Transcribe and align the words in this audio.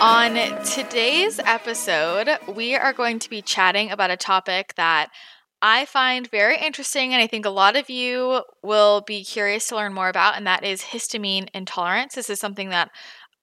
On 0.00 0.34
today's 0.64 1.40
episode, 1.40 2.28
we 2.54 2.76
are 2.76 2.92
going 2.92 3.18
to 3.18 3.28
be 3.28 3.42
chatting 3.42 3.90
about 3.90 4.12
a 4.12 4.16
topic 4.16 4.74
that 4.76 5.08
I 5.60 5.86
find 5.86 6.30
very 6.30 6.56
interesting, 6.56 7.12
and 7.12 7.20
I 7.20 7.26
think 7.26 7.44
a 7.44 7.50
lot 7.50 7.74
of 7.74 7.90
you 7.90 8.44
will 8.62 9.00
be 9.00 9.24
curious 9.24 9.66
to 9.68 9.76
learn 9.76 9.92
more 9.92 10.08
about, 10.08 10.36
and 10.36 10.46
that 10.46 10.62
is 10.64 10.82
histamine 10.82 11.48
intolerance. 11.52 12.14
This 12.14 12.30
is 12.30 12.38
something 12.38 12.68
that 12.68 12.92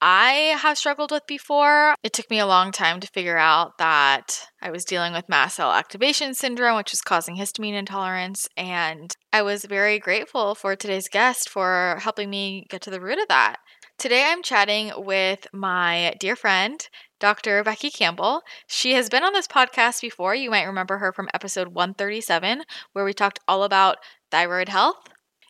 I 0.01 0.55
have 0.57 0.77
struggled 0.77 1.11
with 1.11 1.27
before. 1.27 1.95
It 2.03 2.13
took 2.13 2.29
me 2.29 2.39
a 2.39 2.47
long 2.47 2.71
time 2.71 3.01
to 3.01 3.07
figure 3.07 3.37
out 3.37 3.77
that 3.77 4.47
I 4.61 4.71
was 4.71 4.85
dealing 4.85 5.11
with 5.11 5.27
mast 5.27 5.57
cell 5.57 5.73
activation 5.73 6.35
syndrome, 6.35 6.77
which 6.77 6.93
is 6.93 7.01
causing 7.01 7.35
histamine 7.35 7.73
intolerance. 7.73 8.47
And 8.55 9.13
I 9.33 9.41
was 9.41 9.65
very 9.65 9.99
grateful 9.99 10.55
for 10.55 10.77
today's 10.77 11.09
guest 11.09 11.49
for 11.49 11.97
helping 12.01 12.29
me 12.29 12.65
get 12.69 12.81
to 12.83 12.89
the 12.91 13.01
root 13.01 13.19
of 13.19 13.27
that. 13.27 13.57
Today 13.97 14.25
I'm 14.27 14.43
chatting 14.43 14.91
with 14.97 15.47
my 15.53 16.15
dear 16.19 16.35
friend, 16.35 16.85
Dr. 17.21 17.63
Becky 17.63 17.89
Campbell. 17.89 18.41
She 18.67 18.91
has 18.93 19.07
been 19.07 19.23
on 19.23 19.31
this 19.31 19.47
podcast 19.47 20.01
before. 20.01 20.35
You 20.35 20.49
might 20.49 20.65
remember 20.65 20.97
her 20.97 21.13
from 21.13 21.29
episode 21.33 21.69
137, 21.69 22.63
where 22.91 23.05
we 23.05 23.13
talked 23.13 23.39
all 23.47 23.63
about 23.63 23.97
thyroid 24.31 24.67
health. 24.67 24.97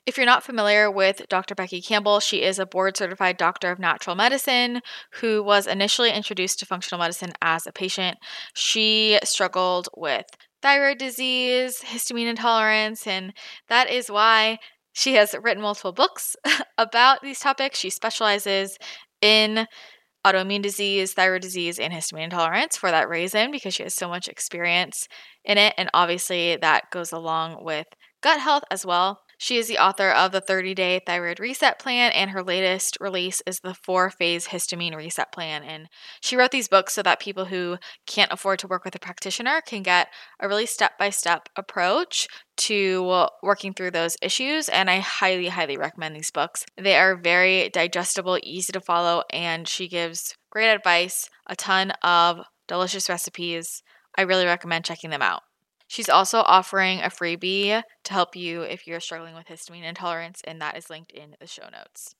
If 0.05 0.15
you're 0.15 0.27
not 0.27 0.43
familiar 0.43 0.91
with 0.91 1.23
Dr. 1.27 1.55
Becky 1.55 1.81
Campbell, 1.81 2.19
she 2.19 2.43
is 2.43 2.59
a 2.59 2.67
board 2.67 2.95
certified 2.95 3.37
doctor 3.37 3.71
of 3.71 3.79
natural 3.79 4.15
medicine 4.15 4.81
who 5.13 5.41
was 5.41 5.65
initially 5.65 6.11
introduced 6.11 6.59
to 6.59 6.67
functional 6.67 7.01
medicine 7.01 7.33
as 7.41 7.65
a 7.65 7.71
patient. 7.71 8.19
She 8.53 9.17
struggled 9.23 9.89
with 9.97 10.27
thyroid 10.61 10.99
disease, 10.99 11.81
histamine 11.83 12.27
intolerance, 12.27 13.07
and 13.07 13.33
that 13.69 13.89
is 13.89 14.11
why 14.11 14.59
she 14.95 15.15
has 15.15 15.35
written 15.43 15.61
multiple 15.63 15.93
books 15.93 16.35
about 16.79 17.21
these 17.21 17.39
topics. 17.39 17.79
She 17.79 17.91
specializes 17.91 18.79
in 19.21 19.67
autoimmune 20.25 20.63
disease, 20.63 21.13
thyroid 21.13 21.41
disease, 21.41 21.79
and 21.79 21.93
histamine 21.93 22.25
intolerance 22.25 22.77
for 22.77 22.91
that 22.91 23.09
reason 23.09 23.51
because 23.51 23.73
she 23.75 23.83
has 23.83 23.95
so 23.95 24.09
much 24.09 24.27
experience 24.29 25.07
in 25.45 25.57
it. 25.57 25.73
And 25.77 25.89
obviously, 25.93 26.57
that 26.57 26.91
goes 26.91 27.11
along 27.11 27.63
with 27.63 27.87
gut 28.23 28.39
health 28.39 28.63
as 28.71 28.85
well. 28.85 29.21
She 29.37 29.57
is 29.57 29.67
the 29.67 29.77
author 29.77 30.09
of 30.09 30.31
the 30.31 30.41
30 30.41 30.73
Day 30.73 31.01
Thyroid 31.05 31.39
Reset 31.39 31.79
Plan, 31.79 32.11
and 32.11 32.29
her 32.31 32.43
latest 32.43 32.97
release 32.99 33.41
is 33.45 33.59
the 33.59 33.73
Four 33.73 34.09
Phase 34.09 34.47
Histamine 34.47 34.95
Reset 34.95 35.31
Plan. 35.31 35.63
And 35.63 35.87
she 36.21 36.35
wrote 36.35 36.51
these 36.51 36.67
books 36.67 36.93
so 36.93 37.03
that 37.03 37.19
people 37.19 37.45
who 37.45 37.77
can't 38.05 38.31
afford 38.31 38.59
to 38.59 38.67
work 38.67 38.85
with 38.85 38.95
a 38.95 38.99
practitioner 38.99 39.61
can 39.61 39.83
get 39.83 40.07
a 40.39 40.47
really 40.47 40.65
step 40.65 40.97
by 40.97 41.09
step 41.09 41.49
approach 41.55 42.27
to 42.57 43.27
working 43.43 43.73
through 43.73 43.91
those 43.91 44.17
issues. 44.21 44.69
And 44.69 44.89
I 44.89 44.99
highly, 44.99 45.47
highly 45.47 45.77
recommend 45.77 46.15
these 46.15 46.31
books. 46.31 46.65
They 46.77 46.95
are 46.95 47.15
very 47.15 47.69
digestible, 47.69 48.39
easy 48.43 48.71
to 48.73 48.79
follow, 48.81 49.23
and 49.31 49.67
she 49.67 49.87
gives 49.87 50.35
great 50.49 50.73
advice, 50.73 51.29
a 51.47 51.55
ton 51.55 51.91
of 52.03 52.41
delicious 52.67 53.09
recipes. 53.09 53.83
I 54.17 54.21
really 54.21 54.45
recommend 54.45 54.85
checking 54.85 55.09
them 55.09 55.21
out. 55.21 55.43
She's 55.87 56.09
also 56.09 56.39
offering 56.39 56.99
a 56.99 57.09
freebie 57.09 57.81
to 58.03 58.13
help 58.13 58.35
you 58.35 58.61
if 58.61 58.87
you're 58.87 58.99
struggling 58.99 59.35
with 59.35 59.47
histamine 59.47 59.83
intolerance, 59.83 60.41
and 60.45 60.61
that 60.61 60.77
is 60.77 60.89
linked 60.89 61.11
in 61.11 61.35
the 61.39 61.47
show 61.47 61.69
notes. 61.71 62.15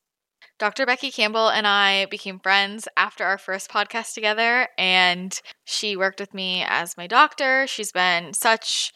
Dr. 0.57 0.85
Becky 0.85 1.11
Campbell 1.11 1.49
and 1.49 1.67
I 1.67 2.05
became 2.05 2.39
friends 2.39 2.87
after 2.95 3.25
our 3.25 3.37
first 3.37 3.69
podcast 3.69 4.13
together, 4.13 4.67
and 4.77 5.37
she 5.65 5.97
worked 5.97 6.19
with 6.19 6.33
me 6.33 6.63
as 6.67 6.95
my 6.95 7.07
doctor. 7.07 7.65
She's 7.67 7.91
been 7.91 8.33
such 8.33 8.93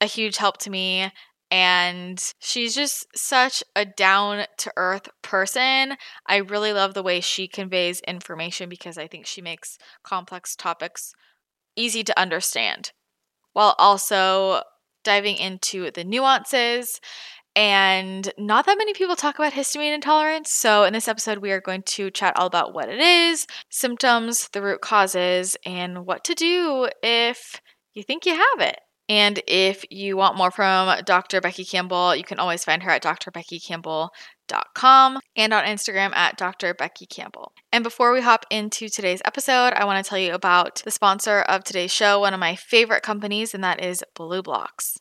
a 0.00 0.06
huge 0.06 0.36
help 0.36 0.58
to 0.58 0.70
me, 0.70 1.10
and 1.50 2.22
she's 2.38 2.74
just 2.74 3.06
such 3.14 3.62
a 3.76 3.84
down 3.84 4.46
to 4.58 4.72
earth 4.76 5.08
person. 5.22 5.96
I 6.26 6.36
really 6.36 6.72
love 6.72 6.94
the 6.94 7.02
way 7.02 7.20
she 7.20 7.48
conveys 7.48 8.00
information 8.00 8.68
because 8.68 8.96
I 8.96 9.06
think 9.06 9.26
she 9.26 9.42
makes 9.42 9.76
complex 10.04 10.56
topics 10.56 11.12
easy 11.76 12.04
to 12.04 12.18
understand 12.18 12.92
while 13.54 13.74
also 13.78 14.62
diving 15.02 15.36
into 15.36 15.90
the 15.90 16.04
nuances. 16.04 17.00
And 17.56 18.32
not 18.36 18.66
that 18.66 18.78
many 18.78 18.94
people 18.94 19.14
talk 19.14 19.36
about 19.36 19.52
histamine 19.52 19.94
intolerance. 19.94 20.50
So, 20.50 20.82
in 20.84 20.92
this 20.92 21.06
episode, 21.06 21.38
we 21.38 21.52
are 21.52 21.60
going 21.60 21.82
to 21.82 22.10
chat 22.10 22.36
all 22.36 22.46
about 22.46 22.74
what 22.74 22.88
it 22.88 22.98
is, 22.98 23.46
symptoms, 23.70 24.48
the 24.52 24.60
root 24.60 24.80
causes, 24.80 25.56
and 25.64 26.04
what 26.04 26.24
to 26.24 26.34
do 26.34 26.88
if 27.02 27.60
you 27.92 28.02
think 28.02 28.26
you 28.26 28.34
have 28.34 28.68
it. 28.68 28.80
And 29.08 29.40
if 29.46 29.84
you 29.90 30.16
want 30.16 30.36
more 30.36 30.50
from 30.50 30.98
Dr. 31.04 31.40
Becky 31.40 31.64
Campbell, 31.64 32.16
you 32.16 32.24
can 32.24 32.40
always 32.40 32.64
find 32.64 32.82
her 32.82 32.90
at 32.90 33.02
drbeckycampbell.com 33.02 34.08
and 35.36 35.52
on 35.52 35.64
Instagram 35.64 36.14
at 36.14 36.36
Dr. 36.36 36.74
Becky 36.74 37.06
Campbell. 37.06 37.52
And 37.72 37.82
before 37.82 38.12
we 38.12 38.20
hop 38.20 38.46
into 38.50 38.88
today's 38.88 39.22
episode, 39.24 39.72
I 39.74 39.84
want 39.84 40.04
to 40.04 40.08
tell 40.08 40.18
you 40.18 40.34
about 40.34 40.82
the 40.84 40.90
sponsor 40.90 41.40
of 41.40 41.64
today's 41.64 41.92
show, 41.92 42.20
one 42.20 42.34
of 42.34 42.40
my 42.40 42.54
favorite 42.54 43.02
companies, 43.02 43.54
and 43.54 43.64
that 43.64 43.84
is 43.84 44.04
BlueBlox. 44.16 44.98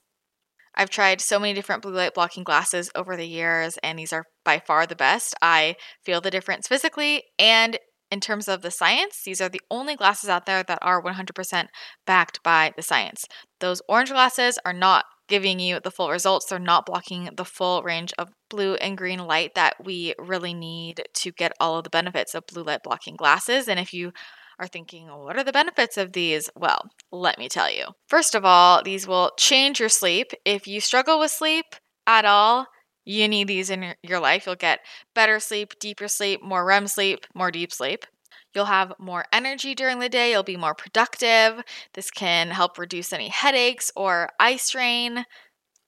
I've 0.76 0.90
tried 0.90 1.22
so 1.22 1.40
many 1.40 1.54
different 1.54 1.84
blue 1.84 1.94
light 1.94 2.16
blocking 2.16 2.44
glasses 2.44 2.90
over 2.96 3.16
the 3.16 3.28
years, 3.28 3.78
and 3.84 4.00
these 4.00 4.14
are 4.14 4.26
by 4.44 4.60
far 4.60 4.88
the 4.88 4.96
best. 4.96 5.36
I 5.42 5.76
feel 6.04 6.20
the 6.20 6.32
difference 6.32 6.68
physically 6.68 7.24
and 7.38 7.78
in 8.14 8.20
terms 8.20 8.48
of 8.48 8.62
the 8.62 8.70
science, 8.70 9.24
these 9.26 9.42
are 9.42 9.50
the 9.50 9.62
only 9.72 9.96
glasses 9.96 10.30
out 10.30 10.46
there 10.46 10.62
that 10.62 10.78
are 10.84 11.02
100% 11.02 11.66
backed 12.06 12.44
by 12.44 12.72
the 12.76 12.84
science. 12.84 13.26
Those 13.60 13.82
orange 13.90 14.12
glasses 14.12 14.60
are 14.64 14.72
not 14.72 15.06
giving 15.34 15.60
you 15.60 15.80
the 15.80 15.90
full 15.90 16.12
results. 16.12 16.46
They're 16.46 16.60
not 16.60 16.86
blocking 16.86 17.28
the 17.36 17.44
full 17.44 17.82
range 17.82 18.14
of 18.20 18.30
blue 18.52 18.76
and 18.76 18.96
green 18.96 19.18
light 19.18 19.56
that 19.56 19.84
we 19.84 20.14
really 20.20 20.54
need 20.54 21.02
to 21.12 21.32
get 21.32 21.54
all 21.60 21.80
of 21.80 21.84
the 21.84 21.90
benefits 21.90 22.36
of 22.36 22.46
blue 22.46 22.62
light 22.62 22.84
blocking 22.84 23.16
glasses. 23.16 23.68
And 23.68 23.80
if 23.80 23.96
you 23.96 24.12
are 24.60 24.68
thinking, 24.68 25.08
what 25.08 25.36
are 25.36 25.44
the 25.44 25.52
benefits 25.52 25.98
of 25.98 26.14
these? 26.14 26.52
Well, 26.56 26.88
let 27.12 27.40
me 27.40 27.50
tell 27.50 27.72
you. 27.72 27.86
First 28.08 28.36
of 28.36 28.46
all, 28.46 28.84
these 28.84 29.08
will 29.08 29.32
change 29.40 29.80
your 29.80 29.90
sleep. 29.90 30.34
If 30.46 30.68
you 30.68 30.80
struggle 30.80 31.20
with 31.20 31.32
sleep 31.32 31.66
at 32.06 32.26
all, 32.26 32.68
you 33.04 33.28
need 33.28 33.48
these 33.48 33.72
in 33.72 33.96
your 34.04 34.20
life. 34.20 34.46
You'll 34.46 34.54
get 34.54 34.82
better 35.16 35.40
sleep, 35.40 35.80
deeper 35.80 36.08
sleep, 36.08 36.44
more 36.44 36.64
REM 36.64 36.86
sleep, 36.86 37.26
more 37.34 37.50
deep 37.50 37.74
sleep. 37.74 38.06
You'll 38.54 38.66
have 38.66 38.94
more 39.00 39.26
energy 39.32 39.76
during 39.76 40.00
the 40.00 40.10
day. 40.10 40.32
You'll 40.32 40.44
be 40.44 40.58
more 40.58 40.76
productive. 40.76 41.64
This 41.94 42.12
can 42.12 42.50
help 42.50 42.78
reduce 42.78 43.12
any 43.14 43.30
headaches 43.30 43.92
or 43.96 44.30
eye 44.40 44.58
strain. 44.58 45.26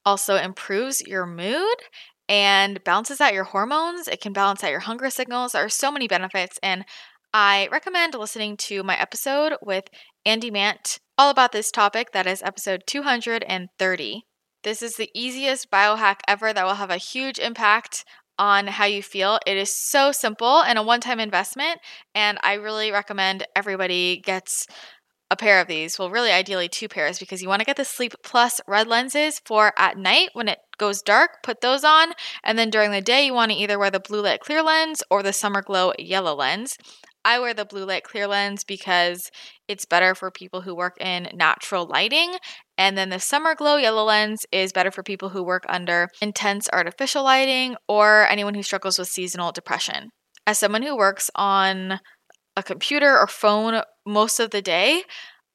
Also, 0.06 0.36
improves 0.36 1.02
your 1.02 1.26
mood 1.26 1.78
and 2.28 2.84
balances 2.84 3.22
out 3.22 3.34
your 3.34 3.44
hormones. 3.44 4.08
It 4.08 4.22
can 4.22 4.34
balance 4.34 4.64
out 4.64 4.72
your 4.72 4.80
hunger 4.82 5.10
signals. 5.10 5.52
There 5.52 5.64
are 5.64 5.70
so 5.70 5.92
many 5.92 6.08
benefits. 6.08 6.60
And 6.64 6.86
I 7.34 7.68
recommend 7.72 8.14
listening 8.14 8.58
to 8.58 8.84
my 8.84 9.00
episode 9.00 9.54
with 9.62 9.86
Andy 10.26 10.50
Mant 10.50 11.00
all 11.18 11.30
about 11.30 11.52
this 11.52 11.72
topic. 11.72 12.12
That 12.12 12.28
is 12.28 12.42
episode 12.44 12.84
230. 12.88 14.26
This 14.64 14.82
is 14.82 14.96
the 14.96 15.10
easiest 15.14 15.70
biohack 15.70 16.22
ever 16.28 16.52
that 16.52 16.66
will 16.66 16.76
have 16.76 16.90
a 16.90 16.98
huge 16.98 17.38
impact 17.38 18.04
on 18.38 18.68
how 18.68 18.86
you 18.86 19.02
feel. 19.02 19.40
It 19.46 19.58
is 19.58 19.74
so 19.74 20.12
simple 20.12 20.62
and 20.62 20.78
a 20.78 20.84
one 20.84 21.02
time 21.02 21.20
investment. 21.20 21.80
And 22.14 22.38
I 22.44 22.54
really 22.54 22.92
recommend 22.92 23.46
everybody 23.56 24.18
gets 24.18 24.68
a 25.32 25.36
pair 25.36 25.60
of 25.60 25.68
these. 25.68 25.98
Well, 25.98 26.10
really, 26.10 26.32
ideally, 26.32 26.70
two 26.70 26.88
pairs 26.88 27.18
because 27.18 27.42
you 27.42 27.50
want 27.50 27.60
to 27.62 27.66
get 27.66 27.78
the 27.78 27.86
Sleep 27.86 28.14
Plus 28.24 28.62
red 28.68 28.88
lenses 28.88 29.42
for 29.44 29.74
at 29.78 29.98
night 29.98 30.30
when 30.34 30.48
it 30.48 30.60
goes 30.78 31.02
dark, 31.02 31.42
put 31.44 31.62
those 31.62 31.84
on. 31.84 32.14
And 32.44 32.60
then 32.60 32.70
during 32.70 32.92
the 32.92 33.02
day, 33.02 33.26
you 33.26 33.34
want 33.34 33.52
to 33.52 33.58
either 33.58 33.80
wear 33.80 33.90
the 33.90 34.00
blue 34.00 34.22
light 34.22 34.42
clear 34.42 34.62
lens 34.62 35.02
or 35.10 35.24
the 35.24 35.34
summer 35.34 35.62
glow 35.62 35.94
yellow 35.98 36.36
lens. 36.36 36.78
I 37.26 37.40
wear 37.40 37.56
the 37.56 37.66
blue 37.66 37.86
light 37.86 38.04
clear 38.04 38.28
lens 38.28 38.64
because 38.64 39.32
it's 39.68 39.84
better 39.84 40.14
for 40.14 40.30
people 40.30 40.62
who 40.62 40.76
work 40.76 40.96
in 41.02 41.28
natural 41.34 41.88
lighting. 41.88 42.36
And 42.78 42.96
then 42.96 43.10
the 43.10 43.20
summer 43.20 43.56
glow 43.56 43.78
yellow 43.78 44.04
lens 44.04 44.46
is 44.52 44.72
better 44.72 44.92
for 44.92 45.02
people 45.02 45.30
who 45.30 45.44
work 45.44 45.66
under 45.68 46.10
intense 46.22 46.70
artificial 46.72 47.24
lighting 47.24 47.76
or 47.88 48.28
anyone 48.30 48.54
who 48.54 48.62
struggles 48.64 49.00
with 49.00 49.08
seasonal 49.08 49.52
depression. 49.52 50.12
As 50.46 50.60
someone 50.60 50.84
who 50.84 50.96
works 50.96 51.32
on 51.34 52.00
a 52.56 52.64
computer 52.64 53.18
or 53.18 53.26
phone 53.28 53.82
most 54.06 54.40
of 54.40 54.52
the 54.52 54.62
day, 54.62 55.04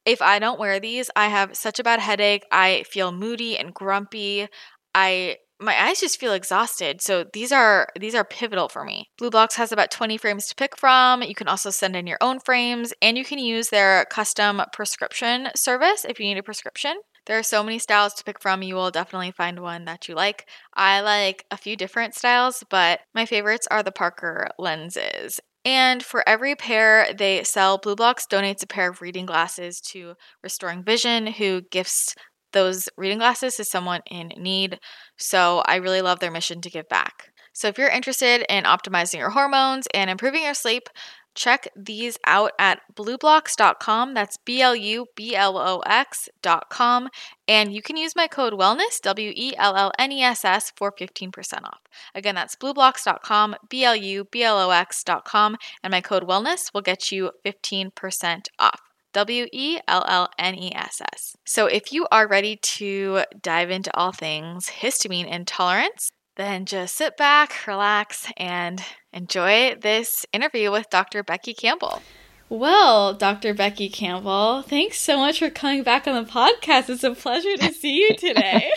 if 0.04 0.20
I 0.20 0.40
don't 0.40 0.58
wear 0.58 0.80
these, 0.80 1.08
I 1.14 1.28
have 1.28 1.56
such 1.56 1.78
a 1.78 1.84
bad 1.84 2.00
headache. 2.00 2.44
I 2.50 2.84
feel 2.90 3.12
moody 3.12 3.56
and 3.56 3.72
grumpy. 3.72 4.48
I 4.92 5.36
my 5.60 5.80
eyes 5.80 6.00
just 6.00 6.18
feel 6.18 6.32
exhausted. 6.32 7.02
So 7.02 7.24
these 7.32 7.52
are 7.52 7.88
these 7.98 8.14
are 8.14 8.24
pivotal 8.24 8.68
for 8.68 8.84
me. 8.84 9.10
BlueBlox 9.20 9.54
has 9.54 9.72
about 9.72 9.90
20 9.90 10.16
frames 10.16 10.46
to 10.46 10.54
pick 10.54 10.76
from. 10.78 11.22
You 11.22 11.34
can 11.34 11.48
also 11.48 11.70
send 11.70 11.94
in 11.94 12.06
your 12.06 12.18
own 12.20 12.40
frames 12.40 12.92
and 13.02 13.18
you 13.18 13.24
can 13.24 13.38
use 13.38 13.68
their 13.68 14.06
custom 14.06 14.62
prescription 14.72 15.48
service 15.54 16.06
if 16.08 16.18
you 16.18 16.26
need 16.26 16.38
a 16.38 16.42
prescription. 16.42 16.94
There 17.26 17.38
are 17.38 17.42
so 17.42 17.62
many 17.62 17.78
styles 17.78 18.14
to 18.14 18.24
pick 18.24 18.40
from. 18.40 18.62
You 18.62 18.74
will 18.74 18.90
definitely 18.90 19.30
find 19.32 19.60
one 19.60 19.84
that 19.84 20.08
you 20.08 20.14
like. 20.14 20.48
I 20.74 21.00
like 21.00 21.44
a 21.50 21.56
few 21.56 21.76
different 21.76 22.14
styles, 22.14 22.64
but 22.70 23.00
my 23.14 23.26
favorites 23.26 23.68
are 23.70 23.82
the 23.82 23.92
Parker 23.92 24.48
lenses. 24.58 25.38
And 25.64 26.02
for 26.02 26.26
every 26.26 26.56
pair 26.56 27.12
they 27.12 27.44
sell, 27.44 27.78
BlueBlox 27.78 28.26
donates 28.32 28.62
a 28.62 28.66
pair 28.66 28.88
of 28.90 29.02
reading 29.02 29.26
glasses 29.26 29.78
to 29.92 30.14
Restoring 30.42 30.82
Vision, 30.82 31.26
who 31.26 31.60
gifts 31.70 32.14
those 32.52 32.88
reading 32.96 33.18
glasses 33.18 33.56
to 33.56 33.64
someone 33.64 34.00
in 34.10 34.28
need. 34.36 34.78
So 35.16 35.62
I 35.66 35.76
really 35.76 36.02
love 36.02 36.20
their 36.20 36.30
mission 36.30 36.60
to 36.62 36.70
give 36.70 36.88
back. 36.88 37.32
So 37.52 37.68
if 37.68 37.78
you're 37.78 37.88
interested 37.88 38.44
in 38.48 38.64
optimizing 38.64 39.18
your 39.18 39.30
hormones 39.30 39.86
and 39.92 40.08
improving 40.08 40.44
your 40.44 40.54
sleep, 40.54 40.88
check 41.34 41.68
these 41.76 42.18
out 42.26 42.52
at 42.58 42.80
blublox.com. 42.94 44.14
That's 44.14 44.36
B 44.44 44.60
L 44.60 44.74
U 44.76 45.06
B 45.16 45.34
L 45.34 45.58
O 45.58 45.80
X.com. 45.80 47.08
And 47.48 47.74
you 47.74 47.82
can 47.82 47.96
use 47.96 48.16
my 48.16 48.26
code 48.28 48.54
WELLNESS, 48.54 49.00
W 49.02 49.32
E 49.34 49.54
L 49.56 49.76
L 49.76 49.92
N 49.98 50.12
E 50.12 50.22
S 50.22 50.44
S, 50.44 50.72
for 50.76 50.92
15% 50.92 51.64
off. 51.64 51.80
Again, 52.14 52.34
that's 52.34 52.56
blublox.com, 52.56 53.56
B 53.68 53.84
L 53.84 53.96
U 53.96 54.24
B 54.30 54.42
L 54.42 54.58
O 54.58 54.70
X.com. 54.70 55.56
And 55.82 55.90
my 55.90 56.00
code 56.00 56.24
WELLNESS 56.24 56.72
will 56.72 56.82
get 56.82 57.10
you 57.10 57.32
15% 57.44 58.46
off. 58.58 58.89
W 59.12 59.46
E 59.52 59.78
L 59.88 60.04
L 60.06 60.28
N 60.38 60.54
E 60.54 60.72
S 60.74 61.00
S. 61.12 61.36
So, 61.46 61.66
if 61.66 61.92
you 61.92 62.06
are 62.10 62.28
ready 62.28 62.56
to 62.56 63.22
dive 63.40 63.70
into 63.70 63.90
all 63.96 64.12
things 64.12 64.68
histamine 64.68 65.28
intolerance, 65.28 66.10
then 66.36 66.64
just 66.64 66.96
sit 66.96 67.16
back, 67.16 67.66
relax, 67.66 68.30
and 68.36 68.82
enjoy 69.12 69.76
this 69.80 70.24
interview 70.32 70.70
with 70.70 70.88
Dr. 70.90 71.22
Becky 71.22 71.54
Campbell. 71.54 72.02
Well, 72.48 73.14
Dr. 73.14 73.54
Becky 73.54 73.88
Campbell, 73.88 74.62
thanks 74.62 74.98
so 74.98 75.18
much 75.18 75.38
for 75.38 75.50
coming 75.50 75.82
back 75.82 76.08
on 76.08 76.24
the 76.24 76.28
podcast. 76.28 76.90
It's 76.90 77.04
a 77.04 77.14
pleasure 77.14 77.56
to 77.56 77.72
see 77.72 77.98
you 77.98 78.16
today. 78.16 78.70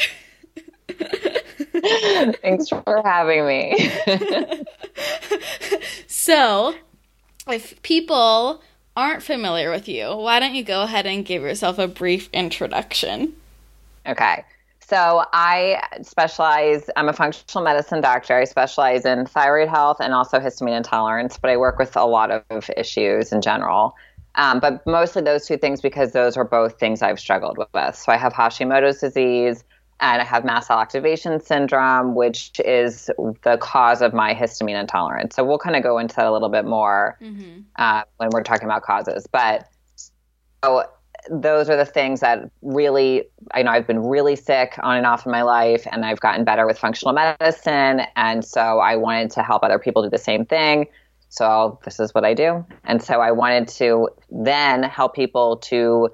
thanks 2.41 2.69
for 2.69 3.01
having 3.03 3.47
me. 3.47 3.91
so, 6.07 6.75
if 7.47 7.81
people 7.81 8.61
aren't 8.95 9.23
familiar 9.23 9.71
with 9.71 9.87
you, 9.87 10.15
why 10.15 10.39
don't 10.39 10.55
you 10.55 10.63
go 10.63 10.83
ahead 10.83 11.05
and 11.05 11.25
give 11.25 11.41
yourself 11.41 11.79
a 11.79 11.87
brief 11.87 12.29
introduction? 12.33 13.33
Okay. 14.05 14.43
So 14.79 15.25
I 15.33 15.81
specialize, 16.01 16.89
I'm 16.95 17.07
a 17.07 17.13
functional 17.13 17.63
medicine 17.63 18.01
doctor. 18.01 18.37
I 18.37 18.43
specialize 18.43 19.05
in 19.05 19.25
thyroid 19.25 19.69
health 19.69 19.97
and 19.99 20.13
also 20.13 20.39
histamine 20.39 20.77
intolerance, 20.77 21.37
but 21.37 21.49
I 21.49 21.57
work 21.57 21.79
with 21.79 21.95
a 21.95 22.05
lot 22.05 22.31
of 22.31 22.69
issues 22.75 23.31
in 23.31 23.41
general. 23.41 23.95
Um, 24.35 24.59
but 24.59 24.85
mostly 24.85 25.21
those 25.21 25.47
two 25.47 25.57
things 25.57 25.79
because 25.79 26.11
those 26.11 26.35
are 26.35 26.43
both 26.43 26.79
things 26.79 27.01
I've 27.01 27.19
struggled 27.19 27.57
with. 27.73 27.95
So 27.95 28.11
I 28.11 28.17
have 28.17 28.33
Hashimoto's 28.33 28.99
disease 28.99 29.63
and 29.99 30.21
I 30.21 30.25
have 30.25 30.43
mast 30.43 30.67
cell 30.67 30.79
activation 30.79 31.39
syndrome, 31.39 32.15
which 32.15 32.59
is 32.65 33.09
the 33.43 33.57
cause 33.61 34.01
of 34.01 34.13
my 34.13 34.33
histamine 34.33 34.79
intolerance. 34.79 35.35
So 35.35 35.43
we'll 35.43 35.59
kind 35.59 35.75
of 35.75 35.83
go 35.83 35.97
into 35.97 36.15
that 36.15 36.25
a 36.25 36.31
little 36.31 36.49
bit 36.49 36.65
more 36.65 37.17
mm-hmm. 37.21 37.61
uh, 37.77 38.03
when 38.17 38.29
we're 38.31 38.43
talking 38.43 38.65
about 38.65 38.83
causes. 38.83 39.27
But 39.31 39.69
so 40.63 40.83
those 41.29 41.69
are 41.69 41.77
the 41.77 41.85
things 41.85 42.19
that 42.19 42.49
really, 42.61 43.23
I 43.53 43.63
know 43.63 43.71
I've 43.71 43.87
been 43.87 44.03
really 44.03 44.35
sick 44.35 44.73
on 44.83 44.97
and 44.97 45.05
off 45.05 45.25
in 45.25 45.31
my 45.31 45.43
life, 45.43 45.87
and 45.91 46.05
I've 46.05 46.19
gotten 46.19 46.43
better 46.43 46.65
with 46.65 46.77
functional 46.77 47.13
medicine. 47.13 48.01
And 48.15 48.43
so 48.43 48.79
I 48.79 48.97
wanted 48.97 49.31
to 49.31 49.43
help 49.43 49.63
other 49.63 49.79
people 49.79 50.03
do 50.03 50.09
the 50.09 50.17
same 50.17 50.45
thing. 50.45 50.87
So 51.29 51.79
this 51.85 51.99
is 51.99 52.13
what 52.13 52.25
I 52.25 52.33
do. 52.33 52.65
And 52.83 53.01
so 53.01 53.21
I 53.21 53.31
wanted 53.31 53.67
to 53.69 54.09
then 54.29 54.83
help 54.83 55.15
people 55.15 55.57
to 55.57 56.09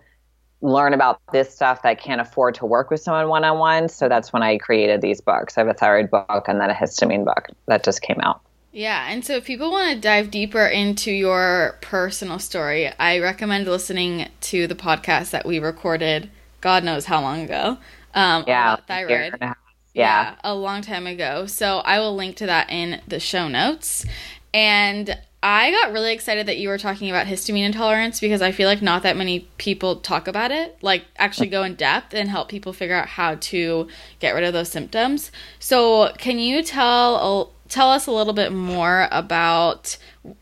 learn 0.61 0.93
about 0.93 1.21
this 1.31 1.53
stuff 1.53 1.81
that 1.83 1.89
I 1.89 1.95
can't 1.95 2.19
afford 2.19 2.55
to 2.55 2.65
work 2.65 2.89
with 2.89 2.99
someone 2.99 3.29
one 3.29 3.43
on 3.43 3.59
one. 3.59 3.87
So 3.87 4.09
that's 4.09 4.33
when 4.33 4.43
I 4.43 4.57
created 4.57 5.01
these 5.01 5.21
books. 5.21 5.57
I 5.57 5.61
have 5.61 5.69
a 5.69 5.73
thyroid 5.73 6.11
book 6.11 6.45
and 6.47 6.59
then 6.59 6.69
a 6.69 6.73
histamine 6.73 7.25
book 7.25 7.47
that 7.67 7.83
just 7.83 8.01
came 8.01 8.19
out. 8.21 8.41
Yeah, 8.71 9.07
and 9.09 9.25
so 9.25 9.37
if 9.37 9.45
people 9.45 9.71
want 9.71 9.95
to 9.95 9.99
dive 9.99 10.29
deeper 10.29 10.65
into 10.65 11.11
your 11.11 11.77
personal 11.81 12.37
story, 12.37 12.87
I 12.99 13.17
recommend 13.17 13.65
listening 13.67 14.29
to 14.41 14.67
the 14.67 14.75
podcast 14.75 15.31
that 15.31 15.45
we 15.45 15.57
recorded, 15.57 16.29
God 16.61 16.83
knows 16.83 17.05
how 17.05 17.19
long 17.21 17.41
ago. 17.41 17.79
Um, 18.13 18.43
yeah, 18.45 18.75
thyroid. 18.87 19.37
Yeah. 19.41 19.53
yeah, 19.93 20.35
a 20.43 20.53
long 20.53 20.83
time 20.83 21.07
ago. 21.07 21.47
So 21.47 21.79
I 21.79 21.97
will 21.99 22.15
link 22.15 22.35
to 22.37 22.45
that 22.45 22.69
in 22.69 23.01
the 23.07 23.19
show 23.19 23.47
notes. 23.47 24.05
And 24.53 25.17
I 25.41 25.71
got 25.71 25.93
really 25.93 26.11
excited 26.11 26.47
that 26.47 26.57
you 26.57 26.67
were 26.67 26.77
talking 26.77 27.09
about 27.09 27.27
histamine 27.27 27.65
intolerance 27.65 28.19
because 28.19 28.41
I 28.41 28.51
feel 28.51 28.67
like 28.67 28.81
not 28.81 29.03
that 29.03 29.15
many 29.15 29.47
people 29.57 29.95
talk 29.97 30.27
about 30.27 30.51
it, 30.51 30.77
like 30.81 31.05
actually 31.17 31.47
go 31.47 31.63
in 31.63 31.75
depth 31.75 32.13
and 32.13 32.29
help 32.29 32.49
people 32.49 32.73
figure 32.73 32.95
out 32.95 33.07
how 33.07 33.35
to 33.35 33.87
get 34.19 34.35
rid 34.35 34.43
of 34.43 34.51
those 34.51 34.69
symptoms. 34.69 35.31
So, 35.59 36.11
can 36.17 36.39
you 36.39 36.61
tell 36.61 37.53
tell 37.69 37.89
us 37.89 38.05
a 38.07 38.11
little 38.11 38.33
bit 38.33 38.51
more 38.51 39.07
about 39.11 39.97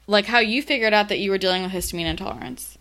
like 0.08 0.26
how 0.26 0.40
you 0.40 0.64
figured 0.64 0.94
out 0.94 1.10
that 1.10 1.20
you 1.20 1.30
were 1.30 1.38
dealing 1.38 1.62
with 1.62 1.72
histamine 1.72 2.06
intolerance? 2.06 2.78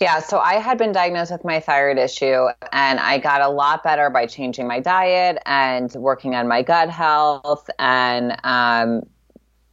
Yeah, 0.00 0.20
so 0.20 0.38
I 0.38 0.54
had 0.54 0.76
been 0.76 0.92
diagnosed 0.92 1.32
with 1.32 1.44
my 1.44 1.60
thyroid 1.60 1.98
issue, 1.98 2.48
and 2.72 3.00
I 3.00 3.18
got 3.18 3.40
a 3.40 3.48
lot 3.48 3.82
better 3.82 4.10
by 4.10 4.26
changing 4.26 4.66
my 4.66 4.80
diet 4.80 5.38
and 5.46 5.92
working 5.94 6.34
on 6.34 6.46
my 6.46 6.62
gut 6.62 6.90
health 6.90 7.70
and 7.78 8.36
um, 8.44 9.06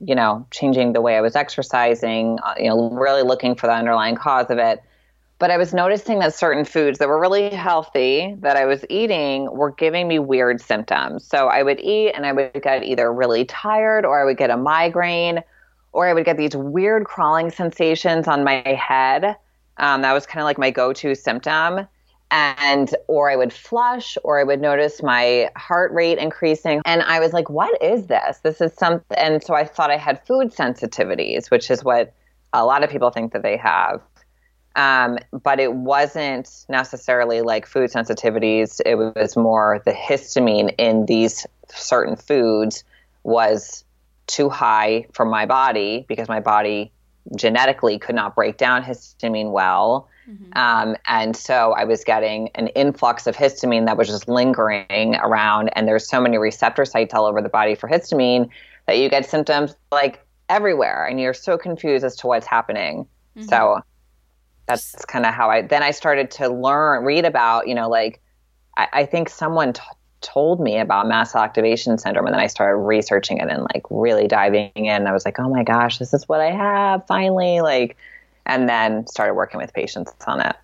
you 0.03 0.15
know, 0.15 0.45
changing 0.51 0.94
the 0.94 1.01
way 1.01 1.18
I 1.18 1.21
was 1.21 1.36
exercising, 1.36 2.39
uh, 2.44 2.56
you 2.57 2.69
know, 2.69 2.89
really 2.89 3.21
looking 3.21 3.56
for 3.56 3.68
the 3.68 3.74
underlying 3.74 4.15
cause 4.15 4.50
of 4.50 4.57
it. 4.57 4.81
But 5.38 5.50
I 5.50 5.58
was 5.58 5.74
noticing 5.74 6.20
that 6.20 6.36
certain 6.36 6.65
foods 6.65 7.00
that 7.00 7.08
were 7.08 7.20
really 7.20 7.50
healthy 7.50 8.36
that 8.39 8.55
I 8.55 8.65
was 8.65 8.86
eating 8.89 9.51
were 9.51 9.72
giving 9.72 10.08
me 10.08 10.20
weird 10.20 10.62
symptoms. 10.62 11.25
So 11.25 11.48
I 11.48 11.63
would 11.63 11.79
eat 11.79 12.12
and 12.12 12.25
I 12.25 12.31
would 12.31 12.62
get 12.62 12.84
either 12.84 13.12
really 13.12 13.46
tired 13.46 14.05
or 14.05 14.22
I 14.22 14.25
would 14.25 14.38
get 14.38 14.51
a 14.51 14.58
migraine 14.58 15.43
or 15.93 16.08
I 16.08 16.13
would 16.13 16.25
get 16.25 16.38
these 16.38 16.55
weird 16.55 17.05
crawling 17.05 17.50
sensations 17.50 18.27
on 18.27 18.43
my 18.43 18.62
head. 18.74 19.36
Um, 19.77 20.03
that 20.03 20.13
was 20.13 20.27
kind 20.27 20.41
of 20.41 20.46
like 20.46 20.60
my 20.60 20.70
go 20.70 20.93
to 20.93 21.15
symptom 21.15 21.88
and 22.31 22.95
or 23.07 23.29
I 23.29 23.35
would 23.35 23.53
flush 23.53 24.17
or 24.23 24.39
I 24.39 24.43
would 24.43 24.61
notice 24.61 25.03
my 25.03 25.51
heart 25.55 25.91
rate 25.91 26.17
increasing. 26.17 26.81
And 26.85 27.03
I 27.03 27.19
was 27.19 27.33
like 27.33 27.50
what 27.50 27.81
is 27.81 28.07
this? 28.07 28.39
This 28.39 28.61
is 28.61 28.73
something 28.73 29.17
and 29.17 29.43
so 29.43 29.53
I 29.53 29.65
thought 29.65 29.91
I 29.91 29.97
had 29.97 30.25
food 30.25 30.53
sensitivities 30.53 31.51
which 31.51 31.69
is 31.69 31.83
what 31.83 32.13
a 32.53 32.65
lot 32.65 32.83
of 32.83 32.89
people 32.89 33.11
think 33.11 33.33
that 33.33 33.43
they 33.43 33.57
have. 33.57 34.01
Um, 34.75 35.17
but 35.43 35.59
it 35.59 35.73
wasn't 35.73 36.65
necessarily 36.69 37.41
like 37.41 37.65
food 37.65 37.91
sensitivities. 37.91 38.79
It 38.85 38.95
was 38.95 39.35
more 39.35 39.81
the 39.85 39.91
histamine 39.91 40.73
in 40.77 41.05
these 41.05 41.45
certain 41.69 42.15
foods 42.15 42.85
was 43.23 43.83
too 44.27 44.50
high 44.50 45.07
for 45.11 45.25
my 45.25 45.45
body 45.45 46.05
because 46.07 46.29
my 46.29 46.39
body 46.39 46.91
genetically 47.35 48.00
could 48.00 48.15
not 48.15 48.33
break 48.33 48.57
down 48.57 48.83
histamine 48.83 49.51
well 49.51 50.07
Mm-hmm. 50.29 50.57
Um, 50.57 50.95
and 51.07 51.35
so 51.35 51.73
I 51.73 51.83
was 51.83 52.03
getting 52.03 52.49
an 52.55 52.67
influx 52.67 53.27
of 53.27 53.35
histamine 53.35 53.85
that 53.85 53.97
was 53.97 54.07
just 54.07 54.27
lingering 54.27 55.15
around. 55.15 55.69
And 55.73 55.87
there's 55.87 56.07
so 56.07 56.21
many 56.21 56.37
receptor 56.37 56.85
sites 56.85 57.13
all 57.13 57.25
over 57.25 57.41
the 57.41 57.49
body 57.49 57.75
for 57.75 57.89
histamine 57.89 58.49
that 58.87 58.97
you 58.97 59.09
get 59.09 59.25
symptoms 59.25 59.75
like 59.91 60.25
everywhere. 60.49 61.05
And 61.05 61.19
you're 61.19 61.33
so 61.33 61.57
confused 61.57 62.05
as 62.05 62.15
to 62.17 62.27
what's 62.27 62.45
happening. 62.45 63.07
Mm-hmm. 63.35 63.47
So 63.47 63.81
that's 64.67 64.93
kind 65.05 65.25
of 65.25 65.33
how 65.33 65.49
I 65.49 65.63
then 65.63 65.83
I 65.83 65.91
started 65.91 66.31
to 66.31 66.49
learn, 66.49 67.03
read 67.03 67.25
about, 67.25 67.67
you 67.67 67.75
know, 67.75 67.89
like 67.89 68.21
I, 68.77 68.87
I 68.93 69.05
think 69.05 69.27
someone 69.29 69.73
t- 69.73 69.81
told 70.21 70.61
me 70.61 70.77
about 70.77 71.07
mast 71.07 71.31
cell 71.31 71.41
activation 71.41 71.97
syndrome 71.97 72.27
and 72.27 72.33
then 72.33 72.41
I 72.41 72.47
started 72.47 72.77
researching 72.77 73.39
it 73.39 73.49
and 73.49 73.63
like 73.63 73.83
really 73.89 74.27
diving 74.27 74.71
in. 74.75 75.07
I 75.07 75.11
was 75.11 75.25
like, 75.25 75.39
oh 75.39 75.49
my 75.49 75.63
gosh, 75.63 75.97
this 75.97 76.13
is 76.13 76.29
what 76.29 76.41
I 76.41 76.51
have 76.51 77.05
finally. 77.07 77.61
Like, 77.61 77.97
and 78.45 78.67
then 78.67 79.07
started 79.07 79.33
working 79.33 79.60
with 79.60 79.74
patients 79.74 80.13
on 80.27 80.41
it. 80.41 80.55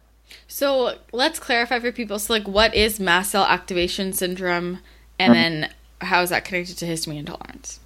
So 0.48 0.96
let's 1.12 1.40
clarify 1.40 1.80
for 1.80 1.92
people. 1.92 2.20
So, 2.20 2.34
like, 2.34 2.48
what 2.48 2.74
is 2.76 3.00
mast 3.00 3.32
cell 3.32 3.46
activation 3.46 4.14
syndrome, 4.14 4.80
and 5.20 5.34
mm-hmm. 5.34 5.62
then 5.62 5.74
how 6.02 6.22
is 6.22 6.30
that 6.30 6.46
connected 6.46 6.78
to 6.78 6.86
histamine 6.86 7.20
intolerance? 7.20 7.80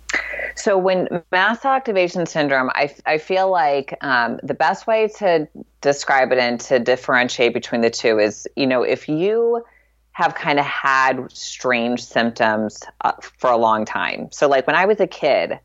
So 0.55 0.77
when 0.77 1.07
mast 1.31 1.61
cell 1.61 1.73
activation 1.73 2.25
syndrome, 2.25 2.69
I, 2.73 2.93
I 3.05 3.17
feel 3.17 3.49
like 3.49 3.97
um, 4.01 4.39
the 4.43 4.53
best 4.53 4.85
way 4.85 5.07
to 5.19 5.47
describe 5.79 6.31
it 6.31 6.37
and 6.37 6.59
to 6.61 6.79
differentiate 6.79 7.53
between 7.53 7.81
the 7.81 7.89
two 7.89 8.19
is, 8.19 8.47
you 8.55 8.67
know, 8.67 8.83
if 8.83 9.07
you 9.07 9.63
have 10.11 10.35
kind 10.35 10.59
of 10.59 10.65
had 10.65 11.31
strange 11.31 12.03
symptoms 12.03 12.83
uh, 13.01 13.13
for 13.37 13.49
a 13.49 13.57
long 13.57 13.85
time. 13.85 14.27
So 14.31 14.47
like 14.47 14.67
when 14.67 14.75
I 14.75 14.85
was 14.85 14.99
a 14.99 15.07
kid, 15.07 15.57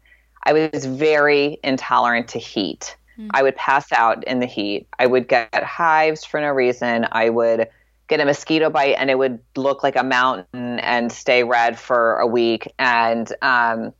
I 0.45 0.53
was 0.53 0.87
very 0.87 1.59
intolerant 1.65 2.29
to 2.29 2.39
heat. 2.39 2.97
Mm. 3.19 3.31
I 3.33 3.43
would 3.43 3.57
pass 3.57 3.93
out 3.93 4.25
in 4.25 4.41
the 4.41 4.47
heat. 4.47 4.89
I 4.99 5.07
would 5.07 5.29
get 5.29 5.63
hives 5.63 6.25
for 6.25 6.41
no 6.41 6.51
reason. 6.51 7.07
I 7.11 7.31
would 7.31 7.69
get 8.09 8.21
a 8.21 8.25
mosquito 8.25 8.71
bite 8.71 8.97
and 8.99 9.11
it 9.11 9.19
would 9.19 9.41
look 9.57 9.83
like 9.83 9.97
a 9.97 10.05
mountain 10.05 10.79
and 10.81 11.11
stay 11.11 11.43
red 11.43 11.79
for 11.79 12.17
a 12.19 12.27
week. 12.27 12.73
And, 12.79 13.31
um, 13.43 13.93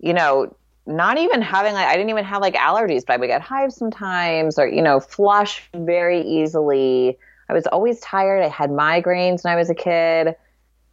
you 0.00 0.12
know, 0.12 0.56
not 0.86 1.18
even 1.18 1.42
having 1.42 1.74
like, 1.74 1.86
I 1.86 1.92
didn't 1.96 2.10
even 2.10 2.24
have 2.24 2.40
like 2.40 2.54
allergies, 2.54 3.06
but 3.06 3.14
I 3.14 3.16
would 3.18 3.28
get 3.28 3.40
hives 3.40 3.76
sometimes 3.76 4.58
or, 4.58 4.66
you 4.66 4.82
know, 4.82 4.98
flush 4.98 5.62
very 5.74 6.22
easily. 6.22 7.16
I 7.48 7.52
was 7.52 7.66
always 7.66 8.00
tired. 8.00 8.42
I 8.42 8.48
had 8.48 8.70
migraines 8.70 9.44
when 9.44 9.52
I 9.52 9.56
was 9.56 9.70
a 9.70 9.74
kid. 9.74 10.34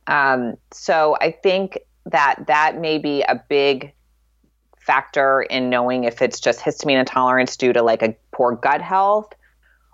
Um, 0.05 0.57
so 0.71 1.17
I 1.19 1.31
think 1.31 1.79
that 2.05 2.45
that 2.47 2.79
may 2.79 2.97
be 2.97 3.23
a 3.23 3.43
big 3.49 3.93
factor 4.89 5.43
in 5.43 5.69
knowing 5.69 6.05
if 6.05 6.19
it's 6.19 6.39
just 6.39 6.61
histamine 6.61 6.99
intolerance 6.99 7.55
due 7.55 7.71
to 7.71 7.83
like 7.83 8.01
a 8.01 8.15
poor 8.31 8.55
gut 8.55 8.81
health 8.81 9.31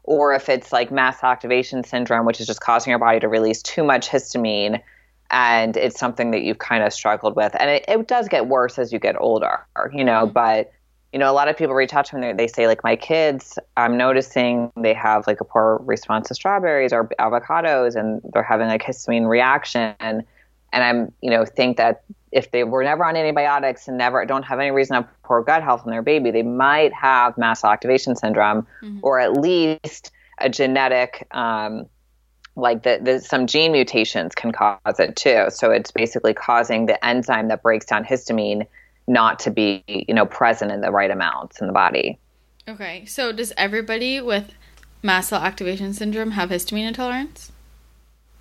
or 0.03 0.33
if 0.33 0.47
it's 0.47 0.71
like 0.71 0.89
mast 0.89 1.21
activation 1.21 1.83
syndrome, 1.83 2.25
which 2.25 2.39
is 2.39 2.47
just 2.47 2.61
causing 2.61 2.91
your 2.91 2.99
body 2.99 3.19
to 3.19 3.27
release 3.27 3.61
too 3.61 3.83
much 3.83 4.07
histamine 4.07 4.81
and 5.31 5.75
it's 5.75 5.99
something 5.99 6.31
that 6.31 6.43
you've 6.43 6.59
kind 6.59 6.81
of 6.81 6.93
struggled 6.93 7.35
with. 7.35 7.53
And 7.59 7.69
it, 7.69 7.83
it 7.89 8.07
does 8.07 8.29
get 8.29 8.47
worse 8.47 8.79
as 8.79 8.93
you 8.93 8.99
get 8.99 9.19
older, 9.19 9.67
you 9.91 10.05
know, 10.05 10.23
mm-hmm. 10.23 10.31
but 10.31 10.71
you 11.11 11.19
know, 11.19 11.29
a 11.29 11.33
lot 11.33 11.49
of 11.49 11.57
people 11.57 11.75
reach 11.75 11.93
out 11.93 12.05
to 12.05 12.17
me. 12.17 12.29
and 12.29 12.39
They 12.39 12.47
say, 12.47 12.67
like, 12.67 12.83
my 12.83 12.95
kids, 12.95 13.59
I'm 13.75 13.97
noticing 13.97 14.71
they 14.77 14.93
have 14.93 15.27
like 15.27 15.41
a 15.41 15.45
poor 15.45 15.81
response 15.83 16.29
to 16.29 16.35
strawberries 16.35 16.91
or 16.91 17.09
avocados, 17.19 17.95
and 17.95 18.21
they're 18.33 18.43
having 18.43 18.67
like 18.67 18.83
histamine 18.83 19.27
reaction. 19.27 20.25
And 20.73 20.83
I'm, 20.83 21.13
you 21.21 21.29
know, 21.29 21.45
think 21.45 21.77
that 21.77 22.03
if 22.31 22.51
they 22.51 22.63
were 22.63 22.83
never 22.83 23.05
on 23.05 23.15
antibiotics 23.15 23.87
and 23.87 23.97
never 23.97 24.25
don't 24.25 24.43
have 24.43 24.59
any 24.59 24.71
reason 24.71 24.97
to 24.97 25.09
poor 25.23 25.41
gut 25.41 25.63
health 25.63 25.83
in 25.85 25.91
their 25.91 26.01
baby, 26.01 26.31
they 26.31 26.43
might 26.43 26.93
have 26.93 27.37
mast 27.37 27.61
cell 27.61 27.71
activation 27.71 28.15
syndrome, 28.15 28.67
mm-hmm. 28.83 28.99
or 29.01 29.19
at 29.19 29.33
least 29.33 30.11
a 30.39 30.49
genetic, 30.49 31.27
um, 31.31 31.85
like 32.57 32.83
the, 32.83 32.99
the 33.01 33.21
some 33.21 33.47
gene 33.47 33.71
mutations 33.71 34.35
can 34.35 34.51
cause 34.51 34.99
it 34.99 35.15
too. 35.15 35.45
So 35.49 35.71
it's 35.71 35.91
basically 35.91 36.33
causing 36.33 36.87
the 36.87 37.03
enzyme 37.05 37.47
that 37.47 37.63
breaks 37.63 37.85
down 37.85 38.03
histamine 38.03 38.67
not 39.07 39.39
to 39.39 39.51
be, 39.51 39.83
you 39.87 40.13
know, 40.13 40.25
present 40.25 40.71
in 40.71 40.81
the 40.81 40.91
right 40.91 41.11
amounts 41.11 41.61
in 41.61 41.67
the 41.67 41.73
body. 41.73 42.19
Okay. 42.67 43.05
So 43.05 43.31
does 43.31 43.53
everybody 43.55 44.19
with 44.19 44.51
mast 45.03 45.29
cell 45.29 45.41
activation 45.41 45.93
syndrome 45.93 46.31
have 46.31 46.49
histamine 46.49 46.87
intolerance? 46.87 47.51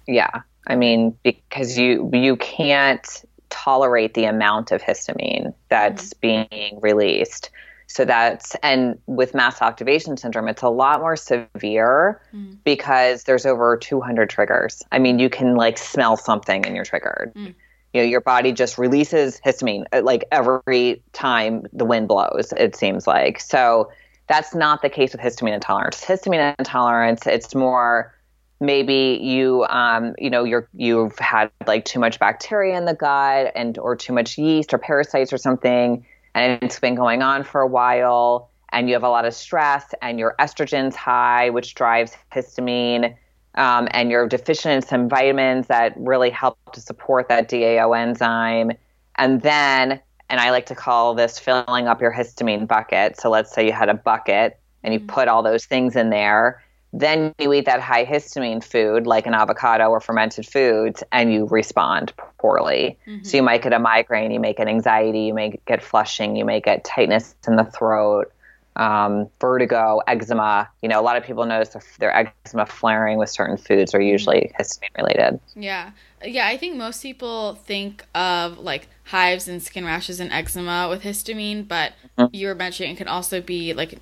Yeah. 0.09 0.43
I 0.66 0.76
mean, 0.76 1.16
because 1.23 1.78
you 1.78 2.11
you 2.12 2.37
can't 2.37 3.25
tolerate 3.50 4.14
the 4.14 4.25
amount 4.25 4.73
of 4.73 4.83
histamine 4.83 5.54
that's 5.68 6.12
mm-hmm. 6.14 6.47
being 6.50 6.80
released. 6.80 7.50
So 7.87 8.04
that's 8.04 8.56
and 8.62 8.99
with 9.06 9.33
cell 9.33 9.52
activation 9.61 10.16
syndrome, 10.16 10.49
it's 10.49 10.62
a 10.62 10.68
lot 10.68 11.00
more 11.00 11.16
severe 11.16 12.21
mm. 12.35 12.56
because 12.64 13.25
there's 13.25 13.47
over 13.47 13.76
200 13.76 14.30
triggers. 14.30 14.83
I 14.90 14.99
mean, 14.99 15.18
you 15.18 15.28
can 15.28 15.54
like 15.54 15.78
smell 15.78 16.16
something 16.16 16.64
and 16.66 16.75
you're 16.75 16.85
triggered. 16.85 17.33
Mm 17.35 17.54
you 17.94 18.00
know 18.00 18.06
your 18.06 18.21
body 18.21 18.52
just 18.52 18.76
releases 18.76 19.40
histamine 19.40 19.85
uh, 19.92 20.02
like 20.02 20.25
every 20.30 21.02
time 21.12 21.62
the 21.73 21.85
wind 21.85 22.09
blows 22.09 22.52
it 22.56 22.76
seems 22.76 23.06
like 23.06 23.40
so 23.40 23.90
that's 24.26 24.54
not 24.54 24.83
the 24.83 24.90
case 24.90 25.12
with 25.12 25.21
histamine 25.21 25.54
intolerance 25.54 26.04
histamine 26.04 26.54
intolerance 26.59 27.26
it's 27.26 27.54
more 27.54 28.13
maybe 28.61 29.18
you 29.23 29.64
um, 29.68 30.14
you 30.18 30.30
know 30.30 30.44
you're 30.44 30.68
you've 30.75 31.18
had 31.18 31.50
like 31.66 31.84
too 31.84 31.99
much 31.99 32.18
bacteria 32.18 32.76
in 32.76 32.84
the 32.84 32.94
gut 32.94 33.52
and 33.54 33.78
or 33.78 33.96
too 33.96 34.12
much 34.12 34.38
yeast 34.38 34.73
or 34.73 34.78
parasites 34.78 35.32
or 35.32 35.38
something 35.38 36.04
and 36.34 36.62
it's 36.62 36.80
been 36.80 36.94
going 36.94 37.23
on 37.23 37.44
for 37.44 37.61
a 37.61 37.66
while 37.66 38.50
and 38.73 38.88
you 38.88 38.94
have 38.94 39.04
a 39.04 39.08
lot 39.08 39.25
of 39.25 39.34
stress 39.34 39.94
and 40.02 40.18
your 40.18 40.34
estrogen's 40.38 40.96
high 40.96 41.50
which 41.50 41.75
drives 41.75 42.16
histamine 42.32 43.14
um, 43.56 43.88
and 43.92 44.11
you're 44.11 44.28
deficient 44.28 44.75
in 44.75 44.82
some 44.82 45.08
vitamins 45.08 45.68
that 45.68 45.94
really 45.96 46.30
help 46.30 46.58
to 46.73 46.80
support 46.80 47.28
that 47.28 47.49
DAO 47.49 47.96
enzyme. 47.96 48.73
And 49.16 49.42
then, 49.42 50.00
and 50.28 50.40
I 50.40 50.50
like 50.50 50.66
to 50.66 50.75
call 50.75 51.14
this 51.14 51.38
filling 51.38 51.87
up 51.87 52.00
your 52.00 52.12
histamine 52.12 52.66
bucket. 52.66 53.20
So 53.20 53.30
let's 53.30 53.52
say 53.52 53.66
you 53.66 53.73
had 53.73 53.88
a 53.88 53.94
bucket 53.94 54.58
and 54.82 54.92
you 54.92 55.00
mm-hmm. 55.00 55.08
put 55.08 55.28
all 55.28 55.42
those 55.42 55.66
things 55.66 55.94
in 55.94 56.11
there. 56.11 56.62
Then 56.96 57.34
you 57.40 57.52
eat 57.52 57.64
that 57.64 57.80
high 57.80 58.04
histamine 58.04 58.62
food, 58.62 59.04
like 59.04 59.26
an 59.26 59.34
avocado 59.34 59.88
or 59.88 60.00
fermented 60.00 60.46
foods, 60.46 61.02
and 61.10 61.32
you 61.32 61.46
respond 61.46 62.12
poorly. 62.38 62.96
Mm-hmm. 63.08 63.24
So 63.24 63.36
you 63.36 63.42
might 63.42 63.62
get 63.62 63.72
a 63.72 63.80
migraine, 63.80 64.30
you 64.30 64.38
may 64.38 64.52
get 64.52 64.68
anxiety, 64.68 65.22
you 65.22 65.34
may 65.34 65.58
get 65.66 65.82
flushing, 65.82 66.36
you 66.36 66.44
may 66.44 66.60
get 66.60 66.84
tightness 66.84 67.34
in 67.48 67.56
the 67.56 67.64
throat, 67.64 68.32
um, 68.76 69.28
vertigo, 69.40 70.02
eczema. 70.06 70.68
You 70.82 70.88
know, 70.88 71.00
a 71.00 71.02
lot 71.02 71.16
of 71.16 71.24
people 71.24 71.44
notice 71.46 71.76
their 71.98 72.16
eczema 72.16 72.64
flaring 72.64 73.18
with 73.18 73.28
certain 73.28 73.56
foods 73.56 73.92
are 73.92 74.00
usually 74.00 74.52
mm-hmm. 74.54 74.62
histamine 74.62 74.96
related. 74.96 75.40
Yeah. 75.56 75.90
Yeah, 76.24 76.46
I 76.46 76.56
think 76.56 76.76
most 76.76 77.02
people 77.02 77.56
think 77.56 78.04
of 78.14 78.60
like 78.60 78.86
hives 79.02 79.48
and 79.48 79.60
skin 79.60 79.84
rashes 79.84 80.20
and 80.20 80.32
eczema 80.32 80.88
with 80.88 81.02
histamine, 81.02 81.66
but 81.66 81.92
mm-hmm. 82.16 82.32
you 82.32 82.46
were 82.46 82.54
mentioning 82.54 82.92
it 82.92 82.98
can 82.98 83.08
also 83.08 83.40
be 83.40 83.74
like, 83.74 83.98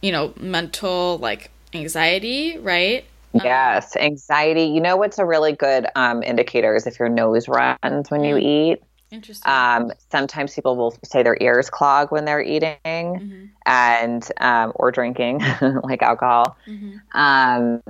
you 0.00 0.12
know, 0.12 0.32
mental 0.38 1.18
like 1.18 1.50
anxiety, 1.76 2.58
right? 2.58 3.04
Um, 3.34 3.40
yes, 3.44 3.96
anxiety. 3.96 4.64
You 4.64 4.80
know 4.80 4.96
what's 4.96 5.18
a 5.18 5.24
really 5.24 5.52
good 5.52 5.86
um, 5.94 6.22
indicator 6.22 6.74
is 6.74 6.86
if 6.86 6.98
your 6.98 7.08
nose 7.08 7.48
runs 7.48 8.10
when 8.10 8.24
you 8.24 8.36
mm-hmm. 8.36 8.72
eat. 8.72 8.82
Interesting. 9.10 9.50
Um, 9.50 9.92
sometimes 10.10 10.54
people 10.54 10.76
will 10.76 10.96
say 11.04 11.22
their 11.22 11.36
ears 11.40 11.70
clog 11.70 12.10
when 12.10 12.24
they're 12.24 12.42
eating 12.42 12.76
mm-hmm. 12.84 13.44
and 13.64 14.28
um, 14.40 14.72
or 14.74 14.90
drinking, 14.90 15.38
like 15.82 16.02
alcohol. 16.02 16.56
Mm-hmm. 16.66 17.18
Um, 17.18 17.82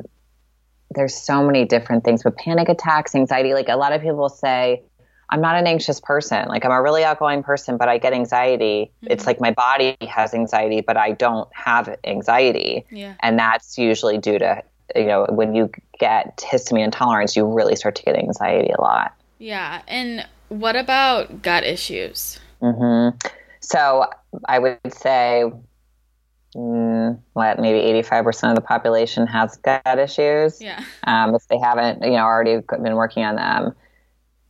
there's 0.91 1.15
so 1.15 1.45
many 1.45 1.65
different 1.65 2.05
things 2.05 2.23
but 2.23 2.37
panic 2.37 2.69
attacks, 2.69 3.15
anxiety. 3.15 3.55
Like 3.55 3.69
a 3.69 3.77
lot 3.77 3.93
of 3.93 4.03
people 4.03 4.29
say, 4.29 4.83
I'm 5.29 5.41
not 5.41 5.57
an 5.57 5.67
anxious 5.67 6.01
person. 6.01 6.47
Like 6.49 6.65
I'm 6.65 6.71
a 6.71 6.81
really 6.81 7.03
outgoing 7.03 7.43
person, 7.43 7.77
but 7.77 7.89
I 7.89 7.99
get 7.99 8.13
anxiety. 8.13 8.93
Mm-hmm. 9.03 9.13
It's 9.13 9.27
like 9.27 9.41
my 9.41 9.51
body 9.51 9.97
has 10.09 10.33
anxiety, 10.35 10.81
but 10.81 10.97
I 10.97 11.13
don't 11.13 11.49
have 11.53 11.97
anxiety. 12.05 12.87
Yeah. 12.91 13.15
And 13.21 13.39
that's 13.39 13.77
usually 13.77 14.19
due 14.19 14.39
to, 14.39 14.63
you 14.95 15.07
know, 15.07 15.27
when 15.29 15.55
you 15.55 15.71
get 15.99 16.37
histamine 16.37 16.85
intolerance, 16.85 17.35
you 17.35 17.45
really 17.45 17.75
start 17.75 17.97
to 17.97 18.03
get 18.05 18.17
anxiety 18.17 18.71
a 18.71 18.81
lot. 18.81 19.15
Yeah. 19.39 19.83
And 19.89 20.25
what 20.49 20.77
about 20.77 21.43
gut 21.43 21.65
issues? 21.65 22.39
Mm-hmm. 22.63 23.19
So 23.61 24.07
I 24.49 24.61
would 24.61 24.79
say, 24.95 25.51
mm, 26.55 27.19
what 27.33 27.59
maybe 27.59 27.81
eighty-five 27.81 28.23
percent 28.25 28.53
of 28.53 28.63
the 28.63 28.67
population 28.67 29.27
has 29.27 29.57
gut 29.57 29.99
issues. 29.99 30.63
Yeah. 30.63 30.85
Um, 31.03 31.35
if 31.35 31.49
they 31.49 31.59
haven't, 31.59 32.05
you 32.05 32.13
know, 32.13 32.19
already 32.19 32.61
been 32.81 32.95
working 32.95 33.25
on 33.25 33.35
them. 33.35 33.75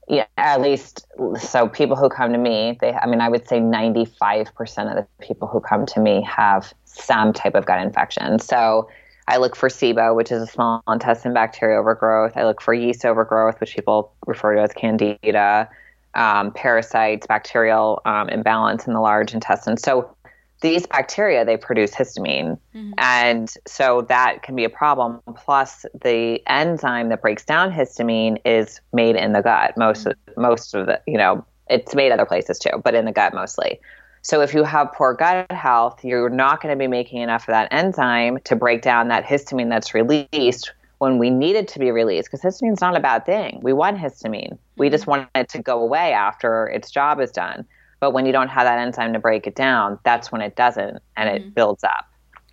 Yeah, 0.08 0.26
at 0.36 0.60
least 0.60 1.04
so 1.40 1.68
people 1.68 1.96
who 1.96 2.08
come 2.08 2.32
to 2.32 2.38
me, 2.38 2.78
they 2.80 2.92
I 2.92 3.06
mean 3.06 3.20
I 3.20 3.28
would 3.28 3.46
say 3.48 3.58
95% 3.58 4.48
of 4.90 4.96
the 4.96 5.06
people 5.26 5.48
who 5.48 5.60
come 5.60 5.84
to 5.86 6.00
me 6.00 6.22
have 6.22 6.72
some 6.84 7.32
type 7.32 7.54
of 7.54 7.66
gut 7.66 7.80
infection. 7.80 8.38
So 8.38 8.88
I 9.28 9.38
look 9.38 9.56
for 9.56 9.68
SIBO, 9.68 10.14
which 10.14 10.30
is 10.30 10.42
a 10.42 10.46
small 10.46 10.82
intestine 10.88 11.34
bacterial 11.34 11.80
overgrowth. 11.80 12.36
I 12.36 12.44
look 12.44 12.62
for 12.62 12.72
yeast 12.72 13.04
overgrowth, 13.04 13.60
which 13.60 13.74
people 13.74 14.12
refer 14.26 14.54
to 14.54 14.62
as 14.62 14.72
candida 14.72 15.68
um, 16.14 16.52
parasites, 16.52 17.26
bacterial 17.26 18.00
um, 18.04 18.28
imbalance 18.28 18.86
in 18.86 18.94
the 18.94 19.00
large 19.00 19.34
intestine. 19.34 19.76
So 19.76 20.15
these 20.60 20.86
bacteria 20.86 21.44
they 21.44 21.56
produce 21.56 21.94
histamine, 21.94 22.58
mm-hmm. 22.74 22.92
and 22.98 23.52
so 23.66 24.02
that 24.02 24.42
can 24.42 24.56
be 24.56 24.64
a 24.64 24.70
problem. 24.70 25.20
Plus, 25.36 25.84
the 26.02 26.42
enzyme 26.46 27.08
that 27.10 27.22
breaks 27.22 27.44
down 27.44 27.70
histamine 27.70 28.38
is 28.44 28.80
made 28.92 29.16
in 29.16 29.32
the 29.32 29.42
gut. 29.42 29.76
Most 29.76 30.06
mm-hmm. 30.06 30.30
of, 30.30 30.36
most 30.36 30.74
of 30.74 30.86
the 30.86 31.00
you 31.06 31.18
know 31.18 31.44
it's 31.68 31.94
made 31.94 32.12
other 32.12 32.26
places 32.26 32.58
too, 32.58 32.80
but 32.82 32.94
in 32.94 33.04
the 33.04 33.12
gut 33.12 33.34
mostly. 33.34 33.80
So 34.22 34.40
if 34.40 34.54
you 34.54 34.64
have 34.64 34.92
poor 34.92 35.14
gut 35.14 35.50
health, 35.52 36.04
you're 36.04 36.28
not 36.28 36.60
going 36.60 36.74
to 36.74 36.78
be 36.78 36.88
making 36.88 37.22
enough 37.22 37.42
of 37.42 37.52
that 37.52 37.68
enzyme 37.70 38.38
to 38.44 38.56
break 38.56 38.82
down 38.82 39.06
that 39.08 39.24
histamine 39.24 39.68
that's 39.68 39.94
released 39.94 40.72
when 40.98 41.18
we 41.18 41.30
need 41.30 41.54
it 41.54 41.68
to 41.68 41.78
be 41.78 41.92
released 41.92 42.30
because 42.30 42.42
histamine 42.42 42.72
is 42.72 42.80
not 42.80 42.96
a 42.96 43.00
bad 43.00 43.24
thing. 43.24 43.60
We 43.62 43.72
want 43.72 43.98
histamine. 43.98 44.58
We 44.76 44.90
just 44.90 45.02
mm-hmm. 45.02 45.10
want 45.10 45.28
it 45.34 45.48
to 45.50 45.62
go 45.62 45.80
away 45.80 46.12
after 46.12 46.66
its 46.68 46.90
job 46.90 47.20
is 47.20 47.30
done. 47.30 47.66
But 48.00 48.12
when 48.12 48.26
you 48.26 48.32
don't 48.32 48.48
have 48.48 48.64
that 48.64 48.78
enzyme 48.78 49.12
to 49.14 49.18
break 49.18 49.46
it 49.46 49.54
down, 49.54 49.98
that's 50.04 50.30
when 50.30 50.40
it 50.40 50.56
doesn't 50.56 50.98
and 51.16 51.28
mm-hmm. 51.28 51.48
it 51.48 51.54
builds 51.54 51.84
up. 51.84 52.06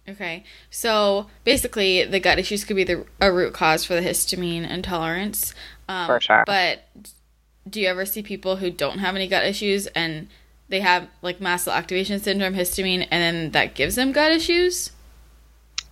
Okay. 0.08 0.44
So 0.70 1.28
basically, 1.44 2.04
the 2.04 2.20
gut 2.20 2.40
issues 2.40 2.66
could 2.66 2.76
be 2.76 2.84
the, 2.84 3.06
a 3.22 3.32
root 3.32 3.54
cause 3.54 3.86
for 3.86 3.94
the 3.94 4.02
histamine 4.02 4.70
intolerance. 4.70 5.54
Um, 5.88 6.08
for 6.08 6.20
sure. 6.20 6.44
But 6.46 6.84
do 7.70 7.80
you 7.80 7.88
ever 7.88 8.06
see 8.06 8.22
people 8.22 8.58
who 8.58 8.70
don't 8.70 9.00
have 9.00 9.16
any 9.16 9.28
gut 9.28 9.46
issues 9.46 9.88
and 9.88 10.28
they 10.70 10.82
have 10.82 11.08
like 11.22 11.40
mast 11.40 11.66
cell 11.66 11.74
activation 11.74 12.20
syndrome, 12.20 12.54
histamine, 12.54 13.08
and 13.12 13.22
then 13.22 13.52
that 13.52 13.76
gives 13.76 13.96
them 13.96 14.12
gut 14.12 14.32
issues? 14.32 14.92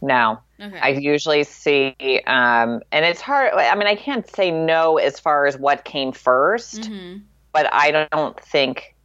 No. 0.02 0.40
Okay. 0.60 0.80
I 0.80 0.90
usually 0.90 1.44
see, 1.44 1.96
um, 2.28 2.82
and 2.92 3.06
it's 3.06 3.22
hard. 3.22 3.54
I 3.54 3.76
mean, 3.76 3.88
I 3.88 3.96
can't 3.96 4.30
say 4.30 4.52
no 4.52 4.98
as 4.98 5.20
far 5.20 5.46
as 5.46 5.58
what 5.58 5.86
came 5.86 6.12
1st 6.12 6.80
mm-hmm. 6.80 7.18
but 7.54 7.72
I 7.72 8.08
don't 8.12 8.40
think 8.40 8.96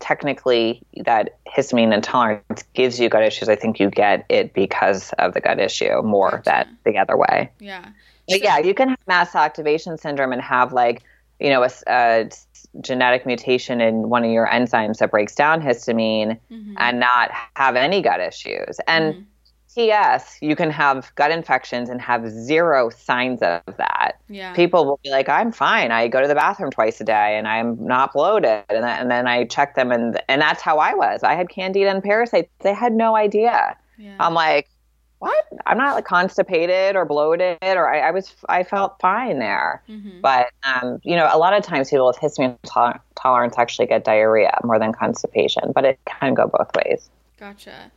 technically 0.00 0.82
that 1.04 1.38
histamine 1.46 1.92
intolerance 1.92 2.64
gives 2.74 3.00
you 3.00 3.08
gut 3.08 3.22
issues. 3.22 3.48
I 3.48 3.56
think 3.56 3.80
you 3.80 3.90
get 3.90 4.24
it 4.28 4.54
because 4.54 5.12
of 5.18 5.34
the 5.34 5.40
gut 5.40 5.58
issue 5.58 6.02
more 6.02 6.30
gotcha. 6.30 6.42
that 6.44 6.68
the 6.84 6.98
other 6.98 7.16
way. 7.16 7.50
Yeah. 7.58 7.88
But 8.28 8.38
so, 8.38 8.44
yeah, 8.44 8.58
you 8.58 8.74
can 8.74 8.90
have 8.90 8.98
mast 9.06 9.34
activation 9.34 9.96
syndrome 9.98 10.32
and 10.32 10.42
have 10.42 10.72
like, 10.72 11.02
you 11.40 11.50
know, 11.50 11.62
a, 11.62 11.70
a, 11.88 12.30
genetic 12.82 13.24
mutation 13.24 13.80
in 13.80 14.10
one 14.10 14.24
of 14.24 14.30
your 14.30 14.46
enzymes 14.46 14.98
that 14.98 15.10
breaks 15.10 15.34
down 15.34 15.60
histamine 15.60 16.38
mm-hmm. 16.50 16.74
and 16.76 17.00
not 17.00 17.30
have 17.56 17.76
any 17.76 18.02
gut 18.02 18.20
issues. 18.20 18.78
And 18.86 19.14
mm-hmm 19.14 19.22
TS, 19.78 20.38
you 20.40 20.56
can 20.56 20.70
have 20.70 21.14
gut 21.14 21.30
infections 21.30 21.88
and 21.88 22.00
have 22.00 22.28
zero 22.28 22.90
signs 22.90 23.40
of 23.42 23.62
that. 23.76 24.20
Yeah. 24.28 24.52
People 24.54 24.84
will 24.84 24.98
be 25.04 25.10
like, 25.10 25.28
I'm 25.28 25.52
fine. 25.52 25.92
I 25.92 26.08
go 26.08 26.20
to 26.20 26.26
the 26.26 26.34
bathroom 26.34 26.70
twice 26.70 27.00
a 27.00 27.04
day 27.04 27.38
and 27.38 27.46
I'm 27.46 27.82
not 27.84 28.12
bloated. 28.12 28.64
And, 28.68 28.82
that, 28.82 29.00
and 29.00 29.10
then 29.10 29.28
I 29.28 29.44
check 29.44 29.76
them, 29.76 29.92
and, 29.92 30.20
and 30.28 30.42
that's 30.42 30.62
how 30.62 30.78
I 30.78 30.94
was. 30.94 31.22
I 31.22 31.34
had 31.34 31.48
candida 31.48 31.88
and 31.90 32.02
parasites. 32.02 32.50
They 32.60 32.74
had 32.74 32.92
no 32.92 33.14
idea. 33.14 33.76
Yeah. 33.96 34.16
I'm 34.18 34.34
like, 34.34 34.68
what? 35.20 35.46
I'm 35.66 35.78
not 35.78 35.94
like 35.94 36.04
constipated 36.04 36.96
or 36.96 37.04
bloated, 37.04 37.58
or 37.62 37.92
I, 37.92 38.08
I 38.08 38.10
was, 38.10 38.34
I 38.48 38.64
felt 38.64 39.00
fine 39.00 39.38
there. 39.38 39.82
Mm-hmm. 39.88 40.20
But, 40.20 40.50
um, 40.64 41.00
you 41.02 41.16
know, 41.16 41.28
a 41.32 41.38
lot 41.38 41.52
of 41.52 41.62
times 41.64 41.90
people 41.90 42.06
with 42.06 42.16
histamine 42.16 42.56
tolerance 43.16 43.54
actually 43.58 43.86
get 43.86 44.04
diarrhea 44.04 44.58
more 44.64 44.78
than 44.78 44.92
constipation, 44.92 45.72
but 45.72 45.84
it 45.84 45.98
can 46.06 46.34
go 46.34 46.46
both 46.46 46.70
ways. 46.76 47.10
Gotcha. 47.38 47.90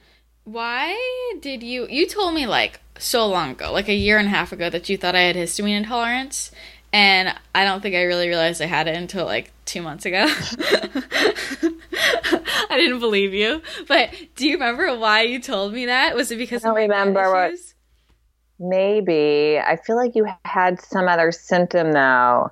Why 0.44 1.38
did 1.42 1.64
you? 1.64 1.88
You 1.88 2.08
told 2.08 2.34
me 2.34 2.48
like 2.48 2.80
so 2.98 3.28
long 3.28 3.52
ago, 3.52 3.72
like 3.72 3.88
a 3.90 3.94
year 3.94 4.18
and 4.18 4.28
a 4.28 4.32
half 4.32 4.52
ago, 4.52 4.70
that 4.70 4.90
you 4.90 4.98
thought 4.98 5.16
I 5.16 5.22
had 5.22 5.36
histamine 5.36 5.78
intolerance, 5.78 6.52
and 6.92 7.36
I 7.54 7.64
don't 7.64 7.82
think 7.82 7.96
I 7.96 8.04
really 8.04 8.28
realized 8.28 8.62
I 8.62 8.66
had 8.66 8.88
it 8.88 8.96
until 8.96 9.26
like 9.26 9.52
two 9.66 9.82
months 9.82 10.06
ago. 10.06 10.26
I 12.70 12.78
didn't 12.78 13.00
believe 13.00 13.34
you, 13.34 13.62
but 13.88 14.14
do 14.36 14.48
you 14.48 14.54
remember 14.54 14.98
why 14.98 15.22
you 15.24 15.40
told 15.40 15.74
me 15.74 15.86
that? 15.86 16.16
Was 16.16 16.32
it 16.32 16.38
because 16.38 16.66
I 16.66 16.70
don't 16.70 16.78
remember 16.78 17.32
what? 17.32 17.54
Maybe 18.60 19.60
I 19.60 19.76
feel 19.76 19.96
like 19.96 20.16
you 20.16 20.28
had 20.46 20.82
some 20.82 21.08
other 21.08 21.32
symptom 21.32 21.92
though, 21.92 22.50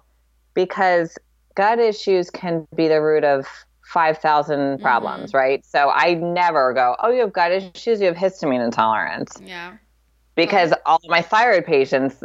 because 0.54 1.18
gut 1.56 1.80
issues 1.80 2.30
can 2.30 2.68
be 2.76 2.88
the 2.88 3.02
root 3.02 3.24
of 3.24 3.48
5,000 3.90 4.60
mm-hmm. 4.60 4.84
problems, 4.84 5.30
mm-hmm. 5.30 5.38
right? 5.38 5.66
So 5.66 5.90
I 5.90 6.14
never 6.14 6.74
go, 6.74 6.96
oh, 7.02 7.10
you 7.10 7.22
have 7.22 7.34
gut 7.34 7.52
issues, 7.52 8.00
you 8.00 8.06
have 8.06 8.16
histamine 8.16 8.64
intolerance. 8.64 9.34
Yeah. 9.44 9.78
Because 10.36 10.74
all 10.86 11.02
of 11.04 11.10
my 11.10 11.22
thyroid 11.22 11.66
patients 11.66 12.24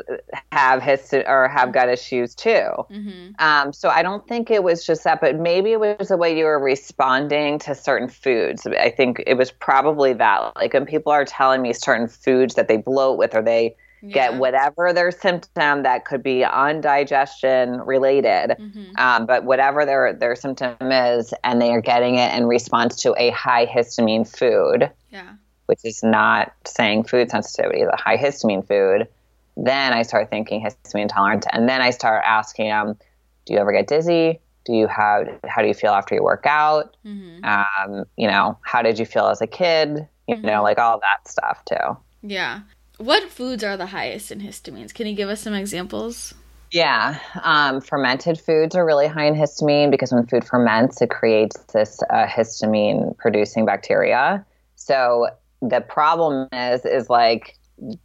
have 0.52 0.82
hist- 0.82 1.14
or 1.14 1.48
have 1.48 1.72
gut 1.72 1.88
issues 1.88 2.34
too. 2.34 2.50
Mm-hmm. 2.50 3.30
Um, 3.40 3.72
so 3.72 3.88
I 3.88 4.02
don't 4.02 4.28
think 4.28 4.50
it 4.50 4.62
was 4.62 4.86
just 4.86 5.02
that, 5.04 5.20
but 5.20 5.36
maybe 5.36 5.72
it 5.72 5.80
was 5.80 6.08
the 6.08 6.16
way 6.16 6.36
you 6.36 6.44
were 6.44 6.60
responding 6.60 7.58
to 7.60 7.74
certain 7.74 8.08
foods. 8.08 8.66
I 8.66 8.90
think 8.90 9.22
it 9.26 9.34
was 9.34 9.50
probably 9.50 10.12
that. 10.12 10.54
Like 10.54 10.74
when 10.74 10.86
people 10.86 11.12
are 11.12 11.24
telling 11.24 11.62
me 11.62 11.72
certain 11.72 12.06
foods 12.06 12.54
that 12.54 12.68
they 12.68 12.76
bloat 12.76 13.18
with 13.18 13.34
or 13.34 13.42
they 13.42 13.74
yeah. 14.08 14.12
get 14.12 14.34
whatever 14.34 14.92
their 14.92 15.10
symptom 15.10 15.82
that 15.82 16.04
could 16.04 16.22
be 16.22 16.44
undigestion 16.44 17.86
related, 17.86 18.56
mm-hmm. 18.58 18.96
um, 18.96 19.26
but 19.26 19.44
whatever 19.44 19.86
their 19.86 20.12
their 20.12 20.36
symptom 20.36 20.76
is, 20.92 21.32
and 21.42 21.60
they 21.60 21.70
are 21.70 21.80
getting 21.80 22.16
it 22.16 22.34
in 22.34 22.46
response 22.46 22.96
to 23.02 23.14
a 23.16 23.30
high 23.30 23.66
histamine 23.66 24.28
food, 24.28 24.90
yeah. 25.10 25.32
which 25.66 25.80
is 25.84 26.02
not 26.02 26.52
saying 26.66 27.04
food 27.04 27.30
sensitivity, 27.30 27.84
the 27.84 27.96
high 27.96 28.16
histamine 28.16 28.66
food. 28.66 29.08
Then 29.56 29.92
I 29.92 30.02
start 30.02 30.30
thinking 30.30 30.62
histamine 30.62 31.02
intolerant, 31.02 31.46
and 31.52 31.68
then 31.68 31.80
I 31.80 31.90
start 31.90 32.22
asking 32.26 32.68
them, 32.68 32.98
"Do 33.46 33.54
you 33.54 33.58
ever 33.58 33.72
get 33.72 33.86
dizzy? 33.86 34.40
Do 34.66 34.74
you 34.74 34.86
have? 34.86 35.28
How 35.46 35.62
do 35.62 35.68
you 35.68 35.74
feel 35.74 35.92
after 35.92 36.14
you 36.14 36.22
work 36.22 36.44
out? 36.46 36.96
Mm-hmm. 37.06 37.44
Um, 37.44 38.04
you 38.16 38.28
know, 38.28 38.58
how 38.62 38.82
did 38.82 38.98
you 38.98 39.06
feel 39.06 39.28
as 39.28 39.40
a 39.40 39.46
kid? 39.46 40.08
You 40.26 40.36
mm-hmm. 40.36 40.46
know, 40.46 40.62
like 40.62 40.78
all 40.78 41.00
that 41.00 41.28
stuff 41.28 41.64
too." 41.64 41.96
Yeah. 42.26 42.60
What 42.98 43.24
foods 43.24 43.64
are 43.64 43.76
the 43.76 43.86
highest 43.86 44.30
in 44.30 44.40
histamines? 44.40 44.94
Can 44.94 45.06
you 45.06 45.14
give 45.14 45.28
us 45.28 45.40
some 45.40 45.54
examples? 45.54 46.34
Yeah, 46.70 47.18
um, 47.42 47.80
fermented 47.80 48.40
foods 48.40 48.74
are 48.74 48.84
really 48.84 49.06
high 49.06 49.26
in 49.26 49.34
histamine 49.34 49.90
because 49.90 50.12
when 50.12 50.26
food 50.26 50.44
ferments, 50.44 51.00
it 51.02 51.10
creates 51.10 51.56
this 51.72 52.00
uh, 52.10 52.26
histamine 52.26 53.16
producing 53.16 53.64
bacteria. 53.64 54.44
So 54.76 55.28
the 55.60 55.80
problem 55.80 56.48
is, 56.52 56.84
is 56.84 57.08
like, 57.08 57.56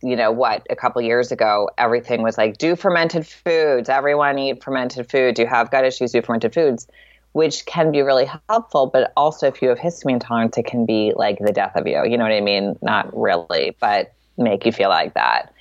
you 0.02 0.16
know 0.16 0.32
what? 0.32 0.66
A 0.70 0.76
couple 0.76 1.02
years 1.02 1.32
ago, 1.32 1.70
everything 1.78 2.22
was 2.22 2.38
like, 2.38 2.58
do 2.58 2.76
fermented 2.76 3.26
foods. 3.26 3.90
Everyone 3.90 4.38
eat 4.40 4.64
fermented 4.64 5.10
food. 5.10 5.36
Do 5.36 5.44
you 5.44 5.48
have 5.48 5.72
gut 5.72 5.86
issues? 5.86 6.12
Do 6.12 6.22
fermented 6.22 6.54
foods, 6.54 6.88
which 7.34 7.66
can 7.66 7.92
be 7.92 8.02
really 8.02 8.30
helpful. 8.50 8.88
But 8.88 9.14
also, 9.16 9.48
if 9.48 9.62
you 9.62 9.70
have 9.70 9.80
histamine 9.80 10.14
intolerance, 10.14 10.58
it 10.58 10.66
can 10.66 10.86
be 10.86 11.14
like 11.16 11.38
the 11.40 11.52
death 11.52 11.76
of 11.76 11.86
you. 11.88 12.04
You 12.06 12.18
know 12.18 12.24
what 12.24 12.34
I 12.34 12.42
mean? 12.42 12.78
Not 12.82 13.16
really, 13.16 13.76
but 13.80 14.14
make 14.40 14.66
you 14.66 14.72
feel 14.72 14.90
like 14.90 15.14
that. 15.14 15.54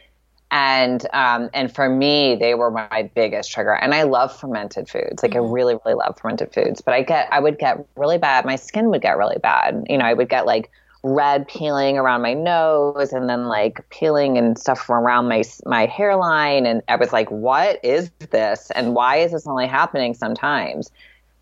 And 0.50 1.06
um, 1.12 1.50
and 1.52 1.74
for 1.74 1.90
me, 1.90 2.36
they 2.36 2.54
were 2.54 2.70
my 2.70 3.10
biggest 3.14 3.52
trigger. 3.52 3.74
And 3.74 3.94
I 3.94 4.04
love 4.04 4.34
fermented 4.34 4.88
foods. 4.88 5.22
Like 5.22 5.32
mm-hmm. 5.32 5.46
I 5.46 5.52
really, 5.52 5.76
really 5.84 5.94
love 5.94 6.18
fermented 6.18 6.54
foods. 6.54 6.80
But 6.80 6.94
I 6.94 7.02
get 7.02 7.28
I 7.30 7.40
would 7.40 7.58
get 7.58 7.84
really 7.96 8.16
bad. 8.16 8.46
My 8.46 8.56
skin 8.56 8.88
would 8.90 9.02
get 9.02 9.18
really 9.18 9.38
bad. 9.42 9.84
You 9.90 9.98
know, 9.98 10.06
I 10.06 10.14
would 10.14 10.30
get 10.30 10.46
like 10.46 10.70
red 11.02 11.46
peeling 11.46 11.96
around 11.96 12.22
my 12.22 12.34
nose 12.34 13.12
and 13.12 13.28
then 13.28 13.46
like 13.46 13.88
peeling 13.90 14.36
and 14.36 14.58
stuff 14.58 14.80
from 14.80 15.04
around 15.04 15.28
my 15.28 15.44
my 15.64 15.86
hairline 15.86 16.66
and 16.66 16.82
I 16.88 16.96
was 16.96 17.12
like 17.12 17.30
what 17.30 17.78
is 17.84 18.10
this 18.30 18.72
and 18.72 18.94
why 18.94 19.18
is 19.18 19.30
this 19.30 19.46
only 19.46 19.68
happening 19.68 20.14
sometimes 20.14 20.90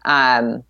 um 0.05 0.63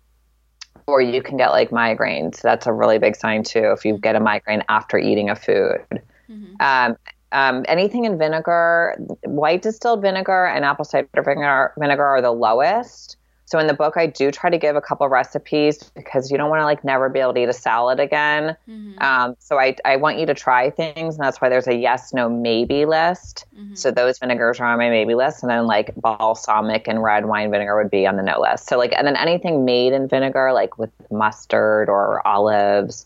or 0.85 1.01
you 1.01 1.21
can 1.21 1.35
get 1.35 1.49
like 1.49 1.69
migraines 1.69 2.41
that's 2.41 2.65
a 2.65 2.71
really 2.71 2.97
big 2.97 3.17
sign 3.17 3.43
too 3.43 3.73
if 3.75 3.83
you 3.83 3.97
get 3.97 4.15
a 4.15 4.21
migraine 4.21 4.63
after 4.69 4.97
eating 4.97 5.29
a 5.29 5.35
food 5.35 6.01
Mm-hmm. 6.29 6.55
Um, 6.59 6.97
um, 7.31 7.65
anything 7.67 8.05
in 8.05 8.17
vinegar, 8.17 8.95
white 9.23 9.61
distilled 9.61 10.01
vinegar 10.01 10.45
and 10.45 10.63
apple 10.63 10.85
cider 10.85 11.07
vinegar, 11.15 11.73
vinegar 11.77 12.05
are 12.05 12.21
the 12.21 12.31
lowest. 12.31 13.17
So 13.47 13.59
in 13.59 13.67
the 13.67 13.73
book, 13.73 13.95
I 13.95 14.07
do 14.07 14.29
try 14.29 14.49
to 14.49 14.57
give 14.57 14.75
a 14.75 14.81
couple 14.81 15.07
recipes 15.07 15.81
because 15.95 16.29
you 16.29 16.37
don't 16.37 16.49
want 16.49 16.59
to 16.59 16.65
like 16.65 16.83
never 16.83 17.07
be 17.07 17.19
able 17.19 17.33
to 17.33 17.43
eat 17.43 17.47
a 17.47 17.53
salad 17.53 17.97
again. 17.97 18.57
Mm-hmm. 18.69 19.01
Um, 19.01 19.37
so 19.39 19.57
I, 19.57 19.73
I 19.85 19.95
want 19.95 20.19
you 20.19 20.25
to 20.25 20.33
try 20.33 20.69
things, 20.69 21.15
and 21.15 21.23
that's 21.23 21.39
why 21.39 21.47
there's 21.47 21.67
a 21.67 21.73
yes, 21.73 22.13
no, 22.13 22.27
maybe 22.27 22.85
list. 22.85 23.45
Mm-hmm. 23.57 23.75
So 23.75 23.89
those 23.89 24.19
vinegars 24.19 24.59
are 24.59 24.65
on 24.65 24.77
my 24.77 24.89
maybe 24.89 25.15
list, 25.15 25.43
and 25.43 25.49
then 25.49 25.65
like 25.65 25.95
balsamic 25.95 26.89
and 26.89 27.01
red 27.01 27.25
wine 27.27 27.49
vinegar 27.49 27.77
would 27.77 27.89
be 27.89 28.05
on 28.05 28.17
the 28.17 28.23
no 28.23 28.41
list. 28.41 28.67
So 28.67 28.77
like, 28.77 28.93
and 28.97 29.07
then 29.07 29.15
anything 29.15 29.63
made 29.63 29.93
in 29.93 30.09
vinegar, 30.09 30.51
like 30.51 30.77
with 30.77 30.91
mustard 31.09 31.87
or 31.87 32.25
olives, 32.27 33.05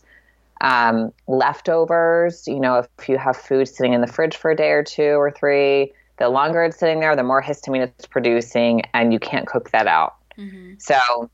um, 0.62 1.12
leftovers, 1.26 2.46
you 2.46 2.60
know, 2.60 2.78
if 2.98 3.08
you 3.08 3.18
have 3.18 3.36
food 3.36 3.66
sitting 3.66 3.92
in 3.92 4.00
the 4.00 4.06
fridge 4.06 4.36
for 4.36 4.52
a 4.52 4.56
day 4.56 4.70
or 4.70 4.84
two 4.84 5.20
or 5.20 5.30
three, 5.30 5.92
the 6.18 6.28
longer 6.28 6.62
it's 6.62 6.78
sitting 6.78 7.00
there, 7.00 7.14
the 7.16 7.24
more 7.24 7.42
histamine 7.42 7.82
it's 7.82 8.06
producing, 8.06 8.82
and 8.94 9.12
you 9.12 9.18
can't 9.18 9.46
cook 9.46 9.70
that 9.72 9.88
out. 9.88 10.14
Mm-hmm. 10.38 10.74
So 10.78 11.28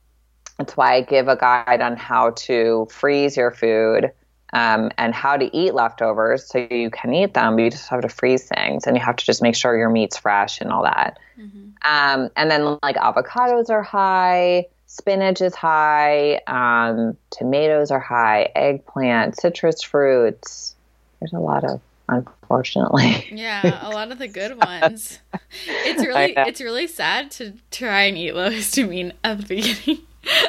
that's 0.56 0.76
why 0.78 0.94
I 0.94 1.02
give 1.02 1.28
a 1.28 1.36
guide 1.36 1.82
on 1.82 1.96
how 1.96 2.30
to 2.30 2.88
freeze 2.90 3.36
your 3.36 3.50
food 3.50 4.10
um, 4.54 4.90
and 4.96 5.14
how 5.14 5.36
to 5.36 5.54
eat 5.54 5.74
leftovers 5.74 6.46
so 6.46 6.66
you 6.70 6.90
can 6.90 7.12
eat 7.12 7.34
them. 7.34 7.56
But 7.56 7.62
You 7.64 7.70
just 7.70 7.88
have 7.90 8.00
to 8.00 8.08
freeze 8.08 8.48
things, 8.48 8.86
and 8.86 8.96
you 8.96 9.02
have 9.02 9.16
to 9.16 9.24
just 9.26 9.42
make 9.42 9.54
sure 9.54 9.76
your 9.76 9.90
meat's 9.90 10.16
fresh 10.16 10.62
and 10.62 10.72
all 10.72 10.84
that. 10.84 11.18
Mm-hmm. 11.38 11.68
Um, 11.84 12.30
and 12.34 12.50
then 12.50 12.78
like 12.82 12.96
avocados 12.96 13.68
are 13.68 13.82
high 13.82 14.64
spinach 14.88 15.40
is 15.40 15.54
high, 15.54 16.40
um, 16.48 17.16
tomatoes 17.30 17.92
are 17.92 18.00
high, 18.00 18.48
eggplant, 18.56 19.40
citrus 19.40 19.82
fruits. 19.82 20.74
There's 21.20 21.32
a 21.32 21.38
lot 21.38 21.62
of 21.62 21.80
unfortunately. 22.08 23.28
Yeah, 23.30 23.86
a 23.86 23.90
lot 23.90 24.10
of 24.10 24.18
the 24.18 24.28
good 24.28 24.56
ones. 24.56 25.20
It's 25.66 26.02
really 26.06 26.34
it's 26.36 26.60
really 26.60 26.86
sad 26.86 27.30
to 27.32 27.52
try 27.70 28.02
and 28.04 28.18
eat 28.18 28.32
low 28.32 28.50
histamine 28.50 29.12
at 29.22 29.38
the 29.38 29.46
beginning. 29.46 30.02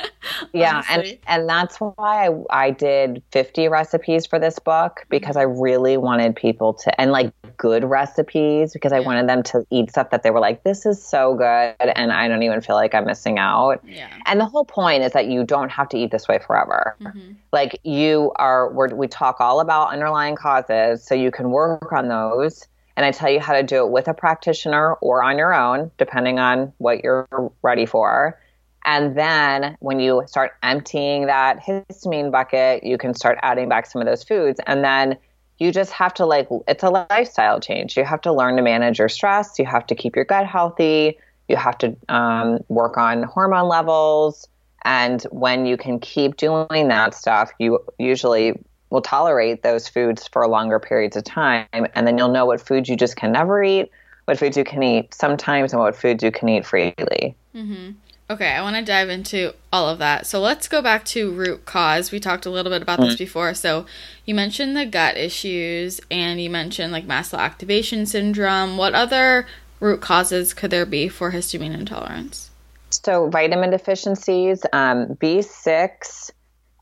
yeah, 0.53 0.83
and 0.89 1.17
and 1.27 1.49
that's 1.49 1.77
why 1.77 1.93
I 1.99 2.29
I 2.49 2.71
did 2.71 3.21
50 3.31 3.67
recipes 3.67 4.25
for 4.25 4.39
this 4.39 4.57
book 4.57 5.05
because 5.09 5.35
I 5.35 5.43
really 5.43 5.97
wanted 5.97 6.35
people 6.35 6.73
to 6.75 7.01
and 7.01 7.11
like 7.11 7.31
good 7.59 7.83
recipes 7.83 8.71
because 8.73 8.93
I 8.93 9.01
wanted 9.01 9.27
them 9.27 9.43
to 9.43 9.67
eat 9.69 9.91
stuff 9.91 10.09
that 10.11 10.23
they 10.23 10.31
were 10.31 10.39
like 10.39 10.63
this 10.63 10.85
is 10.85 11.03
so 11.03 11.35
good 11.35 11.75
and 11.77 12.11
I 12.11 12.27
don't 12.29 12.41
even 12.41 12.61
feel 12.61 12.75
like 12.75 12.95
I'm 12.95 13.05
missing 13.05 13.37
out. 13.37 13.83
Yeah. 13.85 14.09
And 14.25 14.39
the 14.39 14.45
whole 14.45 14.65
point 14.65 15.03
is 15.03 15.11
that 15.11 15.27
you 15.27 15.43
don't 15.43 15.69
have 15.69 15.89
to 15.89 15.97
eat 15.97 16.09
this 16.09 16.27
way 16.27 16.39
forever. 16.39 16.95
Mm-hmm. 17.01 17.33
Like 17.51 17.79
you 17.83 18.31
are 18.37 18.71
we 18.71 19.07
talk 19.07 19.41
all 19.41 19.59
about 19.59 19.91
underlying 19.91 20.35
causes 20.35 21.05
so 21.05 21.13
you 21.13 21.31
can 21.31 21.51
work 21.51 21.91
on 21.91 22.07
those 22.07 22.65
and 22.95 23.05
I 23.05 23.11
tell 23.11 23.29
you 23.29 23.41
how 23.41 23.53
to 23.53 23.63
do 23.63 23.85
it 23.85 23.91
with 23.91 24.07
a 24.07 24.13
practitioner 24.13 24.93
or 24.95 25.21
on 25.21 25.37
your 25.37 25.53
own 25.53 25.91
depending 25.97 26.39
on 26.39 26.73
what 26.77 27.03
you're 27.03 27.27
ready 27.61 27.85
for 27.85 28.39
And 28.85 29.17
then 29.17 29.75
when 29.81 29.99
you 29.99 30.23
start 30.27 30.53
emptying 30.63 31.25
that 31.25 31.59
histamine 31.59 32.31
bucket, 32.31 32.83
you 32.83 32.97
can 32.97 33.13
start 33.13 33.37
adding 33.41 33.67
back 33.67 33.85
some 33.85 34.01
of 34.01 34.07
those 34.07 34.23
foods. 34.23 34.59
And 34.65 34.83
then 34.83 35.17
you 35.59 35.71
just 35.71 35.91
have 35.91 36.13
to 36.15 36.25
like, 36.25 36.47
it's 36.67 36.83
a 36.83 36.89
lifestyle 36.89 37.59
change. 37.59 37.97
You 37.97 38.05
have 38.05 38.21
to 38.21 38.33
learn 38.33 38.55
to 38.55 38.61
manage 38.61 38.99
your 38.99 39.09
stress. 39.09 39.59
You 39.59 39.65
have 39.65 39.85
to 39.87 39.95
keep 39.95 40.15
your 40.15 40.25
gut 40.25 40.47
healthy. 40.47 41.17
You 41.47 41.57
have 41.57 41.77
to 41.79 41.95
um, 42.07 42.59
work 42.69 42.97
on 42.97 43.23
hormone 43.23 43.67
levels. 43.67 44.47
And 44.85 45.21
when 45.23 45.65
you 45.65 45.75
can 45.75 45.99
keep 45.99 46.37
doing 46.37 46.87
that 46.87 47.13
stuff, 47.13 47.51
you 47.59 47.79
usually 47.97 48.53
will 48.89 49.01
tolerate 49.01 49.61
those 49.61 49.87
foods 49.87 50.27
for 50.27 50.47
longer 50.47 50.79
periods 50.79 51.17
of 51.17 51.25
time. 51.25 51.67
And 51.73 52.07
then 52.07 52.17
you'll 52.17 52.31
know 52.31 52.45
what 52.45 52.61
foods 52.61 52.87
you 52.87 52.95
just 52.95 53.17
can 53.17 53.33
never 53.33 53.61
eat, 53.61 53.91
what 54.25 54.39
foods 54.39 54.55
you 54.55 54.63
can 54.63 54.81
eat 54.81 55.13
sometimes, 55.13 55.73
and 55.73 55.81
what 55.81 55.95
foods 55.95 56.23
you 56.23 56.31
can 56.31 56.47
eat 56.49 56.65
freely. 56.65 57.35
Mm-hmm. 57.53 57.91
Okay, 58.31 58.51
I 58.51 58.61
want 58.61 58.75
to 58.75 58.83
dive 58.83 59.09
into 59.09 59.55
all 59.73 59.89
of 59.89 59.97
that. 59.97 60.27
So 60.27 60.39
let's 60.39 60.67
go 60.67 60.83
back 60.83 61.03
to 61.05 61.31
root 61.31 61.65
cause. 61.65 62.11
We 62.11 62.19
talked 62.19 62.45
a 62.45 62.51
little 62.51 62.71
bit 62.71 62.83
about 62.83 62.99
this 62.99 63.15
mm-hmm. 63.15 63.23
before. 63.23 63.53
So 63.55 63.87
you 64.23 64.35
mentioned 64.35 64.77
the 64.77 64.85
gut 64.85 65.17
issues 65.17 65.99
and 66.11 66.39
you 66.39 66.49
mentioned 66.51 66.93
like 66.93 67.05
mast 67.05 67.31
cell 67.31 67.39
activation 67.39 68.05
syndrome. 68.05 68.77
What 68.77 68.93
other 68.93 69.47
root 69.79 70.01
causes 70.01 70.53
could 70.53 70.69
there 70.69 70.85
be 70.85 71.09
for 71.09 71.31
histamine 71.31 71.73
intolerance? 71.73 72.51
So 72.91 73.29
vitamin 73.29 73.71
deficiencies, 73.71 74.63
um, 74.73 75.15
B6 75.15 76.31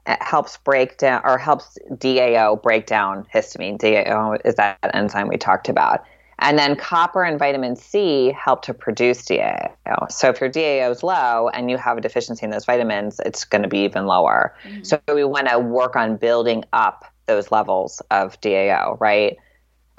helps 0.05 0.57
break 0.57 0.97
down 0.97 1.21
or 1.23 1.37
helps 1.37 1.77
DAO 1.91 2.61
break 2.61 2.87
down 2.87 3.25
histamine. 3.33 3.77
DAO 3.77 4.37
is 4.43 4.55
that 4.55 4.77
enzyme 4.93 5.29
we 5.29 5.37
talked 5.37 5.69
about. 5.69 6.03
And 6.39 6.57
then 6.57 6.75
copper 6.75 7.23
and 7.23 7.39
vitamin 7.39 7.75
C 7.75 8.31
help 8.31 8.61
to 8.63 8.73
produce 8.73 9.23
DAO. 9.25 10.11
So 10.11 10.29
if 10.29 10.39
your 10.39 10.49
DAO 10.49 10.91
is 10.91 11.01
low 11.01 11.49
and 11.49 11.71
you 11.71 11.77
have 11.77 11.97
a 11.97 12.01
deficiency 12.01 12.45
in 12.45 12.51
those 12.51 12.65
vitamins, 12.65 13.19
it's 13.25 13.43
going 13.43 13.63
to 13.63 13.67
be 13.67 13.79
even 13.79 14.05
lower. 14.05 14.55
Mm-hmm. 14.63 14.83
So 14.83 15.01
we 15.13 15.23
want 15.23 15.49
to 15.49 15.57
work 15.57 15.95
on 15.95 16.17
building 16.17 16.63
up 16.73 17.05
those 17.25 17.51
levels 17.51 18.01
of 18.11 18.39
DAO, 18.41 18.99
right? 18.99 19.37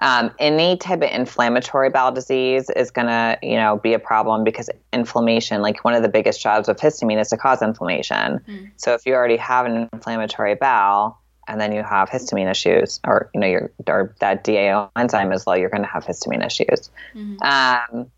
Um, 0.01 0.31
any 0.38 0.77
type 0.77 1.03
of 1.03 1.11
inflammatory 1.11 1.90
bowel 1.90 2.12
disease 2.12 2.70
is 2.70 2.92
going 2.92 3.09
to, 3.09 3.37
you 3.42 3.57
know, 3.57 3.79
be 3.79 3.94
a 3.94 3.98
problem 3.98 4.44
because 4.44 4.70
inflammation, 4.92 5.61
like 5.61 5.85
one 5.85 5.94
of 5.94 6.05
the 6.05 6.09
biggest 6.09 6.40
jobs 6.40 6.68
of 6.68 6.77
histamine 6.77 7.20
is 7.20 7.31
to 7.31 7.37
cause 7.37 7.62
inflammation. 7.62 8.38
Mm. 8.46 8.70
So 8.77 8.94
if 8.94 9.05
you 9.07 9.14
already 9.14 9.37
have 9.38 9.66
an 9.66 9.88
inflammatory 9.92 10.55
bowel, 10.55 11.18
and 11.49 11.61
then 11.61 11.73
you 11.73 11.83
have 11.83 12.11
histamine 12.11 12.51
issues, 12.51 13.01
or 13.05 13.31
you 13.35 13.41
know, 13.41 13.47
your 13.47 13.73
or 13.87 14.15
that 14.21 14.45
DAO 14.45 14.91
enzyme 14.97 15.33
is 15.33 15.47
low, 15.47 15.55
you're 15.55 15.71
going 15.71 15.83
to 15.83 15.89
have 15.89 16.05
histamine 16.05 16.45
issues. 16.45 16.91
Mm-hmm. 17.15 17.43
Um, 17.43 18.11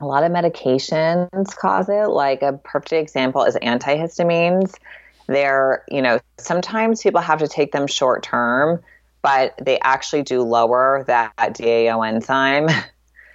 a 0.00 0.06
lot 0.06 0.22
of 0.22 0.30
medications 0.30 1.56
cause 1.56 1.88
it. 1.88 2.08
Like 2.08 2.42
a 2.42 2.52
perfect 2.52 2.92
example 2.92 3.44
is 3.44 3.56
antihistamines. 3.56 4.74
They're, 5.26 5.84
you 5.88 6.02
know, 6.02 6.20
sometimes 6.38 7.02
people 7.02 7.22
have 7.22 7.38
to 7.38 7.48
take 7.48 7.72
them 7.72 7.86
short 7.86 8.22
term, 8.22 8.82
but 9.22 9.54
they 9.60 9.78
actually 9.80 10.22
do 10.22 10.42
lower 10.42 11.04
that 11.06 11.34
DAO 11.36 12.06
enzyme. 12.06 12.68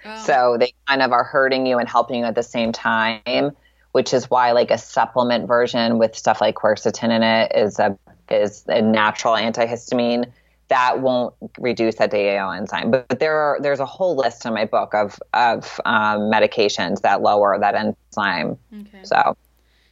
Oh. 0.02 0.24
So 0.24 0.56
they 0.58 0.72
kind 0.88 1.02
of 1.02 1.12
are 1.12 1.24
hurting 1.24 1.66
you 1.66 1.76
and 1.76 1.86
helping 1.86 2.20
you 2.20 2.24
at 2.24 2.34
the 2.34 2.42
same 2.42 2.72
time, 2.72 3.54
which 3.92 4.14
is 4.14 4.30
why 4.30 4.52
like 4.52 4.70
a 4.70 4.78
supplement 4.78 5.46
version 5.46 5.98
with 5.98 6.16
stuff 6.16 6.40
like 6.40 6.54
quercetin 6.54 7.10
in 7.10 7.22
it 7.22 7.52
is 7.54 7.78
a 7.78 7.98
is 8.30 8.64
a 8.68 8.82
natural 8.82 9.34
antihistamine 9.34 10.30
that 10.70 11.00
won't 11.00 11.34
reduce 11.58 11.96
that 11.96 12.12
DAO 12.12 12.56
enzyme. 12.56 12.90
But, 12.90 13.08
but, 13.08 13.18
there 13.18 13.36
are 13.36 13.58
there's 13.60 13.80
a 13.80 13.86
whole 13.86 14.16
list 14.16 14.46
in 14.46 14.54
my 14.54 14.64
book 14.64 14.94
of 14.94 15.20
of 15.34 15.80
um, 15.84 16.30
medications 16.30 17.02
that 17.02 17.20
lower 17.20 17.58
that 17.58 17.74
enzyme. 17.74 18.56
Okay. 18.72 19.02
So 19.02 19.36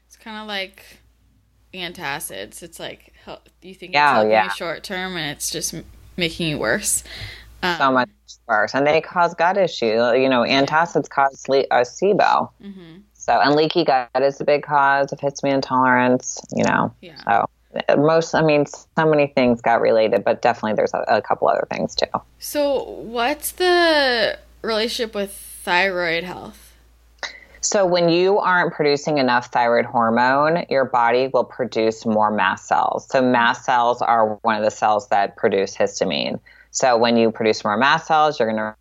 it's 0.07 0.17
kind 0.17 0.39
of 0.39 0.47
like 0.47 0.85
antacids. 1.75 2.63
It's 2.63 2.81
like 2.81 3.13
you 3.63 3.75
think 3.75 3.93
it's 3.93 3.99
helping 3.99 4.31
yeah. 4.31 4.45
you 4.45 4.51
short 4.51 4.85
term, 4.85 5.17
and 5.17 5.31
it's 5.31 5.51
just 5.51 5.75
making 6.17 6.49
you 6.49 6.59
worse. 6.59 7.05
Um, 7.63 7.77
so 7.77 7.93
much 7.93 8.09
worse, 8.47 8.75
and 8.75 8.87
they 8.87 9.01
cause 9.01 9.35
gut 9.35 9.57
issues. 9.59 10.15
You 10.15 10.29
know, 10.29 10.43
antacids 10.43 11.09
cause 11.09 11.49
le- 11.49 11.67
uh, 11.71 11.83
SIBO. 11.83 12.51
Mm-hmm. 12.63 12.99
So, 13.15 13.41
and 13.41 13.57
leaky 13.57 13.85
gut 13.85 14.09
is 14.15 14.41
a 14.41 14.45
big 14.45 14.63
cause 14.63 15.13
of 15.13 15.19
histamine 15.19 15.55
intolerance. 15.55 16.41
You 16.55 16.63
know, 16.65 16.95
yeah. 17.01 17.17
so 17.25 17.51
most 17.97 18.35
i 18.35 18.43
mean 18.43 18.65
so 18.67 19.07
many 19.09 19.27
things 19.27 19.61
got 19.61 19.81
related 19.81 20.25
but 20.25 20.41
definitely 20.41 20.75
there's 20.75 20.95
a, 20.95 21.05
a, 21.09 21.23
couple 21.23 21.49
other 21.49 21.67
things 21.71 21.95
too. 21.95 22.07
So 22.39 22.83
what's 22.83 23.53
the 23.53 24.39
relationship 24.63 25.15
with 25.15 25.33
thyroid 25.33 26.25
health? 26.25 26.75
So 27.61 27.85
when 27.85 28.09
you 28.09 28.39
aren't 28.39 28.73
producing 28.73 29.19
enough 29.19 29.53
thyroid 29.53 29.85
hormone 29.85 30.65
your 30.71 30.87
body 30.87 31.29
will 31.29 31.45
produce 31.45 32.07
more 32.07 32.31
mast 32.31 32.67
cells. 32.67 33.07
So 33.09 33.21
mast 33.21 33.65
cells 33.65 34.01
are 34.01 34.39
one 34.43 34.57
of 34.57 34.65
the 34.65 34.71
cells 34.71 35.09
that 35.09 35.37
produce 35.37 35.77
histamine. 35.77 36.41
So 36.71 36.97
when 36.97 37.17
you 37.17 37.31
produce 37.31 37.65
more 37.65 37.77
mast 37.77 38.07
cells 38.07 38.39
you're 38.39 38.51
going 38.51 38.57
to 38.57 38.75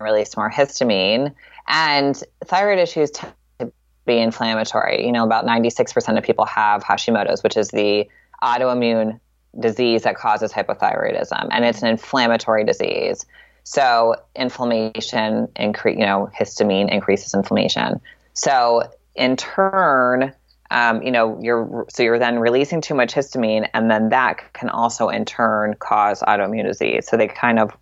release 0.00 0.36
more 0.36 0.50
histamine. 0.50 1.34
And 1.68 2.22
thyroid 2.46 2.78
issues 2.78 3.10
tend 3.10 3.34
to 3.60 3.72
be 4.06 4.18
inflammatory. 4.18 5.04
You 5.04 5.12
know 5.12 5.24
about 5.24 5.44
96% 5.44 6.16
of 6.16 6.24
people 6.24 6.46
have 6.46 6.82
hashimoto's 6.82 7.42
which 7.42 7.58
is 7.58 7.68
the 7.68 8.08
autoimmune 8.42 9.20
disease 9.58 10.02
that 10.02 10.16
causes 10.16 10.52
hypothyroidism, 10.52 11.48
and 11.50 11.64
it's 11.64 11.82
an 11.82 11.88
inflammatory 11.88 12.64
disease. 12.64 13.24
So 13.64 14.16
inflammation 14.34 15.48
increase, 15.56 15.98
you 15.98 16.06
know, 16.06 16.30
histamine 16.38 16.90
increases 16.90 17.34
inflammation. 17.34 18.00
So 18.32 18.90
in 19.14 19.36
turn, 19.36 20.32
um, 20.70 21.02
you 21.02 21.10
know, 21.10 21.38
you're 21.40 21.86
so 21.90 22.02
you're 22.02 22.18
then 22.18 22.38
releasing 22.38 22.80
too 22.80 22.94
much 22.94 23.14
histamine, 23.14 23.68
and 23.74 23.90
then 23.90 24.08
that 24.08 24.52
can 24.54 24.68
also 24.68 25.08
in 25.08 25.24
turn 25.24 25.74
cause 25.78 26.22
autoimmune 26.22 26.66
disease. 26.66 27.06
So 27.06 27.16
they 27.16 27.28
kind 27.28 27.58
of 27.58 27.76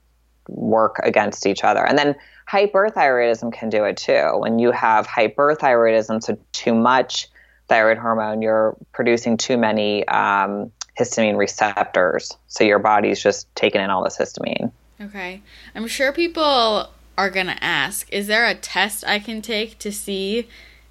work 0.48 1.00
against 1.04 1.46
each 1.46 1.62
other, 1.62 1.86
and 1.86 1.96
then 1.96 2.16
hyperthyroidism 2.50 3.52
can 3.52 3.68
do 3.68 3.84
it 3.84 3.96
too. 3.96 4.32
When 4.34 4.58
you 4.58 4.72
have 4.72 5.06
hyperthyroidism, 5.06 6.22
so 6.22 6.36
too 6.52 6.74
much 6.74 7.28
thyroid 7.70 7.98
hormone, 7.98 8.42
you're 8.42 8.76
producing 8.92 9.36
too 9.36 9.56
many 9.56 10.06
um, 10.08 10.72
histamine 10.98 11.38
receptors. 11.38 12.36
So 12.48 12.64
your 12.64 12.80
body's 12.80 13.22
just 13.22 13.46
taking 13.54 13.80
in 13.80 13.90
all 13.90 14.02
this 14.02 14.18
histamine. 14.18 14.72
Okay. 15.00 15.40
I'm 15.74 15.86
sure 15.86 16.12
people 16.12 16.90
are 17.16 17.30
going 17.30 17.46
to 17.46 17.64
ask 17.64 18.12
is 18.12 18.26
there 18.26 18.44
a 18.44 18.54
test 18.54 19.04
I 19.06 19.20
can 19.20 19.40
take 19.40 19.78
to 19.78 19.92
see 19.92 20.48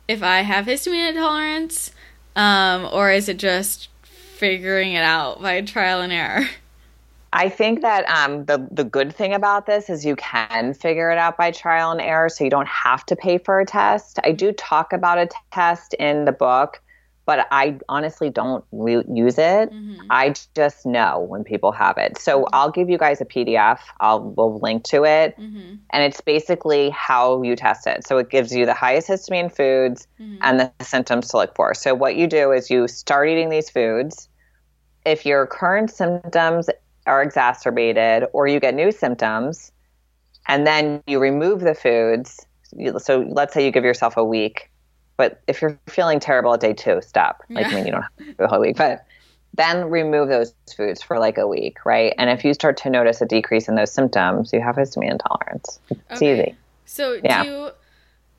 if 0.08 0.24
I 0.24 0.42
have 0.42 0.65
histamine 0.65 1.10
intolerance? 1.10 1.92
Um, 2.36 2.88
or 2.92 3.12
is 3.12 3.28
it 3.28 3.38
just 3.38 3.89
figuring 4.04 4.94
it 4.94 5.04
out 5.04 5.42
by 5.42 5.62
trial 5.62 6.02
and 6.02 6.13
error? 6.13 6.48
I 7.32 7.50
think 7.50 7.82
that 7.82 8.10
um, 8.10 8.46
the 8.46 8.68
the 8.72 8.84
good 8.84 9.15
thing 9.15 9.34
about 9.34 9.65
this 9.65 9.89
is 9.89 10.06
you 10.06 10.15
can 10.15 10.74
figure 10.74 11.12
it 11.12 11.18
out 11.18 11.38
by 11.38 11.52
trial 11.52 11.92
and 11.92 12.02
error, 12.02 12.30
so 12.30 12.44
you 12.44 12.50
don't 12.50 12.68
have 12.68 13.06
to 13.08 13.15
pay 13.15 13.38
for 13.38 13.60
a 13.60 13.65
test. 13.65 14.20
I 14.24 14.32
do 14.32 14.52
talk 14.52 14.94
about 14.94 15.20
a 15.20 15.28
t- 15.28 15.36
test 15.52 15.94
in 15.96 16.26
the 16.26 16.32
book, 16.32 16.82
but 17.28 17.48
I 17.52 17.78
honestly 17.88 18.32
don't 18.32 18.65
re- 18.72 19.04
use 19.08 19.38
it. 19.38 19.72
Mm-hmm. 19.72 20.08
I 20.10 20.34
just 20.56 20.88
know 20.88 21.20
when 21.20 21.44
people 21.44 21.72
have 21.72 22.00
it. 22.00 22.18
So 22.18 22.39
mm-hmm. 22.39 22.56
I'll 22.56 22.72
give 22.72 22.89
you 22.89 22.98
guys 22.98 23.22
a 23.22 23.26
PDF. 23.26 23.80
I'll 24.00 24.22
we'll 24.36 24.60
link 24.60 24.84
to 24.86 25.04
it, 25.04 25.38
mm-hmm. 25.38 25.76
and 25.92 26.04
it's 26.04 26.22
basically 26.22 26.89
how 26.89 27.44
you 27.44 27.56
test 27.56 27.86
it. 27.86 28.08
So 28.08 28.18
it 28.18 28.32
gives 28.32 28.56
you 28.56 28.65
the 28.65 28.74
highest 28.74 29.08
histamine 29.08 29.56
foods 29.56 30.08
mm-hmm. 30.20 30.38
and 30.42 30.60
the 30.60 30.72
symptoms 30.84 31.28
to 31.30 31.38
look 31.38 31.56
for. 31.56 31.76
So 31.76 31.94
what 31.94 32.15
you 32.15 32.26
do 32.26 32.52
is 32.52 32.72
you 32.72 32.88
start 32.88 33.30
eating 33.30 33.50
these 33.50 33.70
foods. 33.70 34.28
If 35.06 35.28
your 35.28 35.46
current 35.46 35.92
symptoms 35.92 36.70
are 37.10 37.22
exacerbated 37.22 38.26
or 38.34 38.48
you 38.48 38.60
get 38.60 38.74
new 38.74 38.91
symptoms 38.91 39.72
and 40.48 40.65
then 40.65 41.02
you 41.08 41.19
remove 41.19 41.62
the 41.62 41.74
foods 41.74 42.45
so 42.98 43.26
let's 43.30 43.54
say 43.54 43.65
you 43.65 43.72
give 43.72 43.84
yourself 43.84 44.15
a 44.15 44.24
week 44.24 44.69
but 45.17 45.41
if 45.48 45.62
you're 45.62 45.78
feeling 45.88 46.19
terrible 46.19 46.54
at 46.54 46.60
day 46.60 46.74
two 46.74 47.02
stop 47.02 47.43
like 47.50 47.65
yeah. 47.65 47.72
i 47.72 47.76
mean 47.76 47.86
you 47.86 47.91
don't 47.91 48.04
have 48.04 48.15
to 48.17 48.24
do 48.24 48.34
the 48.38 48.48
whole 48.48 48.60
week 48.60 48.78
but 48.78 49.06
then 49.56 49.89
remove 49.89 50.30
those 50.30 50.54
foods 50.78 51.02
for 51.02 51.17
like 51.17 51.38
a 51.38 51.48
week 51.48 51.84
right 51.84 52.13
and 52.17 52.30
if 52.30 52.45
you 52.45 52.54
start 52.54 52.78
to 52.78 52.89
notice 52.89 53.19
a 53.22 53.26
decrease 53.26 53.67
in 53.67 53.76
those 53.76 53.91
symptoms 53.91 54.54
you 54.54 54.62
have 54.62 54.76
histamine 54.76 55.12
intolerance 55.12 55.80
it's 55.89 56.22
okay. 56.22 56.41
easy 56.41 56.56
so 56.86 57.19
yeah. 57.24 57.43
do 57.43 57.50
you 57.50 57.69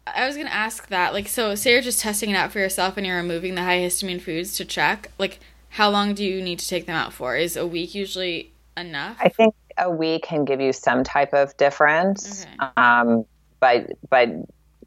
I 0.06 0.26
was 0.26 0.36
gonna 0.36 0.48
ask 0.48 0.88
that, 0.88 1.12
like, 1.12 1.28
so 1.28 1.54
say 1.54 1.72
you're 1.72 1.82
just 1.82 2.00
testing 2.00 2.30
it 2.30 2.34
out 2.34 2.50
for 2.50 2.58
yourself 2.58 2.96
and 2.96 3.06
you're 3.06 3.16
removing 3.16 3.54
the 3.54 3.62
high 3.62 3.78
histamine 3.78 4.20
foods 4.20 4.56
to 4.56 4.64
check. 4.64 5.10
Like, 5.18 5.40
how 5.70 5.90
long 5.90 6.14
do 6.14 6.24
you 6.24 6.42
need 6.42 6.58
to 6.58 6.68
take 6.68 6.86
them 6.86 6.96
out 6.96 7.12
for? 7.12 7.36
Is 7.36 7.56
a 7.56 7.66
week 7.66 7.94
usually 7.94 8.52
enough? 8.80 9.16
I 9.20 9.28
think 9.28 9.54
a 9.78 9.90
week 9.90 10.24
can 10.24 10.44
give 10.44 10.60
you 10.60 10.72
some 10.72 11.04
type 11.04 11.32
of 11.32 11.56
difference. 11.56 12.44
Okay. 12.44 12.70
Um, 12.76 13.24
but 13.60 13.92
but 14.08 14.28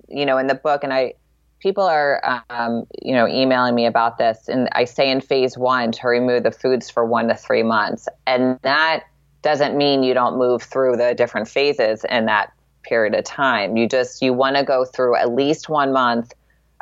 you 0.10 0.26
know, 0.26 0.38
in 0.38 0.48
the 0.48 0.56
book, 0.56 0.84
and 0.84 0.94
I 0.94 1.14
people 1.60 1.84
are 1.84 2.44
um, 2.50 2.86
you 3.02 3.14
know 3.14 3.28
emailing 3.28 3.76
me 3.76 3.86
about 3.86 4.18
this, 4.18 4.48
and 4.48 4.70
I 4.74 4.86
say 4.86 5.10
in 5.10 5.22
phase 5.22 5.58
one 5.58 5.92
to 5.94 6.08
remove 6.08 6.44
the 6.44 6.52
foods 6.52 6.90
for 6.90 7.06
one 7.06 7.28
to 7.30 7.36
three 7.36 7.64
months, 7.64 8.08
and 8.28 8.60
that 8.64 9.06
doesn't 9.42 9.78
mean 9.78 10.04
you 10.04 10.14
don't 10.14 10.38
move 10.38 10.64
through 10.64 10.98
the 10.98 11.14
different 11.14 11.48
phases 11.48 12.06
in 12.10 12.26
that 12.26 12.54
period 12.84 13.14
of 13.16 13.24
time. 13.24 13.78
You 13.78 13.88
just 13.88 14.22
you 14.22 14.34
want 14.34 14.58
to 14.58 14.64
go 14.64 14.86
through 14.86 15.16
at 15.16 15.34
least 15.34 15.70
one 15.70 15.94
month 15.94 16.34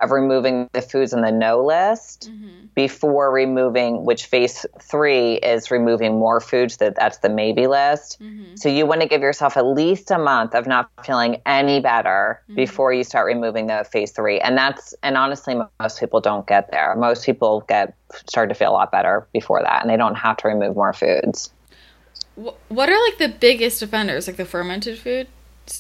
of 0.02 0.12
removing 0.12 0.68
the 0.74 0.82
foods 0.82 1.14
in 1.14 1.22
the 1.22 1.32
no 1.32 1.64
list 1.64 2.30
Mm-hmm. 2.32 2.66
before 2.76 3.32
removing, 3.32 4.06
which 4.06 4.26
phase 4.26 4.66
three 4.82 5.34
is 5.36 5.70
removing 5.72 6.18
more 6.18 6.40
foods 6.40 6.78
that 6.78 6.96
that's 6.96 7.18
the 7.20 7.30
maybe 7.30 7.68
list. 7.68 8.18
Mm-hmm. 8.22 8.56
So 8.56 8.70
you 8.70 8.86
want 8.86 9.02
to 9.02 9.08
give 9.08 9.22
yourself 9.22 9.58
at 9.58 9.66
least 9.66 10.10
a 10.12 10.18
month 10.18 10.56
of 10.56 10.68
not 10.68 10.90
feeling 11.06 11.42
any 11.46 11.80
better 11.82 12.42
Mhm. 12.50 12.56
before 12.56 12.94
you 12.94 13.04
start 13.04 13.26
removing 13.26 13.68
the 13.68 13.86
phase 13.92 14.12
three. 14.12 14.40
And 14.40 14.58
that's, 14.58 14.94
and 15.04 15.18
honestly, 15.18 15.56
most 15.82 16.00
people 16.00 16.22
don't 16.22 16.48
get 16.48 16.72
there. 16.72 16.96
Most 16.96 17.26
people 17.26 17.62
get, 17.68 17.94
start 18.28 18.50
to 18.50 18.56
feel 18.56 18.72
a 18.72 18.74
lot 18.74 18.92
better 18.92 19.28
before 19.34 19.62
that 19.62 19.82
and 19.82 19.90
they 19.90 19.98
don't 19.98 20.16
have 20.16 20.38
to 20.38 20.48
remove 20.48 20.76
more 20.76 20.94
foods. 20.94 21.52
What 22.36 22.90
are 22.90 23.00
like 23.10 23.18
the 23.18 23.36
biggest 23.40 23.82
offenders? 23.82 24.28
Like 24.28 24.38
the 24.38 24.46
fermented 24.46 24.98
foods? 24.98 25.30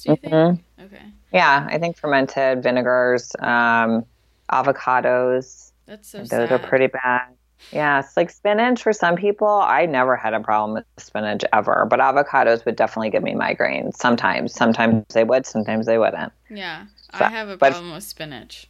Do 0.04 0.12
you 0.12 0.16
think? 0.18 0.34
Mhm. 0.34 0.60
Okay, 0.86 1.04
Yeah, 1.34 1.68
I 1.70 1.78
think 1.78 1.98
fermented 1.98 2.62
vinegars, 2.64 3.32
um, 3.40 4.06
avocados, 4.52 5.72
that's 5.86 6.10
so 6.10 6.20
those 6.20 6.30
sad. 6.30 6.52
are 6.52 6.60
pretty 6.60 6.88
bad. 6.88 7.28
Yeah, 7.72 8.00
it's 8.00 8.18
like 8.18 8.32
spinach 8.32 8.82
for 8.82 8.92
some 8.92 9.16
people. 9.16 9.48
I 9.48 9.86
never 9.86 10.16
had 10.16 10.34
a 10.34 10.40
problem 10.40 10.74
with 10.74 10.86
spinach 10.98 11.44
ever, 11.54 11.86
but 11.90 12.00
avocados 12.00 12.66
would 12.66 12.76
definitely 12.76 13.12
give 13.12 13.22
me 13.22 13.34
migraines. 13.34 13.96
Sometimes, 13.98 14.54
sometimes 14.54 15.06
they 15.14 15.24
would, 15.24 15.46
sometimes 15.46 15.86
they 15.86 15.98
wouldn't. 16.00 16.34
Yeah, 16.50 16.86
So- 17.18 17.26
I 17.26 17.30
have 17.30 17.50
a 17.50 17.58
but- 17.58 17.72
problem 17.72 17.94
with 17.94 18.04
spinach. 18.04 18.68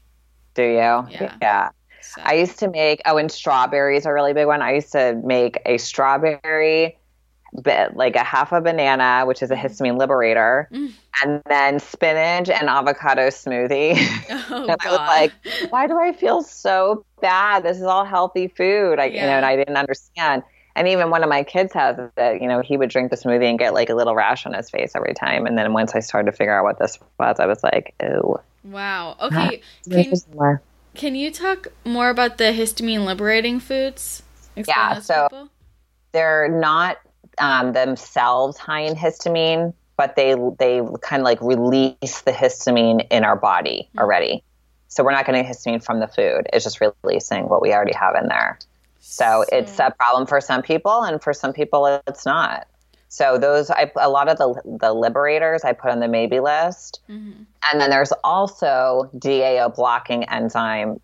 Do 0.54 0.64
you? 0.64 0.78
Yeah. 0.78 1.36
Yeah. 1.42 1.70
So. 2.02 2.22
I 2.26 2.34
used 2.34 2.60
to 2.60 2.68
make. 2.70 3.02
Oh, 3.06 3.16
and 3.18 3.32
strawberries 3.32 4.06
are 4.06 4.12
a 4.12 4.14
really 4.14 4.34
big 4.34 4.48
one. 4.48 4.62
I 4.62 4.74
used 4.74 4.92
to 4.92 5.14
make 5.24 5.62
a 5.66 5.78
strawberry, 5.78 6.98
bit 7.62 7.96
like 7.98 8.16
a 8.16 8.24
half 8.24 8.52
a 8.52 8.62
banana, 8.62 9.24
which 9.26 9.42
is 9.44 9.52
a 9.52 9.56
histamine 9.56 9.98
liberator, 9.98 10.70
Mm. 10.72 10.92
and 11.24 11.42
then 11.48 11.80
spinach 11.80 12.50
and 12.50 12.70
avocado 12.70 13.28
smoothie. 13.28 13.96
oh 14.50 14.66
and 14.68 14.68
god. 14.68 14.78
I 14.80 14.90
was 14.90 14.98
like, 15.62 15.72
why 15.72 15.88
do 15.88 16.00
I 16.00 16.14
feel 16.14 16.42
so 16.44 17.04
bad? 17.22 17.64
This 17.64 17.78
is 17.78 17.84
all 17.84 18.06
healthy 18.06 18.48
food. 18.48 19.00
I, 19.00 19.06
you 19.06 19.22
know, 19.22 19.28
and 19.28 19.46
I 19.46 19.56
didn't 19.56 19.76
understand. 19.78 20.44
And 20.74 20.88
even 20.88 21.10
one 21.10 21.22
of 21.22 21.28
my 21.30 21.44
kids 21.44 21.74
has 21.74 21.98
that, 22.16 22.42
you 22.42 22.48
know, 22.48 22.62
he 22.62 22.78
would 22.78 22.90
drink 22.90 23.12
the 23.12 23.18
smoothie 23.18 23.50
and 23.50 23.60
get 23.60 23.74
like 23.74 23.90
a 23.90 23.96
little 23.96 24.16
rash 24.16 24.46
on 24.46 24.54
his 24.54 24.70
face 24.70 24.94
every 24.96 25.14
time. 25.14 25.46
And 25.46 25.58
then 25.58 25.74
once 25.74 25.94
I 25.94 26.00
started 26.00 26.32
to 26.32 26.38
figure 26.38 26.58
out 26.58 26.64
what 26.64 26.80
this 26.80 26.98
was, 27.20 27.42
I 27.42 27.46
was 27.46 27.62
like, 27.62 27.94
ew. 28.02 28.40
wow. 28.64 29.18
Okay, 29.22 29.62
can 29.90 30.60
can 30.94 31.16
you 31.16 31.30
talk 31.32 31.68
more 31.86 32.10
about 32.10 32.38
the 32.38 32.46
histamine 32.54 33.04
liberating 33.06 33.60
foods? 33.60 34.24
Explain 34.56 34.76
Yeah, 34.78 35.00
so- 35.00 35.28
people. 35.30 35.50
They're 36.14 36.48
not 36.50 36.98
um, 37.42 37.74
themselves 37.74 38.58
high 38.58 38.82
in 38.82 38.96
histamine, 38.96 39.74
but 39.98 40.16
they 40.16 40.36
they 40.60 40.82
kind 41.02 41.22
of 41.22 41.26
like 41.26 41.42
release 41.42 42.22
the 42.22 42.32
histamine 42.32 43.06
in 43.12 43.26
our 43.26 43.36
body 43.36 43.90
Hmm. 43.94 44.00
already. 44.00 44.44
So 44.88 45.04
we're 45.04 45.12
not 45.12 45.26
getting 45.26 45.44
histamine 45.46 45.84
from 45.84 46.00
the 46.00 46.08
food. 46.08 46.48
It's 46.54 46.64
just 46.64 46.80
releasing 46.82 47.50
what 47.50 47.62
we 47.62 47.74
already 47.74 47.94
have 47.94 48.16
in 48.16 48.28
there. 48.28 48.60
So 49.00 49.46
it's 49.52 49.80
a 49.80 49.92
problem 49.92 50.28
for 50.28 50.40
some 50.40 50.62
people, 50.62 51.04
and 51.04 51.22
for 51.22 51.34
some 51.34 51.54
people, 51.54 52.02
it's 52.08 52.26
not. 52.26 52.68
So 53.08 53.38
those, 53.38 53.70
I, 53.70 53.92
a 53.98 54.10
lot 54.10 54.30
of 54.30 54.38
the 54.38 54.62
the 54.80 54.94
liberators, 54.94 55.64
I 55.64 55.74
put 55.74 55.92
on 55.92 56.00
the 56.00 56.08
maybe 56.08 56.40
list, 56.40 57.02
Mhm. 57.10 57.46
and 57.72 57.82
then 57.82 57.90
there's 57.90 58.14
also 58.24 59.10
DAO 59.18 59.70
blocking 59.74 60.24
enzyme 60.26 61.00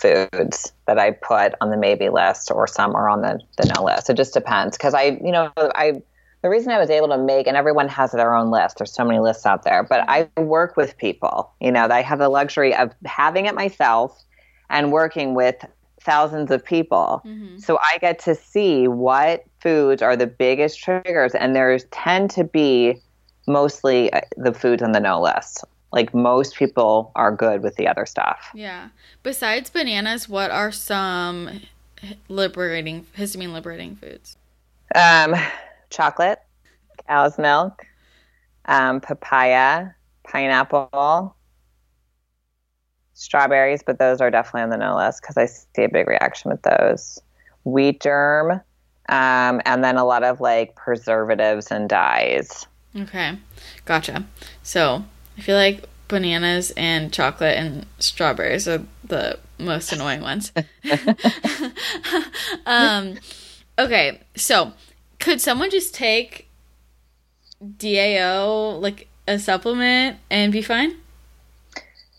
foods 0.00 0.72
that 0.86 0.98
I 0.98 1.12
put 1.12 1.54
on 1.60 1.70
the 1.70 1.76
maybe 1.76 2.08
list, 2.08 2.50
or 2.50 2.66
some 2.66 2.94
are 2.94 3.08
on 3.08 3.22
the 3.22 3.40
the 3.56 3.72
no 3.76 3.84
list. 3.84 4.10
It 4.10 4.16
just 4.16 4.34
depends 4.34 4.76
because 4.76 4.94
I, 4.94 5.18
you 5.22 5.32
know, 5.32 5.52
I. 5.56 6.02
The 6.42 6.50
reason 6.50 6.70
I 6.70 6.78
was 6.78 6.90
able 6.90 7.08
to 7.08 7.18
make, 7.18 7.48
and 7.48 7.56
everyone 7.56 7.88
has 7.88 8.12
their 8.12 8.34
own 8.34 8.50
list. 8.52 8.78
There's 8.78 8.92
so 8.92 9.04
many 9.04 9.18
lists 9.18 9.46
out 9.46 9.64
there, 9.64 9.82
but 9.82 10.04
I 10.06 10.28
work 10.36 10.76
with 10.76 10.96
people. 10.96 11.50
You 11.60 11.72
know, 11.72 11.88
I 11.88 12.02
have 12.02 12.20
the 12.20 12.28
luxury 12.28 12.72
of 12.74 12.92
having 13.04 13.46
it 13.46 13.54
myself 13.54 14.22
and 14.70 14.92
working 14.92 15.34
with 15.34 15.56
thousands 16.02 16.52
of 16.52 16.64
people. 16.64 17.22
Mhm. 17.26 17.60
So 17.60 17.78
I 17.78 17.98
get 17.98 18.20
to 18.20 18.34
see 18.36 18.86
what 18.86 19.44
foods 19.60 20.02
are 20.02 20.14
the 20.14 20.28
biggest 20.28 20.78
triggers, 20.78 21.34
and 21.34 21.56
there's 21.56 21.84
tend 21.90 22.30
to 22.32 22.44
be 22.44 23.02
mostly 23.48 24.12
uh, 24.12 24.20
the 24.36 24.52
foods 24.52 24.82
on 24.82 24.92
the 24.92 25.00
no 25.00 25.20
list. 25.20 25.64
Like 25.96 26.12
most 26.12 26.56
people 26.56 27.10
are 27.16 27.34
good 27.34 27.62
with 27.62 27.76
the 27.76 27.88
other 27.88 28.04
stuff. 28.04 28.50
Yeah. 28.52 28.90
Besides 29.22 29.70
bananas, 29.70 30.28
what 30.28 30.50
are 30.50 30.70
some 30.70 31.62
liberating 32.28 33.06
histamine 33.16 33.54
liberating 33.54 33.96
foods? 33.96 34.36
Um, 34.94 35.34
chocolate, 35.88 36.40
cow's 37.08 37.38
milk, 37.38 37.86
um, 38.66 39.00
papaya, 39.00 39.88
pineapple, 40.22 41.34
strawberries, 43.14 43.82
but 43.82 43.98
those 43.98 44.20
are 44.20 44.30
definitely 44.30 44.64
on 44.64 44.70
the 44.70 44.76
no 44.76 44.96
list 44.96 45.22
because 45.22 45.38
I 45.38 45.46
see 45.46 45.84
a 45.84 45.88
big 45.88 46.06
reaction 46.08 46.50
with 46.50 46.60
those. 46.60 47.18
Wheat 47.64 48.02
germ, 48.02 48.60
um, 49.08 49.62
and 49.64 49.82
then 49.82 49.96
a 49.96 50.04
lot 50.04 50.24
of 50.24 50.42
like 50.42 50.76
preservatives 50.76 51.68
and 51.70 51.88
dyes. 51.88 52.66
Okay. 52.94 53.38
Gotcha. 53.86 54.26
So 54.62 55.02
I 55.36 55.40
feel 55.40 55.56
like 55.56 55.88
bananas 56.08 56.72
and 56.76 57.12
chocolate 57.12 57.56
and 57.56 57.86
strawberries 57.98 58.68
are 58.68 58.82
the 59.04 59.38
most 59.58 59.92
annoying 59.92 60.22
ones. 60.22 60.52
um, 62.66 63.16
okay. 63.78 64.20
So 64.36 64.72
could 65.18 65.40
someone 65.40 65.70
just 65.70 65.94
take 65.94 66.48
DAO, 67.62 68.80
like 68.80 69.08
a 69.26 69.38
supplement, 69.38 70.18
and 70.30 70.52
be 70.52 70.62
fine? 70.62 70.96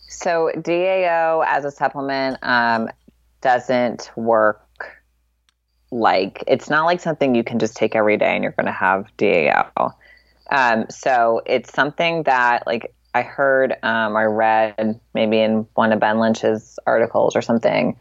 So 0.09 0.51
DAO 0.55 1.45
as 1.47 1.65
a 1.65 1.71
supplement 1.71 2.37
um, 2.41 2.89
doesn't 3.41 4.11
work 4.15 4.63
like 5.89 6.43
it's 6.47 6.69
not 6.69 6.85
like 6.85 6.99
something 6.99 7.33
you 7.33 7.43
can 7.43 7.59
just 7.59 7.77
take 7.77 7.95
every 7.95 8.17
day 8.17 8.35
and 8.35 8.43
you're 8.43 8.51
going 8.51 8.65
to 8.65 8.71
have 8.71 9.07
DAO. 9.17 9.93
Um, 10.49 10.85
so 10.89 11.41
it's 11.45 11.73
something 11.73 12.23
that 12.23 12.65
like 12.65 12.93
I 13.17 13.23
heard, 13.23 13.73
um, 13.83 14.15
I 14.15 14.25
read 14.25 14.99
maybe 15.15 15.39
in 15.39 15.67
one 15.73 15.91
of 15.91 15.99
Ben 15.99 16.19
Lynch's 16.19 16.77
articles 16.85 17.35
or 17.35 17.41
something 17.41 17.97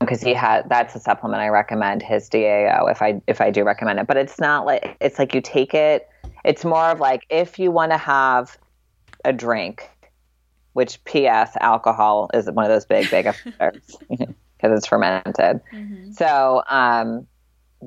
because 0.00 0.20
he 0.20 0.34
had 0.34 0.68
that's 0.68 0.94
a 0.94 1.00
supplement 1.00 1.40
I 1.40 1.48
recommend 1.48 2.02
his 2.02 2.28
DAO 2.28 2.90
if 2.90 3.00
I 3.00 3.22
if 3.26 3.40
I 3.40 3.50
do 3.50 3.64
recommend 3.64 3.98
it. 3.98 4.06
But 4.06 4.18
it's 4.18 4.38
not 4.38 4.66
like 4.66 4.96
it's 5.00 5.18
like 5.18 5.34
you 5.34 5.40
take 5.40 5.72
it. 5.72 6.08
It's 6.44 6.64
more 6.64 6.90
of 6.90 7.00
like 7.00 7.24
if 7.30 7.58
you 7.58 7.70
want 7.70 7.92
to 7.92 7.98
have 7.98 8.58
a 9.24 9.32
drink 9.32 9.90
which 10.74 11.02
P.S. 11.04 11.56
alcohol 11.60 12.28
is 12.34 12.50
one 12.50 12.64
of 12.64 12.68
those 12.68 12.84
big, 12.84 13.10
big 13.10 13.26
offenders 13.58 13.96
because 14.08 14.28
it's 14.62 14.86
fermented. 14.86 15.60
So 16.12 16.62
um, 16.68 17.26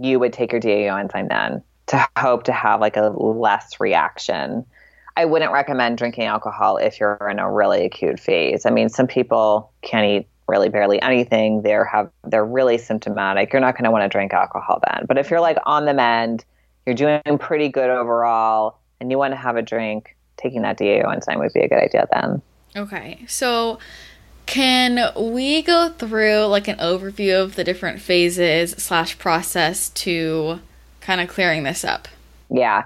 you 0.02 0.20
would 0.20 0.34
take 0.34 0.52
your 0.52 0.62
DAO 0.62 1.00
enzyme 1.00 1.28
then 1.28 1.62
to 1.88 2.08
hope 2.18 2.44
to 2.46 2.54
have 2.54 2.82
like 2.82 2.98
a 2.98 3.10
less 3.10 3.80
reaction. 3.80 4.66
I 5.18 5.26
wouldn't 5.26 5.52
recommend 5.52 5.98
drinking 5.98 6.26
alcohol 6.26 6.78
if 6.78 7.00
you're 7.00 7.28
in 7.30 7.40
a 7.40 7.52
really 7.52 7.84
acute 7.84 8.20
phase. 8.20 8.68
I 8.68 8.70
mean, 8.70 8.88
some 8.88 9.08
people 9.08 9.72
can't 9.82 10.06
eat 10.06 10.28
really 10.48 10.70
barely 10.70 11.02
anything. 11.02 11.64
They're 11.64 11.86
have 11.86 12.12
they're 12.24 12.46
really 12.46 12.78
symptomatic. 12.78 13.52
You're 13.52 13.60
not 13.60 13.74
going 13.74 13.86
to 13.86 13.92
want 13.92 14.04
to 14.04 14.10
drink 14.10 14.32
alcohol 14.32 14.80
then. 14.88 15.06
But 15.08 15.18
if 15.18 15.32
you're 15.32 15.42
like 15.42 15.58
on 15.66 15.86
the 15.86 15.96
mend, 15.96 16.46
you're 16.86 16.94
doing 16.94 17.22
pretty 17.40 17.68
good 17.68 17.90
overall, 17.90 18.78
and 19.02 19.10
you 19.10 19.18
want 19.18 19.32
to 19.32 19.38
have 19.38 19.56
a 19.56 19.64
drink, 19.64 20.16
taking 20.38 20.62
that 20.62 20.78
DAO 20.78 21.12
enzyme 21.12 21.40
would 21.40 21.52
be 21.52 21.62
a 21.62 21.68
good 21.68 21.84
idea 21.84 22.08
then. 22.14 22.40
Okay. 22.76 23.26
So 23.28 23.80
can 24.46 25.12
we 25.18 25.64
go 25.64 25.90
through 25.98 26.46
like 26.46 26.68
an 26.68 26.78
overview 26.78 27.44
of 27.44 27.56
the 27.56 27.64
different 27.64 28.02
phases 28.02 28.72
slash 28.72 29.18
process 29.18 29.90
to 29.90 30.60
kind 31.02 31.22
of 31.22 31.28
clearing 31.28 31.64
this 31.64 31.84
up? 31.84 32.08
Yeah. 32.52 32.84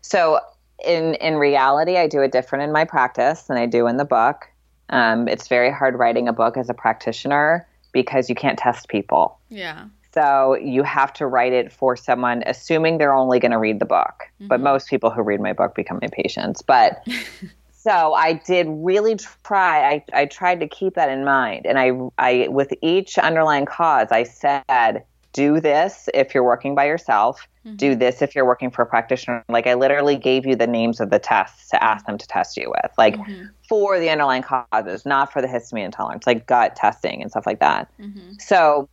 So 0.00 0.40
in 0.86 1.14
in 1.14 1.36
reality, 1.36 1.96
I 1.96 2.06
do 2.06 2.22
it 2.22 2.32
different 2.32 2.64
in 2.64 2.72
my 2.72 2.84
practice 2.84 3.42
than 3.42 3.56
I 3.56 3.66
do 3.66 3.86
in 3.86 3.96
the 3.96 4.04
book. 4.04 4.48
Um, 4.90 5.28
it's 5.28 5.48
very 5.48 5.70
hard 5.72 5.98
writing 5.98 6.28
a 6.28 6.32
book 6.32 6.56
as 6.56 6.70
a 6.70 6.74
practitioner 6.74 7.66
because 7.92 8.28
you 8.28 8.34
can't 8.34 8.58
test 8.58 8.88
people. 8.88 9.38
Yeah. 9.48 9.86
So 10.14 10.54
you 10.54 10.82
have 10.82 11.12
to 11.14 11.26
write 11.26 11.52
it 11.52 11.70
for 11.70 11.94
someone, 11.94 12.42
assuming 12.46 12.96
they're 12.96 13.14
only 13.14 13.38
going 13.38 13.52
to 13.52 13.58
read 13.58 13.80
the 13.80 13.86
book. 13.86 14.24
But 14.40 14.60
most 14.60 14.88
people 14.88 15.10
who 15.10 15.20
read 15.22 15.42
my 15.42 15.52
book 15.52 15.74
become 15.74 15.98
my 16.00 16.08
patients. 16.10 16.62
But 16.62 17.06
so 17.72 18.14
I 18.14 18.34
did 18.34 18.66
really 18.68 19.16
try. 19.44 19.90
I, 19.92 20.04
I 20.14 20.24
tried 20.24 20.60
to 20.60 20.68
keep 20.68 20.94
that 20.94 21.10
in 21.10 21.24
mind, 21.24 21.66
and 21.66 21.78
I 21.78 21.92
I 22.18 22.48
with 22.48 22.72
each 22.80 23.18
underlying 23.18 23.66
cause, 23.66 24.08
I 24.10 24.22
said, 24.22 25.04
do 25.36 25.60
this 25.60 26.08
if 26.14 26.34
you're 26.34 26.42
working 26.42 26.74
by 26.74 26.86
yourself. 26.86 27.46
Mm-hmm. 27.66 27.76
Do 27.76 27.94
this 27.94 28.22
if 28.22 28.34
you're 28.34 28.46
working 28.46 28.70
for 28.70 28.82
a 28.82 28.86
practitioner. 28.86 29.44
Like 29.50 29.66
I 29.66 29.74
literally 29.74 30.16
gave 30.16 30.46
you 30.46 30.56
the 30.56 30.66
names 30.66 30.98
of 30.98 31.10
the 31.10 31.18
tests 31.18 31.68
to 31.68 31.84
ask 31.84 32.06
them 32.06 32.16
to 32.16 32.26
test 32.26 32.56
you 32.56 32.70
with, 32.70 32.90
like 32.96 33.16
mm-hmm. 33.16 33.44
for 33.68 34.00
the 34.00 34.08
underlying 34.08 34.42
causes, 34.42 35.04
not 35.04 35.30
for 35.30 35.42
the 35.42 35.46
histamine 35.46 35.84
intolerance, 35.84 36.26
like 36.26 36.46
gut 36.46 36.74
testing 36.74 37.20
and 37.20 37.30
stuff 37.30 37.44
like 37.44 37.60
that. 37.60 37.92
Mm-hmm. 38.00 38.32
So 38.38 38.88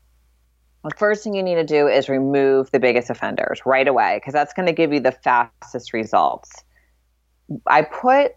the 0.84 0.92
first 0.98 1.24
thing 1.24 1.34
you 1.34 1.44
need 1.44 1.56
to 1.56 1.64
do 1.64 1.88
is 1.88 2.10
remove 2.10 2.70
the 2.72 2.80
biggest 2.80 3.10
offenders 3.10 3.62
right 3.66 3.88
away 3.88 4.18
because 4.18 4.34
that's 4.34 4.54
going 4.54 4.66
to 4.66 4.74
give 4.74 4.92
you 4.92 5.00
the 5.00 5.14
fastest 5.14 5.94
results. 5.94 6.52
I 7.68 7.84
put 7.84 8.34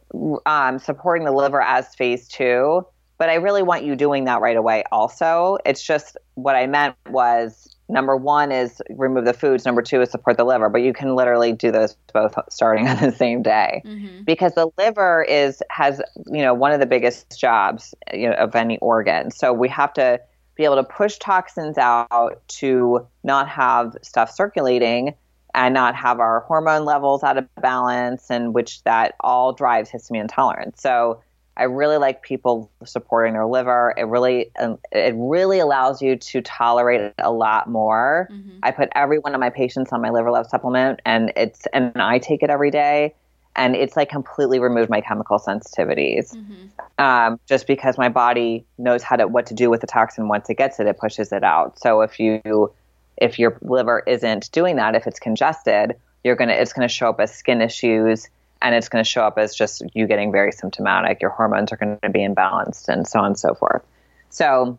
um, 0.46 0.78
supporting 0.78 1.24
the 1.24 1.32
liver 1.32 1.60
as 1.60 1.92
phase 1.96 2.28
two 2.28 2.86
but 3.18 3.30
I 3.30 3.34
really 3.34 3.62
want 3.62 3.84
you 3.84 3.96
doing 3.96 4.24
that 4.24 4.40
right 4.40 4.56
away 4.56 4.84
also. 4.92 5.58
It's 5.64 5.82
just 5.82 6.16
what 6.34 6.54
I 6.54 6.66
meant 6.66 6.96
was 7.08 7.75
number 7.88 8.16
one 8.16 8.52
is 8.52 8.82
remove 8.90 9.24
the 9.24 9.32
foods, 9.32 9.64
number 9.64 9.82
two 9.82 10.00
is 10.00 10.10
support 10.10 10.36
the 10.36 10.44
liver, 10.44 10.68
but 10.68 10.82
you 10.82 10.92
can 10.92 11.14
literally 11.14 11.52
do 11.52 11.70
those 11.70 11.96
both 12.12 12.34
starting 12.50 12.88
on 12.88 12.96
the 13.00 13.12
same 13.12 13.42
day. 13.42 13.82
Mm-hmm. 13.84 14.24
Because 14.24 14.54
the 14.54 14.68
liver 14.78 15.24
is 15.24 15.62
has, 15.70 16.00
you 16.26 16.42
know, 16.42 16.54
one 16.54 16.72
of 16.72 16.80
the 16.80 16.86
biggest 16.86 17.38
jobs 17.38 17.94
you 18.12 18.28
know, 18.28 18.34
of 18.34 18.54
any 18.54 18.78
organ. 18.78 19.30
So 19.30 19.52
we 19.52 19.68
have 19.68 19.92
to 19.94 20.20
be 20.56 20.64
able 20.64 20.76
to 20.76 20.84
push 20.84 21.18
toxins 21.18 21.78
out 21.78 22.40
to 22.48 23.06
not 23.22 23.48
have 23.48 23.96
stuff 24.02 24.30
circulating 24.30 25.14
and 25.54 25.72
not 25.74 25.94
have 25.94 26.20
our 26.20 26.40
hormone 26.40 26.84
levels 26.84 27.22
out 27.22 27.38
of 27.38 27.46
balance 27.56 28.30
and 28.30 28.54
which 28.54 28.82
that 28.84 29.14
all 29.20 29.52
drives 29.52 29.90
histamine 29.90 30.22
intolerance. 30.22 30.80
So 30.80 31.22
I 31.56 31.64
really 31.64 31.96
like 31.96 32.22
people 32.22 32.70
supporting 32.84 33.32
their 33.32 33.46
liver. 33.46 33.94
It 33.96 34.04
really 34.04 34.50
um, 34.58 34.78
it 34.92 35.14
really 35.16 35.58
allows 35.58 36.02
you 36.02 36.16
to 36.16 36.42
tolerate 36.42 37.00
it 37.00 37.14
a 37.18 37.32
lot 37.32 37.68
more. 37.68 38.28
Mm-hmm. 38.30 38.58
I 38.62 38.72
put 38.72 38.90
every 38.94 39.18
one 39.18 39.34
of 39.34 39.40
my 39.40 39.50
patients 39.50 39.92
on 39.92 40.02
my 40.02 40.10
liver 40.10 40.30
love 40.30 40.46
supplement, 40.46 41.00
and 41.06 41.32
it's 41.34 41.66
and 41.72 41.92
I 41.96 42.18
take 42.18 42.42
it 42.42 42.50
every 42.50 42.70
day, 42.70 43.14
and 43.54 43.74
it's 43.74 43.96
like 43.96 44.10
completely 44.10 44.58
removed 44.58 44.90
my 44.90 45.00
chemical 45.00 45.38
sensitivities. 45.38 46.36
Mm-hmm. 46.36 47.02
Um, 47.02 47.40
just 47.46 47.66
because 47.66 47.96
my 47.96 48.10
body 48.10 48.66
knows 48.76 49.02
how 49.02 49.16
to 49.16 49.26
what 49.26 49.46
to 49.46 49.54
do 49.54 49.70
with 49.70 49.80
the 49.80 49.86
toxin 49.86 50.28
once 50.28 50.50
it 50.50 50.54
gets 50.54 50.78
it, 50.78 50.86
it 50.86 50.98
pushes 50.98 51.32
it 51.32 51.42
out. 51.42 51.78
So 51.78 52.02
if 52.02 52.20
you 52.20 52.72
if 53.16 53.38
your 53.38 53.56
liver 53.62 54.02
isn't 54.06 54.52
doing 54.52 54.76
that, 54.76 54.94
if 54.94 55.06
it's 55.06 55.18
congested, 55.18 55.96
you're 56.22 56.36
gonna 56.36 56.52
it's 56.52 56.74
gonna 56.74 56.88
show 56.88 57.08
up 57.08 57.20
as 57.20 57.34
skin 57.34 57.62
issues 57.62 58.28
and 58.62 58.74
it's 58.74 58.88
going 58.88 59.02
to 59.02 59.08
show 59.08 59.22
up 59.22 59.38
as 59.38 59.54
just 59.54 59.82
you 59.94 60.06
getting 60.06 60.32
very 60.32 60.52
symptomatic. 60.52 61.20
Your 61.20 61.30
hormones 61.30 61.72
are 61.72 61.76
going 61.76 61.98
to 62.02 62.10
be 62.10 62.20
imbalanced, 62.20 62.88
and 62.88 63.06
so 63.06 63.20
on 63.20 63.26
and 63.26 63.38
so 63.38 63.54
forth. 63.54 63.82
So, 64.30 64.78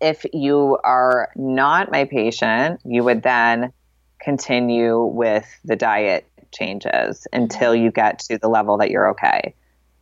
if 0.00 0.24
you 0.32 0.78
are 0.84 1.30
not 1.36 1.90
my 1.90 2.04
patient, 2.04 2.80
you 2.84 3.02
would 3.04 3.22
then 3.22 3.72
continue 4.20 5.04
with 5.04 5.46
the 5.64 5.76
diet 5.76 6.26
changes 6.52 7.26
until 7.32 7.74
you 7.74 7.90
get 7.90 8.18
to 8.20 8.38
the 8.38 8.48
level 8.48 8.78
that 8.78 8.90
you're 8.90 9.08
okay. 9.10 9.54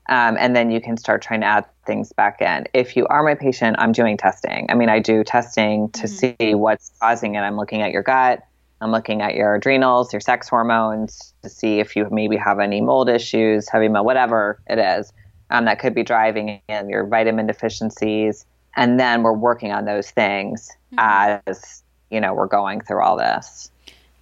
Um, 0.08 0.36
and 0.38 0.54
then 0.54 0.70
you 0.70 0.80
can 0.80 0.96
start 0.96 1.22
trying 1.22 1.40
to 1.40 1.46
add 1.46 1.64
things 1.86 2.12
back 2.12 2.42
in. 2.42 2.66
If 2.74 2.96
you 2.96 3.06
are 3.06 3.22
my 3.22 3.34
patient, 3.34 3.76
I'm 3.78 3.92
doing 3.92 4.16
testing. 4.16 4.66
I 4.68 4.74
mean, 4.74 4.88
I 4.88 4.98
do 4.98 5.24
testing 5.24 5.90
to 5.90 6.06
mm-hmm. 6.06 6.34
see 6.42 6.54
what's 6.54 6.92
causing 7.00 7.36
it. 7.36 7.40
I'm 7.40 7.56
looking 7.56 7.80
at 7.80 7.90
your 7.90 8.02
gut. 8.02 8.42
I'm 8.84 8.92
looking 8.92 9.22
at 9.22 9.34
your 9.34 9.54
adrenals, 9.54 10.12
your 10.12 10.20
sex 10.20 10.46
hormones 10.46 11.32
to 11.42 11.48
see 11.48 11.80
if 11.80 11.96
you 11.96 12.06
maybe 12.10 12.36
have 12.36 12.60
any 12.60 12.82
mold 12.82 13.08
issues, 13.08 13.66
heavy 13.66 13.88
metal, 13.88 14.04
whatever 14.04 14.60
it 14.66 14.78
is 14.78 15.10
um, 15.48 15.64
that 15.64 15.78
could 15.78 15.94
be 15.94 16.02
driving 16.02 16.60
in 16.68 16.90
your 16.90 17.06
vitamin 17.06 17.46
deficiencies. 17.46 18.44
And 18.76 19.00
then 19.00 19.22
we're 19.22 19.32
working 19.32 19.72
on 19.72 19.86
those 19.86 20.10
things 20.10 20.70
mm-hmm. 20.92 21.40
as, 21.48 21.82
you 22.10 22.20
know, 22.20 22.34
we're 22.34 22.46
going 22.46 22.82
through 22.82 23.02
all 23.02 23.16
this. 23.16 23.70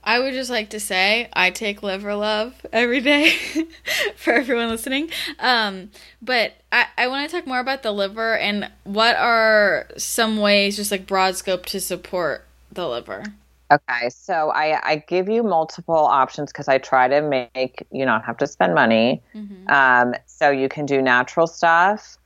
I 0.04 0.20
would 0.20 0.32
just 0.32 0.50
like 0.50 0.70
to 0.70 0.78
say 0.78 1.28
I 1.32 1.50
take 1.50 1.82
liver 1.82 2.14
love 2.14 2.54
every 2.72 3.00
day 3.00 3.30
for 4.14 4.32
everyone 4.32 4.68
listening. 4.68 5.10
Um, 5.40 5.90
but 6.20 6.52
I, 6.70 6.86
I 6.96 7.08
want 7.08 7.28
to 7.28 7.36
talk 7.36 7.48
more 7.48 7.58
about 7.58 7.82
the 7.82 7.90
liver 7.90 8.38
and 8.38 8.70
what 8.84 9.16
are 9.16 9.88
some 9.96 10.36
ways, 10.36 10.76
just 10.76 10.92
like 10.92 11.08
broad 11.08 11.34
scope, 11.34 11.66
to 11.66 11.80
support 11.80 12.44
the 12.70 12.88
liver. 12.88 13.24
Okay, 13.72 14.10
so 14.10 14.50
I, 14.50 14.78
I 14.86 14.96
give 14.96 15.28
you 15.28 15.42
multiple 15.42 15.94
options 15.94 16.52
because 16.52 16.68
I 16.68 16.78
try 16.78 17.08
to 17.08 17.22
make 17.22 17.86
you 17.90 18.04
not 18.04 18.24
have 18.24 18.36
to 18.38 18.46
spend 18.46 18.74
money. 18.74 19.22
Mm-hmm. 19.34 19.68
Um, 19.68 20.14
so 20.26 20.50
you 20.50 20.68
can 20.68 20.84
do 20.84 21.00
natural 21.00 21.46
stuff 21.46 22.18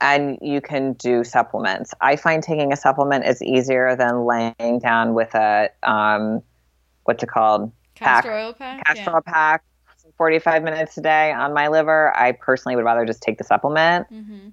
and 0.00 0.38
you 0.40 0.60
can 0.60 0.92
do 0.92 1.24
supplements. 1.24 1.94
I 2.00 2.14
find 2.16 2.42
taking 2.42 2.72
a 2.72 2.76
supplement 2.76 3.26
is 3.26 3.42
easier 3.42 3.96
than 3.96 4.24
laying 4.24 4.78
down 4.78 5.14
with 5.14 5.34
a 5.34 5.70
um, 5.82 6.42
what's 7.04 7.22
it 7.22 7.28
called? 7.28 7.72
Castor 7.96 8.28
pack, 8.28 8.36
oil 8.36 8.52
pack. 8.52 8.84
Castor 8.84 9.02
yeah. 9.02 9.14
oil 9.14 9.22
pack. 9.22 9.64
45 10.16 10.62
minutes 10.62 10.96
a 10.96 11.00
day 11.00 11.32
on 11.32 11.52
my 11.54 11.66
liver. 11.66 12.16
I 12.16 12.32
personally 12.32 12.76
would 12.76 12.84
rather 12.84 13.04
just 13.04 13.20
take 13.20 13.38
the 13.38 13.44
supplement. 13.44 14.06
Mm-hmm 14.12 14.50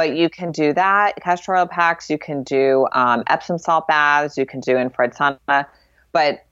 but 0.00 0.16
you 0.16 0.30
can 0.30 0.50
do 0.50 0.72
that. 0.72 1.14
Castor 1.20 1.54
oil 1.54 1.66
packs, 1.66 2.08
you 2.08 2.16
can 2.16 2.42
do 2.42 2.86
um, 2.92 3.22
Epsom 3.26 3.58
salt 3.58 3.86
baths, 3.86 4.38
you 4.38 4.46
can 4.46 4.60
do 4.60 4.78
infrared 4.78 5.12
sauna. 5.12 5.66
But 6.12 6.44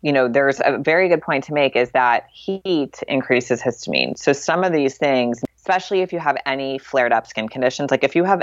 you 0.00 0.12
know, 0.12 0.28
there's 0.28 0.60
a 0.64 0.78
very 0.78 1.08
good 1.08 1.20
point 1.20 1.44
to 1.44 1.52
make 1.52 1.76
is 1.76 1.90
that 1.90 2.26
heat 2.32 3.02
increases 3.06 3.60
histamine. 3.60 4.16
So 4.16 4.32
some 4.32 4.64
of 4.64 4.72
these 4.72 4.96
things, 4.96 5.42
especially 5.56 6.00
if 6.00 6.12
you 6.12 6.18
have 6.18 6.38
any 6.46 6.78
flared 6.78 7.12
up 7.12 7.26
skin 7.26 7.48
conditions, 7.48 7.90
like 7.90 8.02
if 8.02 8.16
you 8.16 8.24
have 8.24 8.42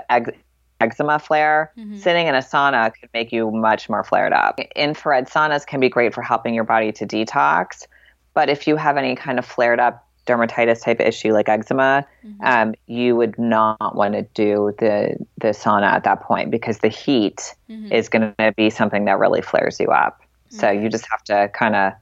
eczema 0.80 1.20
flare, 1.20 1.72
mm-hmm. 1.78 1.98
sitting 1.98 2.28
in 2.28 2.36
a 2.36 2.40
sauna 2.40 2.92
could 2.94 3.10
make 3.14 3.32
you 3.32 3.50
much 3.50 3.90
more 3.90 4.04
flared 4.04 4.34
up. 4.34 4.60
Infrared 4.76 5.28
saunas 5.28 5.66
can 5.66 5.80
be 5.80 5.90
great 5.90 6.14
for 6.14 6.22
helping 6.22 6.54
your 6.54 6.64
body 6.64 6.92
to 6.92 7.08
detox. 7.08 7.88
But 8.34 8.50
if 8.50 8.68
you 8.68 8.76
have 8.76 8.98
any 8.98 9.16
kind 9.16 9.40
of 9.40 9.46
flared 9.46 9.80
up 9.80 10.08
dermatitis 10.28 10.84
type 10.84 11.00
issue 11.00 11.34
like 11.34 11.50
eczema, 11.50 12.06
mm-hmm. 12.24 12.46
um, 12.46 12.76
you 12.86 13.16
would 13.16 13.38
not 13.40 13.96
want 13.96 14.14
to 14.14 14.22
do 14.34 14.74
the 14.80 15.18
the 15.38 15.50
sauna 15.50 15.88
at 15.88 16.04
that 16.04 16.22
point 16.22 16.52
because 16.52 16.80
the 16.80 16.88
heat 16.88 17.56
mm-hmm. 17.70 17.92
is 17.92 18.10
going 18.10 18.34
to 18.38 18.54
be 18.56 18.70
something 18.70 19.06
that 19.06 19.18
really 19.18 19.42
flares 19.42 19.80
you 19.80 19.88
up. 19.88 20.22
So 20.52 20.70
you 20.70 20.90
just 20.90 21.08
have 21.10 21.24
to 21.26 21.50
kind 21.54 21.76
of 21.76 21.94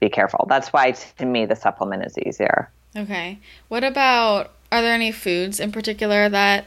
be 0.00 0.08
careful. 0.08 0.46
That's 0.48 0.72
why 0.72 0.92
to 0.92 1.26
me 1.26 1.46
the 1.46 1.56
supplement 1.56 2.04
is 2.04 2.16
easier. 2.18 2.70
Okay. 2.96 3.38
What 3.68 3.84
about 3.84 4.52
are 4.72 4.82
there 4.82 4.94
any 4.94 5.12
foods 5.12 5.60
in 5.60 5.72
particular 5.72 6.28
that 6.28 6.66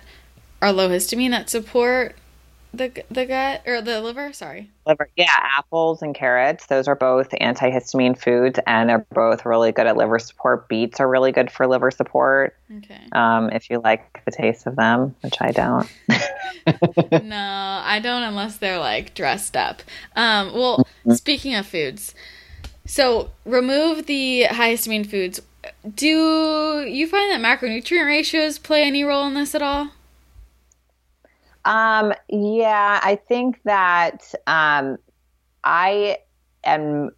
are 0.61 0.71
low 0.71 0.89
histamine 0.89 1.31
that 1.31 1.49
support 1.49 2.15
the 2.73 3.03
the 3.11 3.25
gut 3.25 3.61
or 3.65 3.81
the 3.81 4.01
liver? 4.01 4.31
Sorry. 4.33 4.69
Liver. 4.87 5.09
Yeah, 5.15 5.31
apples 5.37 6.01
and 6.01 6.15
carrots. 6.15 6.67
Those 6.67 6.87
are 6.87 6.95
both 6.95 7.29
antihistamine 7.31 8.17
foods 8.17 8.59
and 8.65 8.89
they're 8.89 9.05
both 9.13 9.45
really 9.45 9.71
good 9.71 9.87
at 9.87 9.97
liver 9.97 10.19
support. 10.19 10.69
Beets 10.69 10.99
are 10.99 11.07
really 11.07 11.31
good 11.31 11.51
for 11.51 11.67
liver 11.67 11.91
support. 11.91 12.55
Okay. 12.77 13.01
Um, 13.11 13.49
if 13.49 13.69
you 13.69 13.79
like 13.79 14.23
the 14.25 14.31
taste 14.31 14.67
of 14.67 14.75
them, 14.75 15.15
which 15.21 15.35
I 15.41 15.51
don't. 15.51 15.89
no, 17.23 17.81
I 17.83 17.99
don't 18.01 18.23
unless 18.23 18.57
they're 18.57 18.79
like 18.79 19.13
dressed 19.13 19.57
up. 19.57 19.81
Um, 20.15 20.53
well, 20.53 20.77
mm-hmm. 20.77 21.13
speaking 21.13 21.55
of 21.55 21.65
foods, 21.65 22.15
so 22.85 23.31
remove 23.45 24.05
the 24.05 24.43
high 24.43 24.73
histamine 24.73 25.05
foods. 25.05 25.41
Do 25.95 26.81
you 26.87 27.07
find 27.07 27.31
that 27.31 27.41
macronutrient 27.41 28.05
ratios 28.05 28.57
play 28.57 28.83
any 28.83 29.03
role 29.03 29.27
in 29.27 29.33
this 29.33 29.53
at 29.53 29.61
all? 29.61 29.91
Um, 31.65 32.13
yeah, 32.29 32.99
I 33.03 33.15
think 33.15 33.61
that 33.63 34.33
um, 34.47 34.97
I 35.63 36.17
am. 36.63 37.11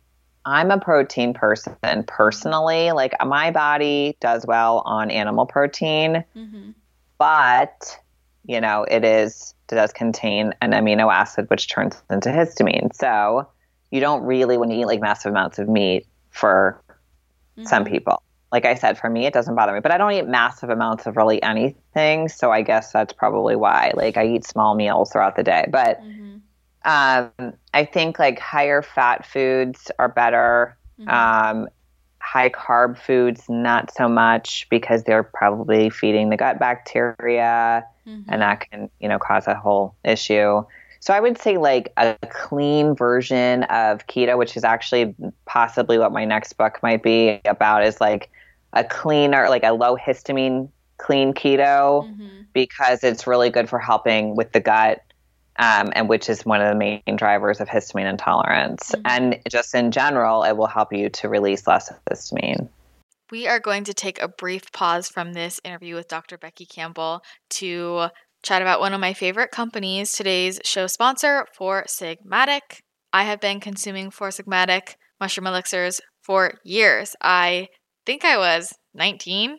I'm 0.45 0.71
a 0.71 0.79
protein 0.79 1.33
person 1.33 2.03
personally. 2.05 2.91
Like 2.91 3.13
my 3.25 3.51
body 3.51 4.17
does 4.19 4.45
well 4.45 4.83
on 4.85 5.09
animal 5.09 5.45
protein, 5.45 6.25
mm-hmm. 6.35 6.71
but 7.17 7.97
you 8.45 8.59
know 8.59 8.83
it 8.83 9.05
is 9.05 9.55
it 9.71 9.75
does 9.75 9.93
contain 9.93 10.53
an 10.61 10.71
amino 10.71 11.11
acid 11.11 11.49
which 11.49 11.69
turns 11.69 12.01
into 12.09 12.29
histamine. 12.29 12.93
So 12.93 13.47
you 13.91 14.01
don't 14.01 14.23
really 14.23 14.57
want 14.57 14.71
to 14.71 14.77
eat 14.77 14.85
like 14.85 14.99
massive 14.99 15.31
amounts 15.31 15.59
of 15.59 15.69
meat 15.69 16.05
for 16.31 16.81
mm-hmm. 17.57 17.65
some 17.65 17.85
people 17.85 18.21
like 18.53 18.65
I 18.65 18.75
said, 18.75 18.99
for 18.99 19.09
me, 19.09 19.25
it 19.25 19.33
doesn't 19.33 19.55
bother 19.55 19.73
me. 19.73 19.79
But 19.79 19.91
I 19.91 19.97
don't 19.97 20.11
eat 20.11 20.27
massive 20.27 20.69
amounts 20.69 21.07
of 21.07 21.17
really 21.17 21.41
anything. 21.41 22.29
So 22.29 22.51
I 22.51 22.61
guess 22.61 22.91
that's 22.91 23.11
probably 23.11 23.55
why. 23.55 23.91
Like 23.95 24.15
I 24.15 24.27
eat 24.27 24.45
small 24.45 24.75
meals 24.75 25.11
throughout 25.11 25.35
the 25.35 25.43
day. 25.43 25.65
But 25.71 25.99
mm-hmm. 26.03 26.35
um, 26.85 27.53
I 27.73 27.83
think 27.83 28.19
like 28.19 28.37
higher 28.37 28.83
fat 28.83 29.25
foods 29.25 29.89
are 29.97 30.07
better. 30.07 30.77
Mm-hmm. 30.99 31.09
Um, 31.09 31.67
high 32.19 32.49
carb 32.49 32.95
foods, 32.97 33.49
not 33.49 33.91
so 33.91 34.07
much 34.07 34.67
because 34.69 35.03
they're 35.03 35.23
probably 35.23 35.89
feeding 35.89 36.29
the 36.29 36.37
gut 36.37 36.59
bacteria 36.59 37.83
mm-hmm. 38.07 38.29
and 38.31 38.41
that 38.43 38.69
can, 38.69 38.87
you 38.99 39.09
know, 39.09 39.17
cause 39.17 39.47
a 39.47 39.55
whole 39.55 39.95
issue. 40.05 40.63
So 40.99 41.13
I 41.13 41.19
would 41.19 41.39
say 41.39 41.57
like 41.57 41.91
a 41.97 42.15
clean 42.29 42.95
version 42.95 43.63
of 43.63 44.05
keto, 44.05 44.37
which 44.37 44.55
is 44.55 44.63
actually 44.63 45.15
possibly 45.45 45.97
what 45.97 46.13
my 46.13 46.23
next 46.23 46.53
book 46.53 46.79
might 46.83 47.01
be 47.01 47.41
about, 47.45 47.83
is 47.83 47.99
like 47.99 48.29
a 48.73 48.83
cleaner, 48.83 49.49
like 49.49 49.63
a 49.63 49.73
low 49.73 49.95
histamine 49.95 50.69
clean 50.97 51.33
keto, 51.33 52.07
mm-hmm. 52.07 52.41
because 52.53 53.03
it's 53.03 53.25
really 53.27 53.49
good 53.49 53.69
for 53.69 53.79
helping 53.79 54.35
with 54.35 54.51
the 54.51 54.59
gut. 54.59 55.01
Um, 55.57 55.93
and 55.95 56.09
which 56.09 56.29
is 56.29 56.43
one 56.47 56.61
of 56.61 56.67
the 56.67 56.75
main 56.75 57.15
drivers 57.15 57.61
of 57.61 57.67
histamine 57.67 58.09
intolerance. 58.09 58.89
Mm-hmm. 58.89 59.01
And 59.05 59.39
just 59.51 59.75
in 59.75 59.91
general, 59.91 60.41
it 60.41 60.57
will 60.57 60.65
help 60.65 60.91
you 60.91 61.09
to 61.09 61.29
release 61.29 61.67
less 61.67 61.93
histamine. 62.09 62.69
We 63.31 63.47
are 63.47 63.59
going 63.59 63.83
to 63.83 63.93
take 63.93 64.19
a 64.19 64.27
brief 64.27 64.71
pause 64.71 65.09
from 65.09 65.33
this 65.33 65.61
interview 65.63 65.93
with 65.93 66.07
Dr. 66.07 66.39
Becky 66.39 66.65
Campbell 66.65 67.21
to 67.51 68.07
chat 68.43 68.61
about 68.61 68.79
one 68.79 68.93
of 68.93 68.99
my 68.99 69.13
favorite 69.13 69.51
companies, 69.51 70.11
today's 70.11 70.59
show 70.63 70.87
sponsor, 70.87 71.47
Four 71.55 71.85
Sigmatic. 71.87 72.81
I 73.11 73.23
have 73.23 73.39
been 73.39 73.59
consuming 73.59 74.11
Four 74.11 74.29
Sigmatic 74.29 74.95
mushroom 75.19 75.47
elixirs 75.47 76.01
for 76.21 76.59
years. 76.63 77.15
I 77.21 77.69
think 78.05 78.25
I 78.25 78.37
was 78.37 78.73
19, 78.93 79.57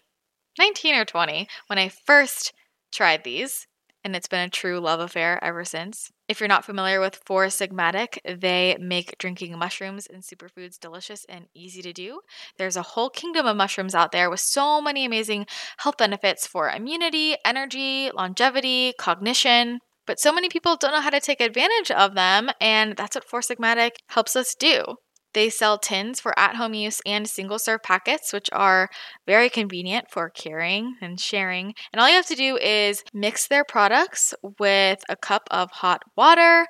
19 0.59 0.95
or 0.95 1.05
20 1.05 1.49
when 1.67 1.79
I 1.79 1.89
first 1.89 2.53
tried 2.93 3.25
these. 3.25 3.67
and 4.07 4.15
it's 4.15 4.29
been 4.29 4.47
a 4.47 4.51
true 4.51 4.81
love 4.81 5.01
affair 5.01 5.43
ever 5.43 5.65
since. 5.65 6.11
If 6.29 6.39
you're 6.39 6.49
not 6.49 6.65
familiar 6.65 7.01
with 7.01 7.23
Four 7.25 7.47
Sigmatic, 7.47 8.19
they 8.39 8.77
make 8.79 9.17
drinking 9.19 9.59
mushrooms 9.59 10.07
and 10.07 10.23
superfoods 10.23 10.79
delicious 10.79 11.25
and 11.27 11.47
easy 11.55 11.81
to 11.83 11.93
do. 11.93 12.21
There's 12.59 12.77
a 12.77 12.83
whole 12.83 13.09
kingdom 13.09 13.47
of 13.47 13.57
mushrooms 13.57 13.95
out 13.95 14.13
there 14.13 14.29
with 14.29 14.41
so 14.41 14.83
many 14.83 15.07
amazing 15.07 15.47
health 15.79 15.97
benefits 15.97 16.47
for 16.47 16.69
immunity, 16.69 17.37
energy, 17.47 18.11
longevity, 18.15 18.93
cognition. 18.99 19.79
But 20.07 20.21
so 20.21 20.33
many 20.35 20.51
people 20.51 20.77
don't 20.77 20.93
know 20.93 21.01
how 21.01 21.09
to 21.11 21.21
take 21.21 21.41
advantage 21.41 21.91
of 21.91 22.15
them, 22.15 22.51
and 22.61 22.97
that's 22.97 23.17
what 23.17 23.25
Four 23.25 23.41
Sigmatic 23.41 23.93
helps 24.09 24.37
us 24.37 24.55
do. 24.55 24.97
They 25.35 25.51
sell 25.51 25.79
tins 25.79 26.21
for 26.21 26.37
at 26.39 26.57
home 26.57 26.75
use 26.75 27.01
and 27.05 27.29
single 27.29 27.59
serve 27.59 27.83
packets, 27.83 28.33
which 28.33 28.49
are 28.53 28.89
very 29.27 29.51
convenient 29.51 30.07
for 30.11 30.31
carrying 30.31 30.97
and 31.03 31.21
sharing. 31.21 31.75
And 31.93 32.01
all 32.01 32.09
you 32.09 32.15
have 32.15 32.27
to 32.27 32.35
do 32.35 32.57
is 32.57 33.03
mix 33.13 33.49
their 33.49 33.65
products 33.65 34.33
with 34.59 35.01
a 35.09 35.17
cup 35.17 35.49
of 35.51 35.71
hot 35.71 36.03
water, 36.17 36.67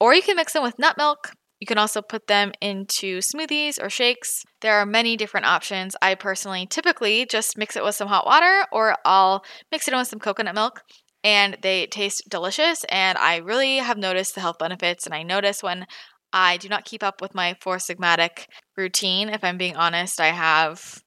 or 0.00 0.14
you 0.14 0.22
can 0.22 0.36
mix 0.36 0.54
them 0.54 0.62
with 0.62 0.78
nut 0.78 0.96
milk. 0.96 1.32
You 1.60 1.66
can 1.66 1.78
also 1.78 2.02
put 2.02 2.26
them 2.26 2.50
into 2.60 3.18
smoothies 3.18 3.80
or 3.80 3.88
shakes. 3.88 4.42
There 4.62 4.74
are 4.74 4.86
many 4.86 5.16
different 5.16 5.46
options. 5.46 5.94
I 6.02 6.16
personally 6.16 6.66
typically 6.66 7.24
just 7.24 7.56
mix 7.56 7.76
it 7.76 7.84
with 7.84 7.94
some 7.94 8.08
hot 8.08 8.26
water, 8.26 8.66
or 8.72 8.96
I'll 9.04 9.44
mix 9.70 9.86
it 9.86 9.94
in 9.94 9.98
with 9.98 10.08
some 10.08 10.18
coconut 10.18 10.56
milk 10.56 10.80
and 11.24 11.56
they 11.62 11.86
taste 11.86 12.28
delicious 12.28 12.84
and 12.88 13.16
i 13.18 13.36
really 13.36 13.76
have 13.76 13.96
noticed 13.96 14.34
the 14.34 14.40
health 14.40 14.58
benefits 14.58 15.06
and 15.06 15.14
i 15.14 15.22
notice 15.22 15.62
when 15.62 15.86
I 16.32 16.56
do 16.56 16.68
not 16.68 16.84
keep 16.84 17.02
up 17.02 17.20
with 17.20 17.34
my 17.34 17.54
Four 17.60 17.76
Sigmatic 17.76 18.46
routine. 18.76 19.28
If 19.28 19.44
I'm 19.44 19.58
being 19.58 19.76
honest, 19.76 20.20
I 20.20 20.28
have 20.28 21.02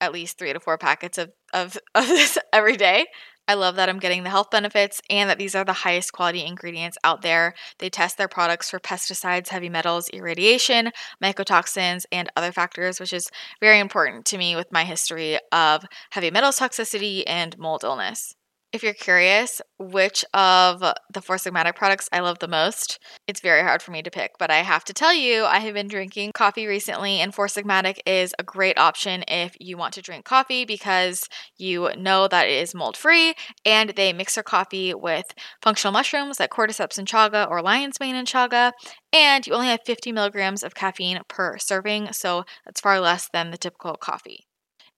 at 0.00 0.12
least 0.12 0.38
three 0.38 0.52
to 0.52 0.60
four 0.60 0.78
packets 0.78 1.18
of, 1.18 1.30
of, 1.52 1.76
of 1.94 2.06
this 2.06 2.38
every 2.52 2.76
day. 2.76 3.06
I 3.48 3.54
love 3.54 3.74
that 3.76 3.88
I'm 3.88 3.98
getting 3.98 4.22
the 4.22 4.30
health 4.30 4.50
benefits 4.52 5.00
and 5.10 5.28
that 5.28 5.38
these 5.38 5.56
are 5.56 5.64
the 5.64 5.72
highest 5.72 6.12
quality 6.12 6.44
ingredients 6.44 6.96
out 7.02 7.22
there. 7.22 7.54
They 7.80 7.90
test 7.90 8.16
their 8.16 8.28
products 8.28 8.70
for 8.70 8.78
pesticides, 8.78 9.48
heavy 9.48 9.68
metals, 9.68 10.08
irradiation, 10.10 10.92
mycotoxins, 11.22 12.04
and 12.12 12.30
other 12.36 12.52
factors, 12.52 13.00
which 13.00 13.12
is 13.12 13.28
very 13.60 13.80
important 13.80 14.24
to 14.26 14.38
me 14.38 14.54
with 14.54 14.70
my 14.70 14.84
history 14.84 15.36
of 15.50 15.84
heavy 16.10 16.30
metals 16.30 16.60
toxicity 16.60 17.24
and 17.26 17.58
mold 17.58 17.82
illness. 17.82 18.36
If 18.72 18.84
you're 18.84 18.94
curious 18.94 19.60
which 19.80 20.24
of 20.32 20.78
the 21.12 21.20
Four 21.20 21.36
Sigmatic 21.38 21.74
products 21.74 22.08
I 22.12 22.20
love 22.20 22.38
the 22.38 22.46
most, 22.46 23.00
it's 23.26 23.40
very 23.40 23.62
hard 23.62 23.82
for 23.82 23.90
me 23.90 24.00
to 24.00 24.12
pick, 24.12 24.38
but 24.38 24.48
I 24.48 24.58
have 24.58 24.84
to 24.84 24.92
tell 24.92 25.12
you, 25.12 25.44
I 25.44 25.58
have 25.58 25.74
been 25.74 25.88
drinking 25.88 26.30
coffee 26.34 26.68
recently, 26.68 27.18
and 27.18 27.34
Four 27.34 27.48
Sigmatic 27.48 27.98
is 28.06 28.32
a 28.38 28.44
great 28.44 28.78
option 28.78 29.24
if 29.26 29.56
you 29.58 29.76
want 29.76 29.94
to 29.94 30.02
drink 30.02 30.24
coffee 30.24 30.64
because 30.64 31.28
you 31.58 31.90
know 31.98 32.28
that 32.28 32.46
it 32.46 32.62
is 32.62 32.72
mold 32.72 32.96
free, 32.96 33.34
and 33.64 33.90
they 33.90 34.12
mix 34.12 34.36
their 34.36 34.44
coffee 34.44 34.94
with 34.94 35.34
functional 35.60 35.92
mushrooms 35.92 36.38
like 36.38 36.50
cordyceps 36.50 36.96
and 36.96 37.08
chaga 37.08 37.50
or 37.50 37.62
lion's 37.62 37.98
mane 37.98 38.14
and 38.14 38.28
chaga, 38.28 38.70
and 39.12 39.48
you 39.48 39.52
only 39.52 39.66
have 39.66 39.80
50 39.84 40.12
milligrams 40.12 40.62
of 40.62 40.76
caffeine 40.76 41.20
per 41.26 41.58
serving, 41.58 42.12
so 42.12 42.44
that's 42.64 42.80
far 42.80 43.00
less 43.00 43.28
than 43.32 43.50
the 43.50 43.58
typical 43.58 43.96
coffee. 43.96 44.46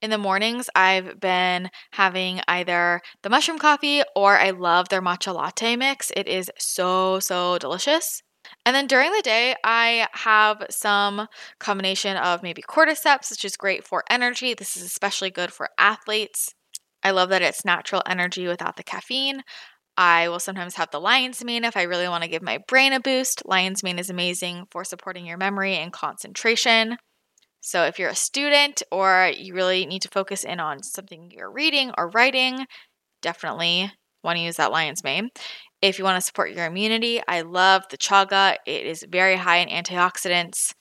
In 0.03 0.11
the 0.11 0.18
mornings, 0.18 0.68
I've 0.74 1.20
been 1.20 1.70
having 1.92 2.40
either 2.48 3.00
the 3.22 3.30
mushroom 3.30 3.61
coffee 3.61 4.03
or 4.16 4.36
I 4.36 4.50
love 4.50 4.88
their 4.88 5.00
matcha 5.00 5.32
latte 5.32 5.76
mix. 5.76 6.11
It 6.16 6.26
is 6.26 6.50
so, 6.59 7.20
so 7.20 7.57
delicious. 7.59 8.20
And 8.66 8.74
then 8.74 8.88
during 8.88 9.12
the 9.12 9.22
day, 9.22 9.55
I 9.62 10.09
have 10.12 10.66
some 10.70 11.28
combination 11.61 12.16
of 12.16 12.42
maybe 12.42 12.62
cordyceps, 12.62 13.30
which 13.30 13.44
is 13.44 13.57
great 13.57 13.86
for 13.86 14.03
energy. 14.11 14.55
This 14.55 14.76
is 14.76 14.82
especially 14.82 15.30
good 15.30 15.53
for 15.53 15.68
athletes. 15.78 16.53
I 17.05 17.12
love 17.12 17.28
that 17.28 17.42
it's 17.42 17.64
natural 17.64 18.03
energy 18.05 18.48
without 18.48 18.76
the 18.76 18.82
caffeine. 18.82 19.42
I 19.96 20.28
will 20.28 20.40
sometimes 20.40 20.74
have 20.74 20.90
the 20.90 21.00
lion's 21.00 21.44
mane 21.44 21.64
if 21.64 21.76
I 21.76 21.82
really 21.82 22.09
want 22.09 22.24
to 22.24 22.30
give 22.30 22.42
my 22.42 22.59
brain 22.66 22.92
a 22.92 22.98
boost. 22.98 23.42
Lion's 23.46 23.84
mane 23.84 24.00
is 24.00 24.11
amazing 24.11 24.66
for 24.72 24.82
supporting 24.84 25.26
your 25.26 25.38
memory 25.38 25.76
and 25.76 25.92
concentration. 25.92 26.96
So, 27.62 27.84
if 27.84 27.98
you're 27.98 28.10
a 28.10 28.14
student 28.14 28.82
or 28.90 29.30
you 29.34 29.54
really 29.54 29.86
need 29.86 30.02
to 30.02 30.08
focus 30.08 30.44
in 30.44 30.60
on 30.60 30.82
something 30.82 31.30
you're 31.30 31.50
reading 31.50 31.92
or 31.96 32.10
writing, 32.10 32.66
definitely 33.22 33.92
want 34.24 34.38
to 34.38 34.42
use 34.42 34.56
that 34.56 34.72
lion's 34.72 35.04
mane. 35.04 35.30
If 35.82 35.98
you 35.98 36.04
want 36.04 36.16
to 36.16 36.26
support 36.26 36.52
your 36.52 36.66
immunity, 36.66 37.22
I 37.28 37.42
love 37.42 37.84
the 37.90 37.98
chaga. 37.98 38.56
It 38.66 38.86
is 38.86 39.06
very 39.08 39.36
high 39.36 39.58
in 39.58 39.68
antioxidants 39.68 40.74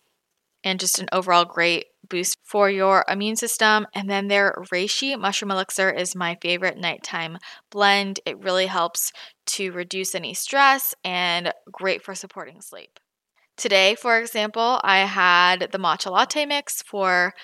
and 0.63 0.79
just 0.79 0.99
an 0.99 1.09
overall 1.11 1.45
great 1.45 1.85
boost 2.09 2.37
for 2.43 2.69
your 2.69 3.05
immune 3.07 3.35
system. 3.35 3.87
And 3.95 4.09
then 4.09 4.27
their 4.27 4.53
reishi 4.71 5.19
mushroom 5.19 5.51
elixir 5.51 5.89
is 5.89 6.15
my 6.15 6.37
favorite 6.41 6.77
nighttime 6.77 7.37
blend. 7.71 8.19
It 8.25 8.39
really 8.39 8.67
helps 8.67 9.11
to 9.47 9.71
reduce 9.71 10.15
any 10.15 10.33
stress 10.33 10.93
and 11.03 11.53
great 11.71 12.03
for 12.03 12.15
supporting 12.15 12.61
sleep. 12.61 12.99
Today, 13.61 13.93
for 13.93 14.17
example, 14.17 14.81
I 14.83 15.05
had 15.05 15.69
the 15.71 15.77
matcha 15.77 16.09
latte 16.09 16.47
mix 16.47 16.81
for 16.81 17.35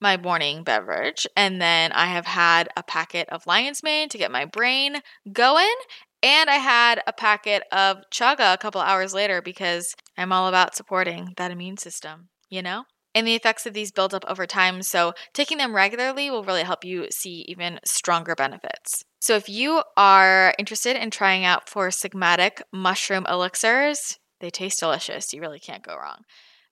my 0.00 0.16
morning 0.16 0.62
beverage, 0.62 1.26
and 1.36 1.60
then 1.60 1.90
I 1.90 2.06
have 2.06 2.26
had 2.26 2.68
a 2.76 2.84
packet 2.84 3.28
of 3.28 3.44
lion's 3.44 3.82
mane 3.82 4.08
to 4.10 4.18
get 4.18 4.30
my 4.30 4.44
brain 4.44 4.98
going, 5.32 5.74
and 6.22 6.48
I 6.48 6.58
had 6.58 7.02
a 7.08 7.12
packet 7.12 7.64
of 7.72 8.04
chaga 8.14 8.54
a 8.54 8.56
couple 8.56 8.80
hours 8.80 9.14
later 9.14 9.42
because 9.42 9.96
I'm 10.16 10.30
all 10.30 10.46
about 10.46 10.76
supporting 10.76 11.34
that 11.38 11.50
immune 11.50 11.76
system, 11.76 12.28
you 12.48 12.62
know? 12.62 12.84
And 13.12 13.26
the 13.26 13.34
effects 13.34 13.66
of 13.66 13.74
these 13.74 13.90
build 13.90 14.14
up 14.14 14.24
over 14.28 14.46
time, 14.46 14.80
so 14.84 15.12
taking 15.34 15.58
them 15.58 15.74
regularly 15.74 16.30
will 16.30 16.44
really 16.44 16.62
help 16.62 16.84
you 16.84 17.08
see 17.10 17.44
even 17.48 17.80
stronger 17.84 18.36
benefits. 18.36 19.02
So, 19.18 19.34
if 19.34 19.48
you 19.48 19.82
are 19.96 20.54
interested 20.56 20.94
in 20.94 21.10
trying 21.10 21.44
out 21.44 21.68
Four 21.68 21.88
Sigmatic 21.88 22.62
mushroom 22.72 23.26
elixirs, 23.28 24.20
they 24.42 24.50
taste 24.50 24.80
delicious. 24.80 25.32
You 25.32 25.40
really 25.40 25.58
can't 25.58 25.82
go 25.82 25.96
wrong. 25.96 26.24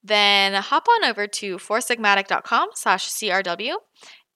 Then 0.04 0.52
hop 0.54 0.86
on 0.88 1.08
over 1.08 1.26
to 1.26 1.56
foursigmatic.com 1.56 2.68
slash 2.74 3.08
CRW 3.08 3.76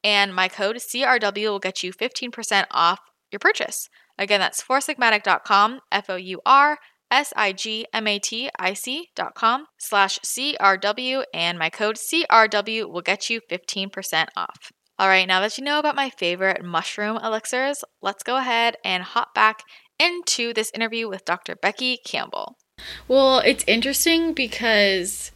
and 0.05 0.35
my 0.35 0.49
code 0.49 0.77
CRW 0.77 1.49
will 1.49 1.59
get 1.59 1.83
you 1.83 1.93
15% 1.93 2.67
off 2.71 3.01
your 3.33 3.39
purchase. 3.41 3.89
Again, 4.19 4.39
that's 4.39 4.63
foursigmatic.com, 4.63 5.81
F 5.91 6.11
O 6.11 6.17
U 6.17 6.41
R 6.47 6.79
S 7.11 7.33
I 7.37 7.53
G 7.53 7.87
M 7.93 8.07
A 8.07 8.19
T 8.19 8.51
I 8.59 8.75
C.com 8.75 9.67
slash 9.79 10.21
CRW, 10.21 11.25
and 11.33 11.59
my 11.59 11.71
code 11.71 11.97
CRW 11.97 12.89
will 12.89 13.03
get 13.03 13.29
you 13.31 13.41
15% 13.51 14.27
off. 14.37 14.73
All 14.99 15.09
right, 15.09 15.27
now 15.27 15.41
that 15.41 15.59
you 15.59 15.65
know 15.65 15.81
about 15.81 15.97
my 15.97 16.11
favorite 16.11 16.65
mushroom 16.65 17.17
elixirs, 17.17 17.83
let's 18.01 18.23
go 18.23 18.37
ahead 18.37 18.77
and 18.85 19.03
hop 19.03 19.35
back 19.35 19.63
into 19.99 20.53
this 20.53 20.71
interview 20.75 21.09
with 21.09 21.25
Dr. 21.25 21.57
Becky 21.57 21.99
Campbell. 22.05 22.57
Well, 23.09 23.39
it's 23.41 23.65
interesting 23.67 24.33
because 24.35 25.31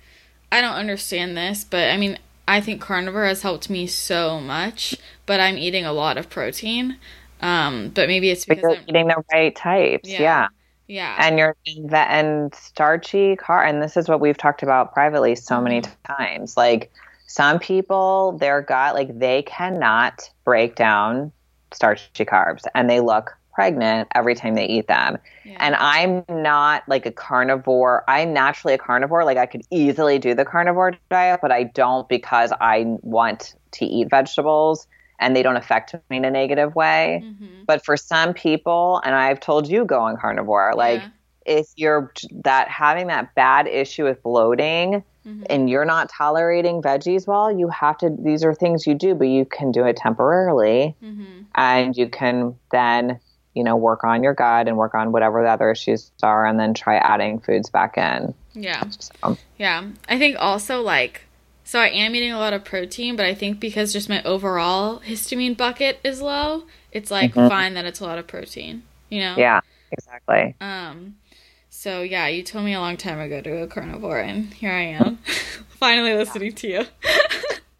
I 0.52 0.60
don't 0.60 0.74
understand 0.74 1.36
this, 1.36 1.64
but 1.64 1.90
I 1.90 1.96
mean, 1.96 2.18
I 2.48 2.60
think 2.60 2.80
carnivore 2.82 3.26
has 3.26 3.42
helped 3.42 3.70
me 3.70 3.86
so 3.86 4.40
much, 4.40 4.96
but 5.26 5.40
I'm 5.40 5.58
eating 5.58 5.84
a 5.86 5.92
lot 5.92 6.18
of 6.18 6.30
protein. 6.30 6.98
Um, 7.40 7.90
but 7.90 8.08
maybe 8.08 8.30
it's 8.30 8.46
because 8.46 8.62
you're 8.62 8.76
I'm 8.76 8.86
eating 8.88 9.08
the 9.08 9.22
right 9.32 9.54
types. 9.54 10.18
Yeah. 10.18 10.18
yeah. 10.18 10.48
Yeah. 10.88 11.18
And 11.18 11.38
you're 11.38 11.56
in 11.66 11.88
the 11.88 11.98
and 11.98 12.54
starchy 12.54 13.36
car 13.36 13.64
and 13.64 13.82
this 13.82 13.96
is 13.96 14.08
what 14.08 14.20
we've 14.20 14.38
talked 14.38 14.64
about 14.64 14.94
privately 14.94 15.36
so 15.36 15.60
many 15.62 15.82
Mm-hmm. 15.82 15.92
times. 16.06 16.56
Like 16.56 16.92
some 17.26 17.60
people, 17.60 18.38
their 18.40 18.62
gut, 18.62 18.94
like 18.96 19.18
they 19.18 19.42
cannot 19.44 20.30
break 20.44 20.76
down 20.76 21.32
starchy 21.72 22.26
carbs 22.26 22.64
and 22.74 22.90
they 22.90 23.00
look 23.00 23.37
pregnant 23.58 24.06
every 24.14 24.36
time 24.36 24.54
they 24.54 24.66
eat 24.66 24.86
them. 24.86 25.18
yeah. 25.44 25.56
And 25.58 25.74
I'm 25.74 26.24
not 26.28 26.84
like 26.88 27.06
a 27.06 27.10
carnivore. 27.10 28.04
I'm 28.06 28.32
naturally 28.32 28.74
a 28.74 28.78
carnivore. 28.78 29.24
Like 29.24 29.36
I 29.36 29.46
could 29.46 29.62
easily 29.72 30.20
do 30.20 30.32
the 30.32 30.44
carnivore 30.44 30.92
diet, 31.10 31.40
but 31.42 31.50
I 31.50 31.64
don't 31.64 32.08
because 32.08 32.52
I 32.60 32.84
want 33.02 33.54
to 33.72 33.84
eat 33.84 34.10
vegetables 34.10 34.86
and 35.18 35.34
they 35.34 35.42
don't 35.42 35.56
affect 35.56 35.92
me 36.08 36.18
in 36.18 36.24
a 36.24 36.30
negative 36.30 36.76
way. 36.76 37.24
Mhm. 37.24 37.66
But 37.66 37.84
for 37.84 37.96
some 37.96 38.32
people, 38.32 39.00
and 39.04 39.16
I've 39.16 39.40
told 39.40 39.66
you 39.68 39.84
going 39.84 40.16
carnivore, 40.18 40.74
like 40.76 41.00
Yeah. 41.00 41.08
if 41.60 41.66
you're 41.74 42.12
that 42.44 42.68
having 42.68 43.08
that 43.08 43.34
bad 43.34 43.66
issue 43.66 44.04
with 44.04 44.22
bloating 44.22 45.02
Mhm. 45.26 45.46
and 45.50 45.68
you're 45.68 45.84
not 45.84 46.08
tolerating 46.08 46.80
veggies 46.80 47.26
well, 47.26 47.50
you 47.50 47.66
have 47.70 47.96
to 47.98 48.08
these 48.22 48.44
are 48.44 48.54
things 48.54 48.86
you 48.86 48.94
do, 48.94 49.16
but 49.16 49.26
you 49.26 49.44
can 49.44 49.72
do 49.72 49.84
it 49.84 49.96
temporarily 49.96 50.94
Mhm. 51.02 51.46
and 51.56 51.96
you 51.96 52.08
can 52.08 52.54
then 52.70 53.18
you 53.58 53.64
know 53.64 53.76
work 53.76 54.04
on 54.04 54.22
your 54.22 54.32
gut 54.34 54.68
and 54.68 54.76
work 54.78 54.94
on 54.94 55.10
whatever 55.12 55.42
the 55.42 55.48
other 55.50 55.70
issues 55.70 56.10
are 56.22 56.46
and 56.46 56.58
then 56.58 56.72
try 56.72 56.96
adding 56.96 57.40
foods 57.40 57.68
back 57.68 57.98
in 57.98 58.32
Yeah. 58.54 58.84
so, 58.88 59.36
Yeah. 59.58 59.84
I 60.08 60.16
think 60.18 60.36
also 60.38 60.80
like 60.80 61.22
so 61.64 61.78
I 61.80 61.88
am 61.88 62.14
eating 62.14 62.32
a 62.32 62.38
lot 62.38 62.54
of 62.54 62.64
protein, 62.64 63.14
but 63.16 63.26
I 63.26 63.34
think 63.34 63.60
because 63.60 63.92
just 63.92 64.08
my 64.08 64.22
overall 64.22 65.00
histamine 65.00 65.54
bucket 65.54 66.00
is 66.02 66.22
low, 66.22 66.62
it's 66.92 67.10
like 67.10 67.34
Mhm. 67.34 67.48
fine 67.50 67.74
that 67.74 67.84
it's 67.84 68.00
a 68.00 68.04
lot 68.04 68.16
of 68.18 68.26
protein, 68.26 68.84
you 69.10 69.20
know? 69.20 69.34
yeah 69.36 69.60
exactly 69.90 70.54
Um 70.60 71.16
so 71.70 72.02
yeah, 72.02 72.26
you 72.28 72.42
told 72.42 72.64
me 72.64 72.74
a 72.74 72.80
long 72.80 72.96
time 72.96 73.18
ago 73.20 73.40
to 73.40 73.50
go 73.50 73.66
carnivore 73.66 74.18
and 74.20 74.52
here 74.54 74.72
I 74.72 74.82
am. 75.00 75.16
Finally 75.78 76.14
listening 76.14 76.52
to 76.54 76.66
you. 76.68 76.84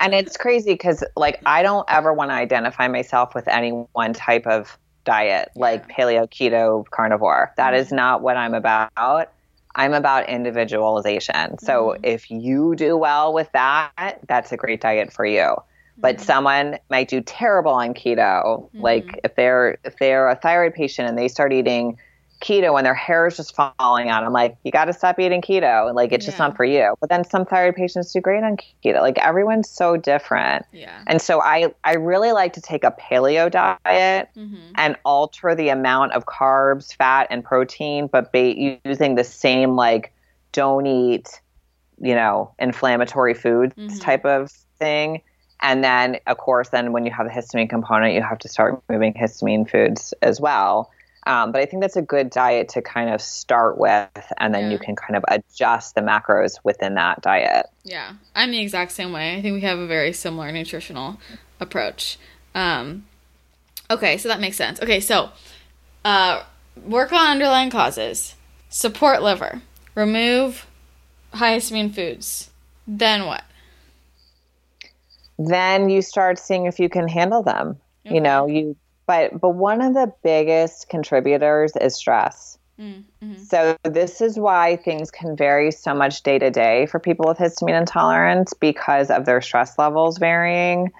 and 0.01 0.14
it's 0.14 0.37
crazy 0.37 0.72
because 0.74 1.03
like 1.16 1.41
i 1.47 1.62
don't 1.62 1.85
ever 1.89 2.12
want 2.14 2.31
to 2.31 2.35
identify 2.35 2.87
myself 2.87 3.35
with 3.35 3.49
any 3.49 3.70
one 3.70 4.12
type 4.12 4.47
of 4.47 4.79
diet, 5.09 5.49
like 5.57 5.89
paleo, 5.89 6.29
keto, 6.29 6.85
carnivore. 6.91 7.55
That 7.57 7.73
is 7.73 7.91
not 7.91 8.21
what 8.21 8.37
I'm 8.37 8.53
about. 8.53 9.33
I'm 9.75 9.95
about 9.95 10.29
individualization. 10.29 11.59
So 11.59 11.95
Mhm. 11.97 12.01
if 12.03 12.31
you 12.31 12.75
do 12.77 12.95
well 12.95 13.33
with 13.33 13.51
that, 13.53 14.19
that's 14.29 14.53
a 14.53 14.59
great 14.59 14.83
diet 14.83 15.11
for 15.11 15.25
you. 15.25 15.57
But 15.97 16.19
Mhm. 16.19 16.21
someone 16.21 16.79
might 16.91 17.09
do 17.09 17.23
terrible 17.23 17.73
on 17.73 17.95
keto. 17.95 18.69
Like 18.75 19.19
if 19.25 19.35
they're 19.35 19.79
if 19.83 19.97
they're 19.97 20.29
a 20.29 20.37
thyroid 20.37 20.75
patient 20.75 21.09
and 21.09 21.17
they 21.17 21.29
start 21.29 21.55
eating 21.55 21.99
keto 22.41 22.76
and 22.76 22.86
their 22.86 22.95
hair 22.95 23.26
is 23.26 23.36
just 23.36 23.55
falling 23.55 24.09
out, 24.09 24.22
I'm 24.24 24.32
like, 24.32 24.57
you 24.64 24.70
got 24.70 24.84
to 24.86 24.93
stop 24.93 25.18
eating 25.18 25.43
keto. 25.43 25.95
Like 25.95 26.12
it's 26.12 26.24
just 26.24 26.39
not 26.39 26.57
for 26.57 26.64
you. 26.64 26.95
But 27.01 27.09
then 27.11 27.24
some 27.24 27.45
thyroid 27.45 27.74
patients 27.74 28.12
do 28.12 28.20
great 28.20 28.45
on 28.45 28.57
keto. 28.84 29.01
Like 29.01 29.18
everyone's 29.18 29.68
so 29.68 29.97
different. 29.97 30.64
yeah. 30.72 31.03
And 31.07 31.20
so 31.20 31.41
I 31.43 31.72
I 31.84 31.95
really 31.95 32.32
like 32.32 32.53
to 32.55 32.61
take 32.61 32.84
a 32.84 32.93
paleo 32.93 33.51
diet 33.51 34.28
Mm-hmm. 34.36 34.57
and 34.76 34.97
alter 35.05 35.55
the 35.55 35.68
amount 35.70 36.12
of 36.12 36.26
carbs, 36.26 36.95
fat, 36.95 37.26
and 37.30 37.43
protein, 37.45 38.07
but 38.07 38.32
ba- 38.32 38.78
using 38.84 39.14
the 39.16 39.24
same 39.24 39.74
like 39.76 40.12
don't 40.53 40.86
eat, 40.86 41.41
you 42.01 42.14
know, 42.14 42.53
inflammatory 42.59 43.34
foods 43.34 43.74
Mhm. 43.76 44.01
type 44.01 44.24
of 44.24 44.51
thing. 44.78 45.22
And 45.61 45.82
then, 45.82 46.18
of 46.28 46.36
course, 46.39 46.68
then 46.68 46.93
when 46.93 47.05
you 47.05 47.11
have 47.11 47.26
the 47.26 47.32
histamine 47.32 47.68
component, 47.68 48.14
you 48.14 48.22
have 48.22 48.39
to 48.39 48.49
start 48.49 48.80
moving 48.89 49.12
histamine 49.14 49.68
foods 49.68 50.14
as 50.22 50.41
well. 50.41 50.91
Um, 51.29 51.53
but 51.53 51.61
I 51.61 51.66
think 51.66 51.83
that's 51.83 51.97
a 51.97 52.03
good 52.03 52.31
diet 52.31 52.68
to 52.70 52.83
kind 52.83 53.11
of 53.11 53.20
start 53.20 53.76
with, 53.79 54.09
and 54.39 54.55
then 54.55 54.64
Yeah. 54.64 54.70
you 54.70 54.79
can 54.79 54.97
kind 54.97 55.14
of 55.14 55.24
adjust 55.29 55.95
the 55.95 56.01
macros 56.01 56.55
within 56.64 56.95
that 56.95 57.20
diet. 57.20 57.66
Yeah, 57.85 58.14
I'm 58.35 58.51
the 58.51 58.61
exact 58.61 58.93
same 58.93 59.12
way. 59.12 59.37
I 59.37 59.43
think 59.43 59.55
we 59.55 59.61
have 59.61 59.79
a 59.79 59.87
very 59.87 60.12
similar 60.14 60.51
nutritional 60.51 61.18
approach. 61.61 62.18
Um, 62.55 63.07
okay, 63.91 64.16
so 64.16 64.29
that 64.29 64.41
makes 64.41 64.57
sense. 64.57 64.81
Okay, 64.81 65.01
so 65.01 65.31
uh, 66.05 66.45
work 66.83 67.12
on 67.12 67.29
underlying 67.29 67.70
causes, 67.70 68.35
support 68.70 69.22
liver, 69.22 69.62
remove 69.95 70.66
high 71.35 71.59
histamine 71.59 71.95
foods. 71.95 72.51
Then 72.87 73.26
what? 73.26 73.45
then 75.39 75.89
you 75.89 76.03
start 76.03 76.39
seeing 76.39 76.66
if 76.66 76.81
you 76.81 76.89
can 76.89 77.07
handle 77.09 77.43
them 77.43 77.79
Okay. 78.07 78.14
you 78.16 78.20
know 78.20 78.47
you 78.47 78.76
but 79.09 79.41
but 79.41 79.51
one 79.51 79.83
of 79.83 79.95
the 79.95 80.13
biggest 80.23 80.89
contributors 80.89 81.75
is 81.81 81.97
stress 81.97 82.59
Mm, 82.81 83.05
mhm. 83.25 83.41
so 83.41 83.77
this 83.83 84.21
is 84.21 84.39
why 84.39 84.77
things 84.77 85.11
can 85.11 85.37
vary 85.37 85.73
so 85.73 85.95
much 85.95 86.23
day 86.23 86.39
to 86.39 86.51
day 86.51 86.87
for 86.87 87.01
people 87.01 87.27
with 87.27 87.39
histamine 87.39 87.77
intolerance 87.81 88.55
because 88.55 89.11
of 89.11 89.27
their 89.27 89.41
stress 89.43 89.77
levels 89.79 90.19
varying 90.19 90.93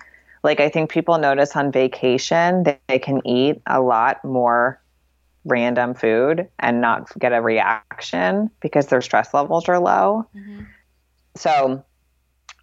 like 0.43 0.61
i 0.61 0.69
think 0.69 0.91
people 0.91 1.19
notice 1.19 1.55
on 1.57 1.71
vacation 1.71 2.65
that 2.65 2.81
they 2.89 2.99
can 2.99 3.25
eat 3.25 3.63
a 3.69 3.81
lot 3.81 4.25
more 4.25 4.83
random 5.45 5.95
food 5.95 6.49
and 6.59 6.81
not 6.81 7.09
get 7.19 7.33
a 7.33 7.41
reaction 7.41 8.51
because 8.61 8.89
their 8.89 9.03
stress 9.03 9.33
levels 9.33 9.69
are 9.69 9.79
low 9.79 10.27
Mhm. 10.37 10.67
so 11.37 11.85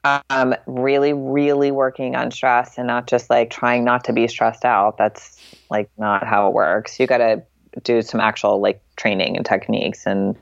um, 0.05 0.55
really 0.67 1.13
really 1.13 1.71
working 1.71 2.15
on 2.15 2.31
stress 2.31 2.77
and 2.77 2.87
not 2.87 3.07
just 3.07 3.29
like 3.29 3.49
trying 3.49 3.83
not 3.83 4.03
to 4.05 4.13
be 4.13 4.27
stressed 4.27 4.65
out. 4.65 4.97
That's 4.97 5.41
like 5.69 5.89
not 5.97 6.25
how 6.25 6.47
it 6.47 6.53
works. 6.53 6.99
You 6.99 7.07
got 7.07 7.17
to 7.17 7.43
do 7.83 8.01
some 8.01 8.19
actual 8.19 8.61
like 8.61 8.81
training 8.95 9.35
and 9.35 9.45
techniques 9.45 10.05
and 10.05 10.35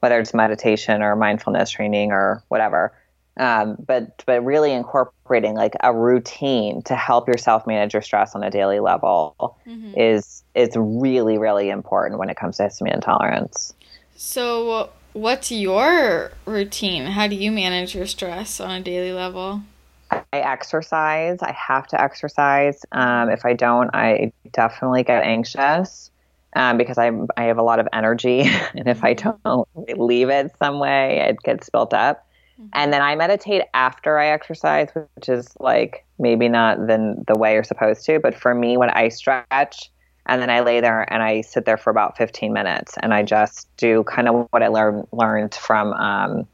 whether 0.00 0.20
it's 0.20 0.34
meditation 0.34 1.02
or 1.02 1.16
mindfulness 1.16 1.70
training 1.70 2.12
or 2.12 2.42
whatever. 2.48 2.92
Um, 3.38 3.76
but 3.84 4.22
but 4.26 4.44
really 4.44 4.72
incorporating 4.72 5.54
like 5.54 5.74
a 5.82 5.94
routine 5.94 6.82
to 6.82 6.96
help 6.96 7.28
yourself 7.28 7.66
manage 7.66 7.92
your 7.92 8.02
stress 8.02 8.34
on 8.34 8.42
a 8.42 8.50
daily 8.50 8.80
level 8.80 9.34
Mhm. 9.66 9.94
is 9.96 10.42
is 10.54 10.70
really 10.76 11.38
really 11.38 11.70
important 11.70 12.18
when 12.18 12.30
it 12.30 12.36
comes 12.36 12.56
to 12.56 12.64
histamine 12.64 12.94
intolerance. 12.94 13.74
So, 14.16 14.90
what's 15.18 15.50
your 15.50 16.32
routine? 16.46 17.06
How 17.06 17.26
do 17.26 17.34
you 17.34 17.50
manage 17.50 17.94
your 17.94 18.06
stress 18.06 18.60
on 18.60 18.70
a 18.70 18.80
daily 18.80 19.12
level? 19.12 19.62
I 20.10 20.20
exercise. 20.32 21.38
I 21.42 21.52
have 21.52 21.86
to 21.88 22.00
exercise. 22.00 22.80
Um, 22.92 23.28
if 23.28 23.44
I 23.44 23.52
don't, 23.52 23.90
I 23.94 24.32
definitely 24.52 25.02
get 25.02 25.24
anxious 25.24 26.10
um, 26.54 26.78
because 26.78 26.98
I 26.98 27.10
I 27.36 27.44
have 27.44 27.58
a 27.58 27.62
lot 27.62 27.78
of 27.78 27.88
energy, 27.92 28.42
and 28.74 28.86
if 28.86 29.04
I 29.04 29.14
don't 29.14 29.68
leave 29.76 30.28
it 30.30 30.52
some 30.58 30.78
way, 30.78 31.26
it 31.28 31.38
gets 31.42 31.68
built 31.68 31.92
up. 31.92 32.24
And 32.72 32.92
then 32.92 33.02
I 33.02 33.14
meditate 33.14 33.62
after 33.72 34.18
I 34.18 34.28
exercise, 34.28 34.88
which 34.94 35.28
is 35.28 35.52
like 35.60 36.04
maybe 36.18 36.48
not 36.48 36.78
the 36.86 37.22
the 37.26 37.38
way 37.38 37.52
you're 37.54 37.64
supposed 37.64 38.04
to. 38.06 38.18
But 38.18 38.34
for 38.34 38.54
me, 38.54 38.76
when 38.76 38.90
I 38.90 39.08
stretch 39.08 39.90
and 40.28 40.40
then 40.40 40.50
I 40.50 40.60
lay 40.60 40.80
there 40.80 41.10
and 41.12 41.22
I 41.22 41.40
sit 41.40 41.64
there 41.64 41.76
for 41.76 41.90
about 41.90 42.16
15 42.16 42.52
minutes, 42.52 42.94
and 43.02 43.12
I 43.12 43.22
just 43.22 43.68
do 43.76 44.04
kind 44.04 44.28
of 44.28 44.46
what 44.50 44.62
I 44.62 44.68
learned 44.68 45.06
learned 45.12 45.54
from 45.54 45.92
um, 45.94 46.46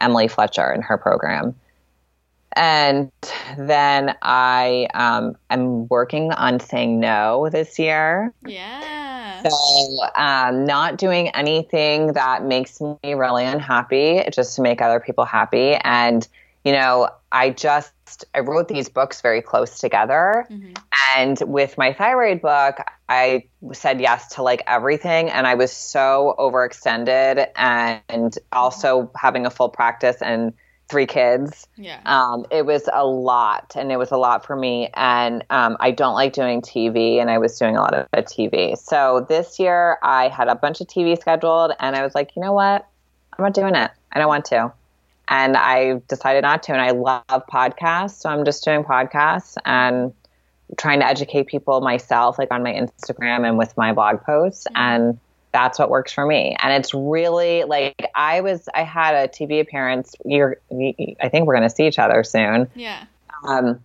Emily 0.00 0.28
Fletcher 0.28 0.72
in 0.72 0.82
her 0.82 0.98
program 0.98 1.54
and 2.58 3.12
then 3.56 4.16
I 4.22 4.88
um, 4.94 5.36
am 5.48 5.86
working 5.88 6.32
on 6.32 6.58
saying 6.58 6.98
no 6.98 7.48
this 7.50 7.78
year. 7.78 8.34
Yeah. 8.44 9.42
So, 9.42 9.50
um, 10.16 10.64
not 10.64 10.98
doing 10.98 11.28
anything 11.28 12.14
that 12.14 12.44
makes 12.44 12.80
me 12.80 13.14
really 13.14 13.44
unhappy, 13.44 14.24
just 14.32 14.56
to 14.56 14.62
make 14.62 14.82
other 14.82 14.98
people 14.98 15.24
happy. 15.24 15.74
And, 15.84 16.26
you 16.64 16.72
know, 16.72 17.08
I 17.30 17.50
just, 17.50 18.24
I 18.34 18.40
wrote 18.40 18.68
these 18.68 18.88
books 18.88 19.20
very 19.20 19.42
close 19.42 19.78
together. 19.78 20.46
Mhm. 20.50 20.78
And 21.16 21.38
with 21.46 21.78
my 21.78 21.92
thyroid 21.92 22.40
book, 22.42 22.78
I 23.08 23.44
said 23.72 24.00
yes 24.00 24.34
to 24.34 24.42
like 24.42 24.62
everything. 24.66 25.30
And 25.30 25.46
I 25.46 25.54
was 25.54 25.72
so 25.72 26.34
overextended 26.38 27.48
and 27.56 28.38
also 28.52 29.10
having 29.16 29.46
a 29.46 29.50
full 29.50 29.68
practice 29.68 30.16
and 30.20 30.52
three 30.88 31.06
kids. 31.06 31.66
Yeah. 31.76 32.00
um, 32.06 32.46
it 32.50 32.64
was 32.64 32.88
a 32.90 33.04
lot. 33.04 33.74
And 33.76 33.92
it 33.92 33.98
was 33.98 34.10
a 34.10 34.16
lot 34.16 34.46
for 34.46 34.56
me. 34.56 34.88
And 34.94 35.44
um, 35.50 35.76
i 35.80 35.90
don't 35.90 36.14
like 36.14 36.32
doing 36.32 36.62
tv 36.62 37.20
and 37.20 37.30
i 37.30 37.36
was 37.38 37.58
doing 37.58 37.76
a 37.76 37.80
lot 37.80 37.92
of 37.94 38.06
tv 38.24 38.76
so 38.78 39.26
this 39.28 39.58
year 39.58 39.98
i 40.02 40.28
had 40.28 40.48
a 40.48 40.54
bunch 40.54 40.80
of 40.80 40.86
tv 40.86 41.18
scheduled. 41.20 41.72
And 41.78 41.94
i 41.94 42.02
was 42.02 42.14
like 42.14 42.34
you 42.36 42.42
know 42.42 42.52
what? 42.54 42.86
I'm 43.36 43.44
not 43.44 43.54
doing 43.54 43.74
it. 43.74 43.90
I 44.12 44.18
don't 44.18 44.28
want 44.28 44.46
to 44.46 44.72
and 45.28 45.56
i 45.56 46.00
decided 46.08 46.42
not 46.42 46.62
to 46.62 46.72
and 46.72 46.80
i 46.80 46.90
love 46.90 47.22
podcasts. 47.52 48.20
So 48.20 48.28
i'm 48.28 48.44
just 48.44 48.64
doing 48.64 48.84
podcasts 48.84 49.56
and 49.64 50.12
trying 50.76 51.00
to 51.00 51.06
educate 51.06 51.46
people 51.46 51.80
myself 51.80 52.38
like 52.38 52.50
on 52.50 52.62
my 52.62 52.72
instagram 52.72 53.46
and 53.46 53.56
with 53.56 53.76
my 53.76 53.92
blog 53.92 54.22
posts. 54.22 54.66
And 54.74 55.18
that's 55.50 55.78
what 55.78 55.88
works 55.88 56.12
for 56.12 56.26
me. 56.26 56.56
And 56.60 56.72
it's 56.72 56.92
really 56.92 57.64
like 57.64 58.10
i 58.14 58.40
was 58.40 58.68
i 58.74 58.82
had 58.82 59.14
a 59.14 59.28
tv 59.28 59.60
appearance 59.60 60.14
you're 60.24 60.58
i 60.70 61.28
think 61.28 61.46
we're 61.46 61.54
going 61.56 61.68
to 61.68 61.74
see 61.74 61.86
each 61.86 61.98
other 61.98 62.22
soon. 62.22 62.68
Yeah. 62.74 63.04
um, 63.44 63.80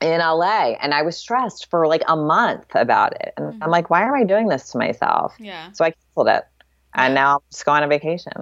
in 0.00 0.18
la 0.18 0.74
and 0.80 0.92
i 0.92 1.02
was 1.02 1.16
stressed 1.16 1.70
for 1.70 1.86
like 1.86 2.02
a 2.06 2.16
month 2.16 2.66
about 2.74 3.14
it. 3.14 3.32
And 3.36 3.62
i'm 3.62 3.70
like 3.70 3.88
why 3.88 4.02
am 4.02 4.14
i 4.14 4.24
doing 4.24 4.48
this 4.48 4.70
to 4.72 4.78
myself? 4.78 5.34
Yeah. 5.38 5.70
so 5.72 5.84
i 5.84 5.92
canceled 5.92 6.28
it 6.28 6.44
and 6.96 7.14
now 7.14 7.34
i'm 7.36 7.40
just 7.52 7.64
going 7.64 7.82
on 7.82 7.88
vacation 7.88 8.32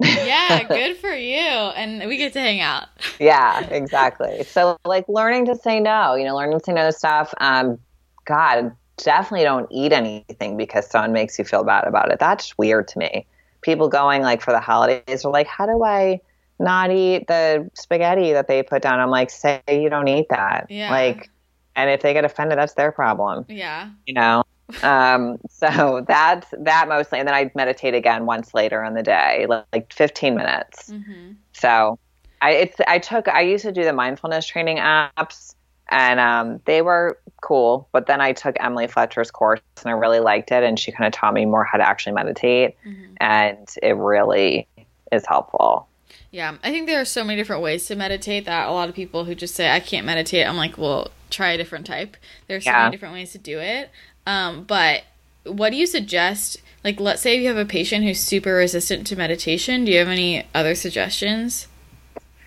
Yeah. 0.00 0.64
Good 0.68 0.96
for 0.98 1.12
you. 1.14 1.38
And 1.38 2.06
we 2.08 2.16
get 2.16 2.32
to 2.34 2.40
hang 2.40 2.60
out. 2.60 2.88
yeah 3.20 3.60
exactly 3.70 4.42
so 4.44 4.78
like 4.86 5.04
learning 5.08 5.46
to 5.46 5.54
say 5.56 5.80
no 5.80 6.14
you 6.14 6.24
know 6.24 6.34
learning 6.36 6.58
to 6.58 6.64
say 6.64 6.72
no 6.72 6.84
to 6.86 6.92
stuff 6.92 7.32
um 7.38 7.78
god 8.24 8.72
definitely 8.98 9.44
don't 9.44 9.66
eat 9.70 9.92
anything 9.92 10.56
because 10.56 10.88
someone 10.88 11.12
makes 11.12 11.38
you 11.38 11.44
feel 11.44 11.64
bad 11.64 11.84
about 11.86 12.10
it 12.12 12.18
that's 12.18 12.56
weird 12.58 12.86
to 12.88 12.98
me 12.98 13.26
people 13.60 13.88
going 13.88 14.22
like 14.22 14.40
for 14.40 14.52
the 14.52 14.60
holidays 14.60 15.24
are 15.24 15.32
like 15.32 15.46
how 15.46 15.66
do 15.66 15.82
i 15.84 16.18
not 16.60 16.90
eat 16.92 17.26
the 17.26 17.68
spaghetti 17.74 18.32
that 18.32 18.46
they 18.46 18.62
put 18.62 18.82
down 18.82 19.00
i'm 19.00 19.10
like 19.10 19.30
say 19.30 19.60
you 19.68 19.88
don't 19.90 20.06
eat 20.08 20.26
that 20.30 20.66
Yeah. 20.70 20.90
like 20.90 21.28
and 21.76 21.90
if 21.90 22.02
they 22.02 22.12
get 22.12 22.24
offended 22.24 22.56
that's 22.58 22.74
their 22.74 22.92
problem 22.92 23.44
Yeah. 23.48 23.88
you 24.06 24.14
know 24.14 24.44
um 24.82 25.36
so 25.50 26.04
that's 26.08 26.46
that 26.58 26.88
mostly 26.88 27.18
and 27.18 27.28
then 27.28 27.34
i 27.34 27.50
meditate 27.54 27.94
again 27.94 28.26
once 28.26 28.54
later 28.54 28.82
in 28.82 28.94
the 28.94 29.02
day 29.02 29.46
like, 29.48 29.64
like 29.72 29.92
15 29.92 30.34
minutes 30.34 30.90
Mm-hmm. 30.90 31.32
so 31.52 31.98
I 32.42 32.50
it's 32.52 32.76
I 32.86 32.98
took 32.98 33.26
I 33.28 33.40
used 33.42 33.64
to 33.64 33.72
do 33.72 33.84
the 33.84 33.92
mindfulness 33.92 34.46
training 34.46 34.76
apps 34.78 35.54
and 35.88 36.18
um, 36.20 36.60
they 36.64 36.82
were 36.82 37.18
cool, 37.42 37.88
but 37.92 38.06
then 38.06 38.20
I 38.20 38.32
took 38.32 38.56
Emily 38.58 38.86
Fletcher's 38.86 39.30
course 39.30 39.60
and 39.82 39.88
I 39.90 39.92
really 39.92 40.20
liked 40.20 40.50
it 40.50 40.62
and 40.62 40.78
she 40.78 40.92
kind 40.92 41.06
of 41.06 41.12
taught 41.12 41.32
me 41.34 41.44
more 41.46 41.64
how 41.64 41.78
to 41.78 41.86
actually 41.88 42.12
meditate 42.12 42.76
Mhm. 42.86 43.16
and 43.18 43.68
it 43.82 43.96
really 43.96 44.66
is 45.12 45.24
helpful. 45.26 45.88
Yeah, 46.30 46.56
I 46.62 46.70
think 46.70 46.86
there 46.86 47.00
are 47.00 47.04
so 47.04 47.22
many 47.24 47.36
different 47.40 47.62
ways 47.62 47.86
to 47.86 47.96
meditate 47.96 48.44
that 48.44 48.68
a 48.68 48.72
lot 48.72 48.88
of 48.88 48.94
people 48.94 49.24
who 49.24 49.34
just 49.34 49.54
say 49.54 49.70
I 49.70 49.80
can't 49.80 50.04
meditate, 50.04 50.46
I'm 50.46 50.56
like, 50.56 50.76
well, 50.76 51.10
try 51.30 51.52
a 51.52 51.56
different 51.56 51.86
type. 51.86 52.16
There's 52.48 52.64
so 52.64 52.70
Yeah. 52.70 52.78
many 52.80 52.90
different 52.90 53.14
ways 53.14 53.32
to 53.32 53.38
do 53.38 53.58
it. 53.60 53.90
Um, 54.26 54.64
but 54.64 55.02
what 55.44 55.70
do 55.70 55.76
you 55.76 55.86
suggest? 55.86 56.58
Like, 56.82 57.00
let's 57.00 57.22
say 57.22 57.40
you 57.40 57.48
have 57.48 57.56
a 57.56 57.64
patient 57.64 58.04
who's 58.04 58.20
super 58.20 58.54
resistant 58.54 59.06
to 59.08 59.16
meditation. 59.16 59.84
Do 59.84 59.92
you 59.92 59.98
have 59.98 60.08
any 60.08 60.46
other 60.54 60.74
suggestions? 60.74 61.66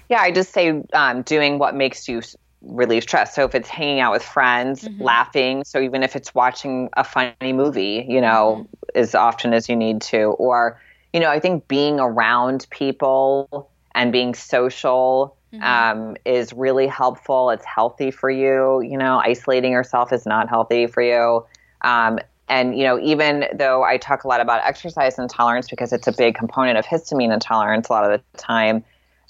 Yeah, 0.10 0.22
I 0.22 0.32
just 0.32 0.54
say 0.54 0.82
um, 0.94 1.22
doing 1.24 1.60
what 1.60 1.76
makes 1.76 2.08
you 2.08 2.22
relieve 2.62 3.04
stress. 3.04 3.36
So 3.36 3.46
if 3.46 3.56
it's 3.56 3.70
hanging 3.70 4.00
out 4.00 4.14
with 4.14 4.24
friends, 4.24 4.88
Mhm. 4.88 5.02
laughing, 5.02 5.64
so 5.64 5.80
even 5.80 6.04
if 6.04 6.16
it's 6.16 6.34
watching 6.34 6.90
a 6.98 7.04
funny 7.04 7.54
movie, 7.54 8.06
you 8.08 8.22
know, 8.22 8.68
as 8.96 9.16
often 9.16 9.54
as 9.54 9.70
you 9.70 9.76
need 9.76 10.02
to, 10.02 10.24
or 10.24 10.80
you 11.14 11.20
know, 11.20 11.30
I 11.30 11.40
think 11.40 11.68
being 11.68 12.00
around 12.00 12.68
people 12.70 13.70
and 13.96 14.12
being 14.12 14.34
social 14.36 15.36
Mhm. 15.54 15.64
um, 15.64 16.18
is 16.26 16.54
really 16.54 16.88
helpful. 16.88 17.50
It's 17.50 17.66
healthy 17.66 18.12
for 18.12 18.30
you. 18.30 18.82
You 18.82 18.98
know, 18.98 19.22
isolating 19.24 19.72
yourself 19.72 20.12
is 20.12 20.26
not 20.26 20.50
healthy 20.50 20.86
for 20.88 21.02
you. 21.02 21.46
Um, 21.82 22.20
and 22.50 22.78
you 22.78 22.84
know, 22.84 23.00
even 23.00 23.46
though 23.54 23.84
I 23.84 23.98
talk 23.98 24.24
a 24.24 24.28
lot 24.28 24.40
about 24.40 24.62
exercise 24.64 25.20
intolerance 25.20 25.70
because 25.70 25.92
it's 25.92 26.08
a 26.08 26.12
big 26.12 26.36
component 26.36 26.78
of 26.78 26.86
histamine 26.86 27.34
intolerance 27.34 27.90
a 27.90 27.94
lot 27.94 28.10
of 28.10 28.22
the 28.22 28.38
time, 28.38 28.84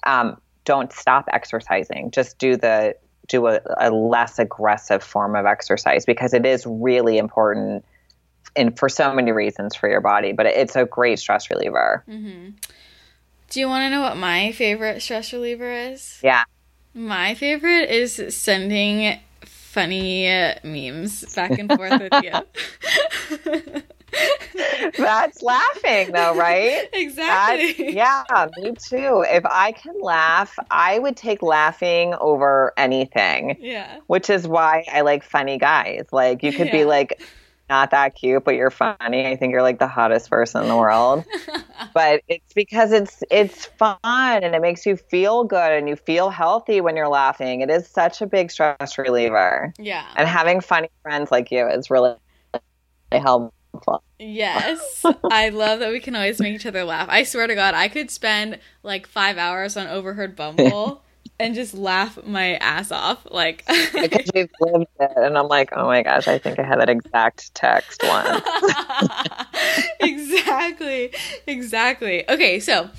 um, 0.06 0.39
don't 0.66 0.91
stop 0.91 1.26
exercising. 1.32 2.12
Just 2.12 2.38
do 2.38 2.58
the 2.58 2.95
do 3.28 3.48
a, 3.48 3.60
a 3.78 3.91
less 3.91 4.39
aggressive 4.39 5.04
form 5.04 5.36
of 5.36 5.45
exercise 5.45 6.06
because 6.06 6.34
it 6.34 6.45
is 6.45 6.66
really 6.66 7.18
important 7.18 7.84
in 8.56 8.72
for 8.72 8.88
so 8.88 9.14
many 9.14 9.32
reasons 9.32 9.76
for 9.76 9.89
your 9.89 10.02
body. 10.02 10.32
But 10.32 10.45
it's 10.45 10.76
a 10.76 10.86
great 10.86 11.20
stress 11.20 11.50
reliever. 11.50 12.04
Mm-hmm. 12.08 12.50
Do 13.50 13.60
you 13.60 13.68
want 13.68 13.84
to 13.84 13.89
know 13.89 14.02
what 14.02 14.18
my 14.18 14.52
favorite 14.52 15.02
stress 15.02 15.32
reliever 15.34 15.72
is? 15.72 16.20
Yeah. 16.24 16.43
My 16.93 17.34
favorite 17.36 17.89
is 17.89 18.22
sending 18.36 19.20
funny 19.78 20.25
memes 20.63 21.36
back 21.36 21.51
and 21.59 21.71
forth 21.71 22.01
with 22.01 22.13
you. 22.23 23.82
That's 24.97 25.43
laughing 25.43 26.11
though, 26.11 26.36
right? 26.36 26.88
exactly. 26.93 27.73
That, 27.73 27.93
yeah, 27.93 28.47
me 28.57 28.71
too. 28.71 29.23
If 29.28 29.45
I 29.45 29.73
can 29.73 29.93
laugh, 30.01 30.57
I 30.71 30.97
would 30.97 31.15
take 31.15 31.43
laughing 31.43 32.15
over 32.19 32.73
anything, 32.78 33.57
Yeah. 33.59 33.97
which 34.07 34.30
is 34.30 34.47
why 34.47 34.84
I 34.91 35.01
like 35.01 35.23
funny 35.23 35.57
guys. 35.59 36.05
Like, 36.11 36.41
you 36.41 36.51
could 36.53 36.71
be 36.71 36.84
like 36.86 37.21
not 37.70 37.91
that 37.91 38.15
cute, 38.15 38.43
but 38.43 38.55
you're 38.55 38.72
funny. 38.72 39.28
I 39.28 39.36
think 39.36 39.51
you're 39.51 39.61
like 39.61 39.80
the 39.80 39.88
hottest 39.88 40.30
person 40.30 40.63
in 40.63 40.70
the 40.70 40.78
world. 40.78 41.26
but 41.93 42.22
it's 42.28 42.53
because 42.53 42.91
it's 42.91 43.24
it's 43.30 43.65
fun 43.65 43.97
and 44.03 44.55
it 44.55 44.61
makes 44.61 44.86
you 44.86 44.95
feel 44.95 45.43
good 45.43 45.72
and 45.72 45.89
you 45.89 45.95
feel 45.95 46.30
healthy 46.30 46.82
when 46.82 46.95
you're 46.95 47.09
laughing. 47.09 47.61
It 47.61 47.70
is 47.70 47.88
such 47.88 48.22
a 48.22 48.28
big 48.28 48.51
stress 48.51 48.97
reliever. 48.97 49.74
yeah. 49.78 50.07
And 50.15 50.28
having 50.28 50.61
funny 50.61 50.89
friends 51.03 51.32
like 51.32 51.51
you 51.51 51.68
is 51.68 51.89
really, 51.89 52.15
really 52.53 53.22
helpful. 53.22 54.03
Yes. 54.20 55.03
I 55.32 55.49
love 55.49 55.80
that 55.80 55.91
we 55.91 55.99
can 55.99 56.15
always 56.15 56.39
make 56.39 56.55
each 56.55 56.65
other 56.65 56.84
laugh. 56.84 57.07
I 57.09 57.24
swear 57.24 57.47
to 57.47 57.55
God, 57.55 57.74
I 57.74 57.88
could 57.88 58.09
spend 58.09 58.59
like 58.82 59.07
five 59.07 59.38
hours 59.38 59.78
on 59.78 59.88
Overheard 59.88 60.36
Bumble 60.36 61.03
and 61.40 61.56
just 61.56 61.74
laugh 61.74 62.18
my 62.26 62.56
ass 62.56 62.92
off. 62.92 63.28
Like, 63.30 63.66
because 63.94 64.30
we've 64.34 64.50
lived 64.60 64.88
it. 65.00 65.12
And 65.16 65.38
I'm 65.38 65.48
like, 65.48 65.70
oh 65.76 65.86
my 65.86 66.04
gosh, 66.04 66.28
I 66.28 66.38
think 66.38 66.60
I 66.60 66.64
had 66.64 66.80
that 66.80 66.90
exact 66.90 67.54
text 67.54 68.04
once. 68.04 68.44
exactly. 70.00 71.14
Exactly. 71.46 72.30
Okay, 72.30 72.60
so 72.60 72.90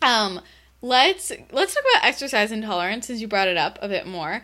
um 0.00 0.40
let's 0.80 1.30
let's 1.52 1.74
talk 1.74 1.84
about 1.94 2.08
exercise 2.08 2.50
intolerance 2.50 3.06
since 3.06 3.20
you 3.20 3.28
brought 3.28 3.48
it 3.48 3.56
up 3.56 3.78
a 3.80 3.88
bit 3.88 4.06
more. 4.06 4.42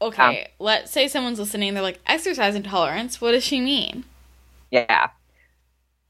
Okay, 0.00 0.48
let's 0.58 0.90
say 0.90 1.06
someone's 1.06 1.38
listening, 1.38 1.74
they're 1.74 1.82
like, 1.82 2.00
exercise 2.06 2.56
intolerance, 2.56 3.20
what 3.20 3.32
does 3.32 3.44
she 3.44 3.60
mean? 3.60 4.04
Yeah. 4.70 5.10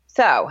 So 0.06 0.50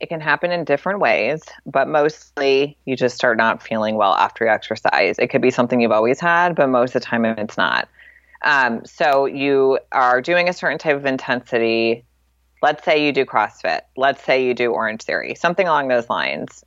it 0.00 0.08
can 0.08 0.20
happen 0.20 0.52
in 0.52 0.64
different 0.64 1.00
ways, 1.00 1.42
but 1.66 1.88
mostly 1.88 2.76
you 2.84 2.96
just 2.96 3.16
start 3.16 3.36
not 3.36 3.62
feeling 3.62 3.96
well 3.96 4.14
after 4.14 4.44
you 4.44 4.50
exercise. 4.50 5.18
It 5.18 5.28
could 5.28 5.42
be 5.42 5.50
something 5.50 5.80
you've 5.80 5.92
always 5.92 6.20
had, 6.20 6.54
but 6.54 6.68
most 6.68 6.94
of 6.94 7.02
the 7.02 7.06
time 7.06 7.24
it's 7.24 7.56
not. 7.56 7.88
Um, 8.42 8.84
so 8.84 9.26
you 9.26 9.80
are 9.90 10.20
doing 10.22 10.48
a 10.48 10.52
certain 10.52 10.78
type 10.78 10.96
of 10.96 11.04
intensity. 11.04 12.04
Let's 12.62 12.84
say 12.84 13.04
you 13.04 13.12
do 13.12 13.24
CrossFit. 13.24 13.80
Let's 13.96 14.22
say 14.22 14.44
you 14.44 14.54
do 14.54 14.72
Orange 14.72 15.02
Theory, 15.02 15.34
something 15.34 15.66
along 15.66 15.88
those 15.88 16.08
lines. 16.08 16.64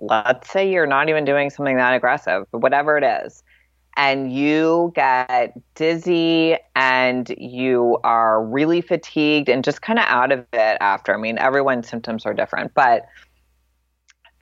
Let's 0.00 0.50
say 0.50 0.68
you're 0.68 0.86
not 0.86 1.08
even 1.08 1.24
doing 1.24 1.50
something 1.50 1.76
that 1.76 1.94
aggressive, 1.94 2.46
whatever 2.50 2.98
it 2.98 3.24
is. 3.24 3.44
And 3.96 4.32
you 4.32 4.92
get 4.94 5.54
dizzy 5.74 6.56
and 6.74 7.28
you 7.36 7.98
are 8.04 8.42
really 8.42 8.80
fatigued 8.80 9.48
and 9.48 9.62
just 9.62 9.82
kind 9.82 9.98
of 9.98 10.06
out 10.08 10.32
of 10.32 10.40
it 10.52 10.78
after. 10.80 11.14
I 11.14 11.18
mean, 11.18 11.38
everyone's 11.38 11.88
symptoms 11.88 12.24
are 12.24 12.32
different, 12.32 12.72
but 12.74 13.06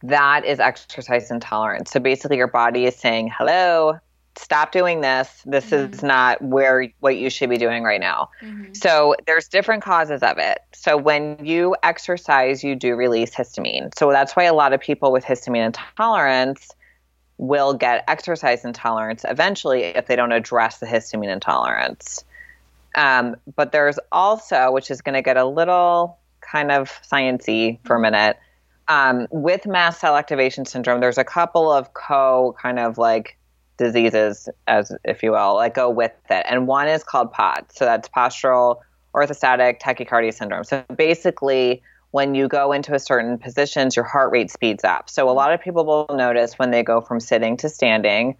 that 0.02 0.44
is 0.44 0.60
exercise 0.60 1.30
intolerance. 1.30 1.90
So 1.90 2.00
basically, 2.00 2.36
your 2.36 2.46
body 2.46 2.86
is 2.86 2.96
saying, 2.96 3.32
hello, 3.36 3.98
stop 4.38 4.72
doing 4.72 5.00
this. 5.00 5.42
This 5.44 5.72
is 5.72 6.02
not 6.02 6.40
where 6.40 6.86
what 7.00 7.16
you 7.16 7.28
should 7.28 7.50
be 7.50 7.58
doing 7.58 7.82
right 7.82 8.00
now. 8.00 8.30
Mm-hmm. 8.42 8.72
So 8.74 9.14
there's 9.26 9.48
different 9.48 9.82
causes 9.82 10.22
of 10.22 10.38
it. 10.38 10.60
So 10.72 10.96
when 10.96 11.44
you 11.44 11.76
exercise, 11.82 12.64
you 12.64 12.76
do 12.76 12.94
release 12.94 13.34
histamine. 13.34 13.90
So 13.98 14.10
that's 14.10 14.34
why 14.36 14.44
a 14.44 14.54
lot 14.54 14.72
of 14.72 14.80
people 14.80 15.12
with 15.12 15.24
histamine 15.24 15.66
intolerance 15.66 16.70
will 17.40 17.72
get 17.72 18.04
exercise 18.06 18.66
intolerance 18.66 19.24
eventually 19.26 19.82
if 19.82 20.06
they 20.06 20.14
don't 20.14 20.30
address 20.30 20.76
the 20.78 20.84
histamine 20.84 21.32
intolerance. 21.32 22.22
Um, 22.94 23.36
but 23.56 23.72
there's 23.72 23.98
also, 24.12 24.70
which 24.72 24.90
is 24.90 25.00
going 25.00 25.14
to 25.14 25.22
get 25.22 25.38
a 25.38 25.46
little 25.46 26.18
kind 26.42 26.70
of 26.70 26.90
sciency 27.10 27.78
for 27.86 27.96
a 27.96 28.00
minute, 28.00 28.36
um, 28.88 29.26
with 29.30 29.66
mast 29.66 30.00
cell 30.00 30.16
activation 30.16 30.66
syndrome, 30.66 31.00
there's 31.00 31.16
a 31.16 31.24
couple 31.24 31.72
of 31.72 31.94
co 31.94 32.54
kind 32.60 32.78
of 32.78 32.98
like 32.98 33.38
diseases, 33.78 34.50
as 34.66 34.92
if 35.04 35.22
you 35.22 35.32
will, 35.32 35.58
that 35.60 35.72
go 35.72 35.88
with 35.88 36.12
it. 36.28 36.44
And 36.46 36.66
one 36.66 36.88
is 36.88 37.02
called 37.02 37.32
POTS. 37.32 37.78
So 37.78 37.86
that's 37.86 38.08
postural 38.08 38.80
orthostatic 39.14 39.80
tachycardia 39.80 40.34
syndrome. 40.34 40.64
So 40.64 40.84
basically, 40.94 41.82
when 42.10 42.34
you 42.34 42.48
go 42.48 42.72
into 42.72 42.94
a 42.94 42.98
certain 42.98 43.38
positions, 43.38 43.94
your 43.94 44.04
heart 44.04 44.32
rate 44.32 44.50
speeds 44.50 44.84
up. 44.84 45.08
So 45.08 45.30
a 45.30 45.32
lot 45.32 45.52
of 45.52 45.60
people 45.60 45.84
will 45.84 46.16
notice 46.16 46.58
when 46.58 46.70
they 46.70 46.82
go 46.82 47.00
from 47.00 47.20
sitting 47.20 47.56
to 47.58 47.68
standing, 47.68 48.36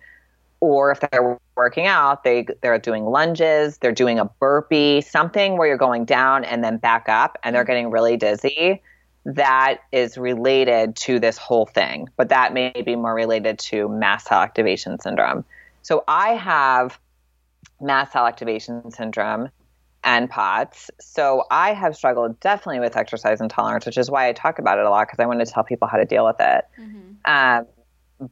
or 0.61 0.91
if 0.91 1.01
they're 1.01 1.39
working 1.57 1.87
out, 1.87 2.25
they 2.25 2.47
they're 2.62 2.79
doing 2.79 3.05
lunges, 3.07 3.79
they're 3.79 3.93
doing 3.93 4.18
a 4.18 4.25
burpee, 4.25 5.01
something 5.01 5.57
where 5.57 5.68
you're 5.68 5.79
going 5.79 6.05
down 6.05 6.45
and 6.45 6.62
then 6.64 6.77
back 6.77 7.09
up, 7.09 7.39
and 7.43 7.55
they're 7.55 7.64
getting 7.64 7.91
really 7.91 8.16
dizzy. 8.16 8.83
That 9.25 9.79
is 9.93 10.18
related 10.18 10.97
to 10.97 11.18
this 11.18 11.39
whole 11.39 11.66
thing, 11.66 12.09
but 12.16 12.31
that 12.31 12.53
may 12.53 12.73
be 12.85 12.97
more 12.97 13.14
related 13.14 13.59
to 13.61 13.89
mast 13.89 14.29
cell 14.29 14.41
activation 14.41 14.99
syndrome. 14.99 15.45
So 15.83 16.05
I 16.09 16.31
have 16.31 16.99
mast 17.81 18.12
cell 18.12 18.27
activation 18.27 18.91
syndrome 18.91 19.51
and 20.03 20.30
POTS. 20.30 20.90
So 21.01 21.44
I 21.51 21.72
have 21.72 21.96
struggled 21.96 22.40
definitely 22.40 22.80
with 22.80 22.96
exercise 22.96 23.40
intolerance, 23.40 23.86
which 23.86 23.98
is 23.98 24.11
why 24.11 24.28
I 24.28 24.32
talk 24.32 24.59
about 24.59 24.78
it 24.78 24.84
a 24.84 24.90
lot 24.90 25.07
because 25.07 25.18
I 25.18 25.26
want 25.26 25.40
to 25.40 25.46
tell 25.46 25.64
people 25.64 25.88
how 25.88 25.98
to 25.98 26.05
deal 26.05 26.24
with 26.24 26.36
it. 26.40 26.64
Mm-hmm. 26.78 27.11
Um, 27.24 27.66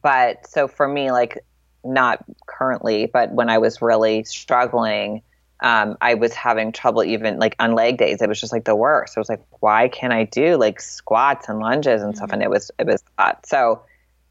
but 0.01 0.47
so 0.47 0.67
for 0.67 0.87
me, 0.87 1.11
like 1.11 1.43
not 1.83 2.23
currently, 2.47 3.05
but 3.05 3.31
when 3.31 3.49
I 3.49 3.57
was 3.57 3.81
really 3.81 4.23
struggling, 4.23 5.21
um, 5.61 5.97
I 6.01 6.13
was 6.13 6.33
having 6.33 6.71
trouble 6.71 7.03
even 7.03 7.37
like 7.37 7.55
on 7.59 7.73
leg 7.73 7.97
days. 7.97 8.21
It 8.21 8.29
was 8.29 8.39
just 8.39 8.53
like 8.53 8.65
the 8.65 8.75
worst. 8.75 9.17
It 9.17 9.19
was 9.19 9.29
like, 9.29 9.43
why 9.59 9.89
can't 9.89 10.13
I 10.13 10.23
do 10.23 10.55
like 10.55 10.79
squats 10.79 11.49
and 11.49 11.59
lunges 11.59 12.01
and 12.01 12.15
stuff? 12.15 12.31
And 12.31 12.41
it 12.41 12.49
was 12.49 12.71
it 12.79 12.87
was 12.87 13.03
hot. 13.17 13.45
So, 13.45 13.81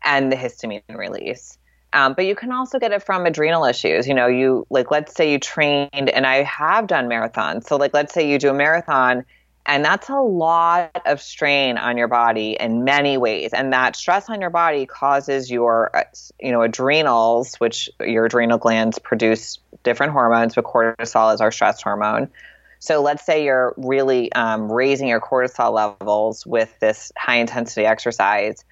and 0.02 0.32
the 0.32 0.36
histamine 0.36 0.82
release. 0.88 1.58
Um, 1.98 2.14
but 2.14 2.26
you 2.26 2.34
can 2.34 2.52
also 2.52 2.78
get 2.78 2.92
it 2.92 3.02
from 3.02 3.26
adrenal 3.26 3.64
issues. 3.64 4.06
You 4.06 4.14
know, 4.14 4.26
you 4.26 4.66
like 4.70 4.90
let's 4.90 5.14
say 5.14 5.32
you 5.32 5.38
trained, 5.38 5.90
and 5.92 6.26
I 6.26 6.42
have 6.44 6.86
done 6.86 7.08
marathons. 7.08 7.66
So 7.66 7.76
like 7.76 7.92
let's 7.92 8.14
say 8.14 8.30
you 8.30 8.38
do 8.38 8.50
a 8.50 8.54
marathon 8.54 9.24
and 9.68 9.84
that's 9.84 10.08
a 10.08 10.18
lot 10.18 11.02
of 11.04 11.20
strain 11.20 11.76
on 11.76 11.98
your 11.98 12.08
body 12.08 12.56
in 12.58 12.84
many 12.84 13.18
ways. 13.18 13.52
And 13.52 13.74
that 13.74 13.96
stress 13.96 14.30
on 14.30 14.40
your 14.40 14.48
body 14.48 14.86
causes 14.86 15.50
your, 15.50 15.94
uh, 15.94 16.04
you 16.40 16.52
know, 16.52 16.62
adrenals, 16.62 17.54
which 17.56 17.90
your 18.00 18.24
adrenal 18.24 18.56
glands 18.56 18.98
produce 18.98 19.58
different 19.82 20.12
hormones, 20.12 20.54
but 20.54 20.64
cortisol 20.64 21.34
is 21.34 21.42
our 21.42 21.52
stress 21.52 21.82
hormone. 21.82 22.30
So 22.78 23.02
let's 23.02 23.26
say 23.26 23.44
you're 23.44 23.74
really 23.76 24.32
um, 24.32 24.72
raising 24.72 25.06
your 25.06 25.20
cortisol 25.20 25.74
levels 25.74 26.46
with 26.46 26.74
this 26.80 27.12
high 27.18 27.36
intensity 27.36 27.84
exercise. 27.84 28.64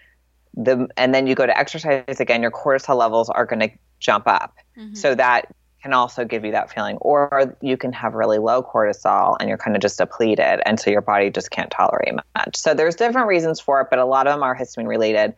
The, 0.57 0.89
and 0.97 1.15
then 1.15 1.27
you 1.27 1.35
go 1.35 1.47
to 1.47 1.57
exercise 1.57 2.21
again, 2.21 2.43
your 2.43 2.51
cortisol 2.51 2.97
levels 2.97 3.29
are 3.29 3.45
going 3.45 3.61
to 3.61 3.71
jump 4.01 4.27
up. 4.27 4.57
Mm-hmm. 4.77 4.95
So 4.95 5.15
that 5.15 5.55
can 5.83 5.93
also 5.93 6.25
give 6.25 6.45
you 6.45 6.53
that 6.53 6.73
feeling. 6.73 6.97
Or 6.97 7.57
you 7.61 7.77
can 7.77 7.93
have 7.93 8.15
really 8.15 8.39
low 8.39 8.63
cortisol 8.63 9.37
and 9.39 9.49
you're 9.49 9.59
kind 9.59 9.77
of 9.77 9.83
just 9.83 9.99
depleted. 9.99 10.61
And 10.65 10.81
so 10.81 10.91
your 10.91 11.03
body 11.03 11.31
just 11.31 11.51
can't 11.51 11.71
tolerate 11.71 12.15
much. 12.15 12.57
So 12.57 12.75
there's 12.75 12.97
different 12.97 13.29
reasons 13.29 13.61
for 13.61 13.81
it, 13.83 13.89
but 13.91 13.99
a 13.99 14.05
lot 14.05 14.27
of 14.27 14.33
them 14.35 14.43
are 14.43 14.57
histamine 14.57 14.89
related. 14.89 15.35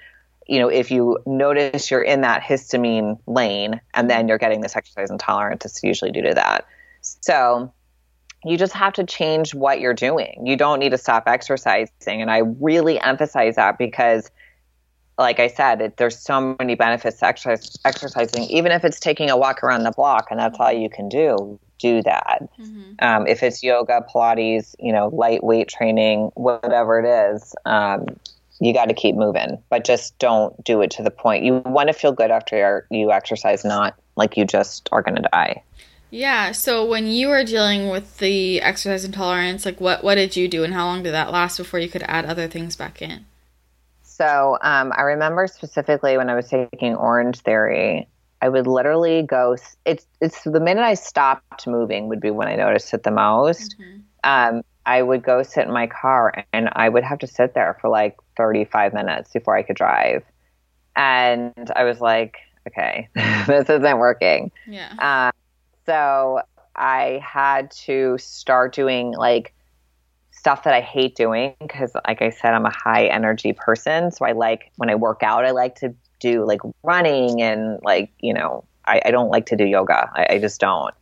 You 0.47 0.61
know, 0.61 0.69
if 0.69 0.91
you 0.91 1.19
notice 1.27 1.91
you're 1.91 2.03
in 2.03 2.23
that 2.23 2.43
histamine 2.43 3.19
lane 3.27 3.81
and 3.93 4.09
then 4.09 4.29
you're 4.29 4.39
getting 4.39 4.61
this 4.61 4.77
exercise 4.77 5.11
intolerance, 5.11 5.65
it's 5.67 5.83
usually 5.83 6.13
due 6.13 6.23
to 6.23 6.35
that. 6.35 6.67
So 7.03 7.73
you 8.45 8.57
just 8.57 8.73
have 8.73 8.95
to 8.95 9.05
change 9.05 9.55
what 9.55 9.81
you're 9.81 9.95
doing. 9.95 10.47
You 10.47 10.57
don't 10.57 10.79
need 10.79 10.91
to 10.91 10.99
stop 10.99 11.25
exercising. 11.27 12.23
And 12.23 12.31
I 12.31 12.39
really 12.39 12.99
emphasize 13.01 13.57
that 13.57 13.77
because 13.77 14.31
like 15.19 15.41
I 15.41 15.49
said, 15.49 15.81
it, 15.81 15.97
there's 15.97 16.19
so 16.19 16.57
many 16.59 16.77
benefits 16.77 17.19
to 17.19 17.27
exercise, 17.27 17.77
exercising. 17.85 18.45
Even 18.45 18.73
if 18.73 18.85
it's 18.85 19.01
taking 19.01 19.31
a 19.31 19.37
walk 19.37 19.65
around 19.65 19.83
the 19.83 19.91
block 19.91 20.29
and 20.31 20.39
that's 20.39 20.59
all 20.59 20.73
you 20.73 20.89
can 20.89 21.09
do, 21.09 21.59
do 21.79 22.03
that. 22.03 22.49
Mm-hmm. 22.59 22.93
Um, 23.01 23.27
if 23.27 23.43
it's 23.43 23.63
yoga, 23.63 24.05
Pilates, 24.13 24.75
you 24.79 24.93
know, 24.93 25.09
lightweight 25.09 25.69
training, 25.69 26.31
whatever 26.35 27.01
it 27.01 27.35
is, 27.35 27.55
um, 27.65 28.07
you 28.61 28.73
got 28.73 28.87
to 28.87 28.95
keep 28.95 29.15
moving, 29.15 29.59
but 29.71 29.85
just 29.85 30.19
don't 30.19 30.65
do 30.65 30.81
it 30.83 30.91
to 30.93 31.03
the 31.03 31.11
point 31.11 31.45
you 31.45 31.63
want 31.67 31.89
to 31.89 31.93
feel 31.93 32.13
good 32.13 32.31
after 32.31 32.87
you 32.91 33.13
exercise, 33.13 33.65
not 33.65 33.95
like 34.17 34.37
you 34.37 34.45
just 34.45 34.89
are 34.91 35.03
going 35.03 35.17
to 35.17 35.29
die. 35.33 35.63
Yeah. 36.11 36.53
So 36.53 36.85
when 36.85 37.07
you 37.07 37.29
were 37.29 37.45
dealing 37.45 37.89
with 37.89 38.19
the 38.19 38.61
exercise 38.61 39.05
intolerance, 39.05 39.65
like 39.65 39.81
what 39.81 40.03
what 40.03 40.15
did 40.15 40.37
you 40.37 40.49
do, 40.49 40.65
and 40.65 40.75
how 40.75 40.87
long 40.87 41.03
did 41.03 41.13
that 41.13 41.31
last 41.31 41.59
before 41.59 41.81
you 41.81 41.89
could 41.89 42.03
add 42.05 42.25
other 42.25 42.49
things 42.49 42.77
back 42.77 43.03
in? 43.03 43.27
So 44.19 44.59
um, 44.63 44.93
I 44.97 45.03
remember 45.03 45.47
specifically 45.47 46.17
when 46.17 46.29
I 46.29 46.35
was 46.35 46.49
taking 46.49 46.97
Orange 46.97 47.39
Theory, 47.41 48.09
I 48.43 48.49
would 48.49 48.67
literally 48.67 49.23
go. 49.23 49.57
It's 49.85 50.07
it's 50.21 50.43
the 50.43 50.61
minute 50.61 50.83
I 50.83 50.95
stopped 50.95 51.67
moving 51.67 52.09
would 52.09 52.21
be 52.21 52.31
when 52.31 52.49
I 52.49 52.57
noticed 52.57 52.93
it 52.93 53.05
the 53.05 53.13
most. 53.13 53.77
Mm-hmm. 53.79 53.99
Um, 54.25 54.63
I 54.85 55.03
would 55.03 55.23
go 55.23 55.43
sit 55.45 55.67
in 55.67 55.73
my 55.73 55.87
car 55.87 56.45
and 56.53 56.69
I 56.73 56.89
would 56.89 57.05
have 57.05 57.21
to 57.21 57.27
sit 57.29 57.55
there 57.55 57.79
for 57.81 57.89
like 57.89 58.17
35 58.37 58.93
minutes 58.93 59.33
before 59.33 59.57
I 59.57 59.63
could 59.63 59.77
drive. 59.77 60.25
And 60.97 61.71
I 61.77 61.85
was 61.85 62.01
like, 62.01 62.39
okay, 62.67 63.09
this 63.47 63.71
isn't 63.71 63.99
working. 63.99 64.51
Yeah. 64.67 64.95
Uh, 64.99 65.31
so 65.87 66.41
I 66.75 67.23
had 67.25 67.71
to 67.87 68.19
start 68.19 68.75
doing 68.75 69.13
like 69.13 69.55
stuff 70.49 70.65
that 70.65 70.73
I 70.73 70.81
hate 70.81 71.15
doing 71.15 71.55
because, 71.61 71.93
like 72.07 72.23
I 72.23 72.31
said, 72.31 72.55
I'm 72.55 72.65
a 72.65 72.73
high 72.73 73.05
energy 73.05 73.53
person. 73.53 74.11
So 74.11 74.25
I 74.25 74.33
like 74.33 74.73
when 74.77 74.89
I 74.89 74.95
work 74.95 75.23
out, 75.23 75.45
I 75.45 75.51
like 75.51 75.75
to 75.81 75.95
do 76.21 76.47
like 76.47 76.61
running 76.83 77.43
and 77.43 77.79
like, 77.83 78.11
you 78.21 78.33
know, 78.33 78.65
I, 78.87 79.03
I 79.05 79.11
don't 79.11 79.29
like 79.29 79.45
to 79.47 79.57
do 79.57 79.67
yoga. 79.67 80.11
I, 80.15 80.37
I 80.37 80.39
just 80.39 80.59
don't. 80.59 80.95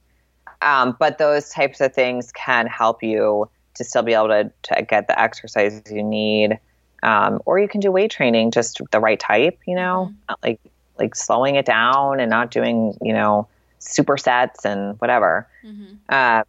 Um, 0.62 0.96
but 0.98 1.18
those 1.18 1.48
types 1.50 1.80
of 1.80 1.94
things 1.94 2.32
can 2.32 2.66
help 2.66 3.04
you 3.04 3.48
to 3.74 3.84
still 3.84 4.02
be 4.02 4.14
able 4.14 4.28
to, 4.28 4.50
to 4.64 4.82
get 4.82 5.06
the 5.06 5.16
exercises 5.16 5.82
you 5.92 6.02
need. 6.02 6.58
Um, 7.04 7.40
or 7.46 7.60
you 7.60 7.68
can 7.68 7.80
do 7.80 7.92
weight 7.92 8.10
training, 8.10 8.50
just 8.50 8.80
the 8.90 8.98
right 8.98 9.20
type, 9.20 9.60
you 9.64 9.76
know, 9.76 10.10
mm-hmm. 10.10 10.34
like 10.42 10.60
like 10.98 11.14
slowing 11.14 11.54
it 11.54 11.66
down 11.66 12.18
and 12.18 12.28
not 12.30 12.50
doing, 12.50 12.98
you 13.00 13.12
know, 13.12 13.46
supersets 13.78 14.64
and 14.64 15.00
whatever. 15.00 15.46
Mm-hmm. 15.64 15.94
Uh, 16.08 16.42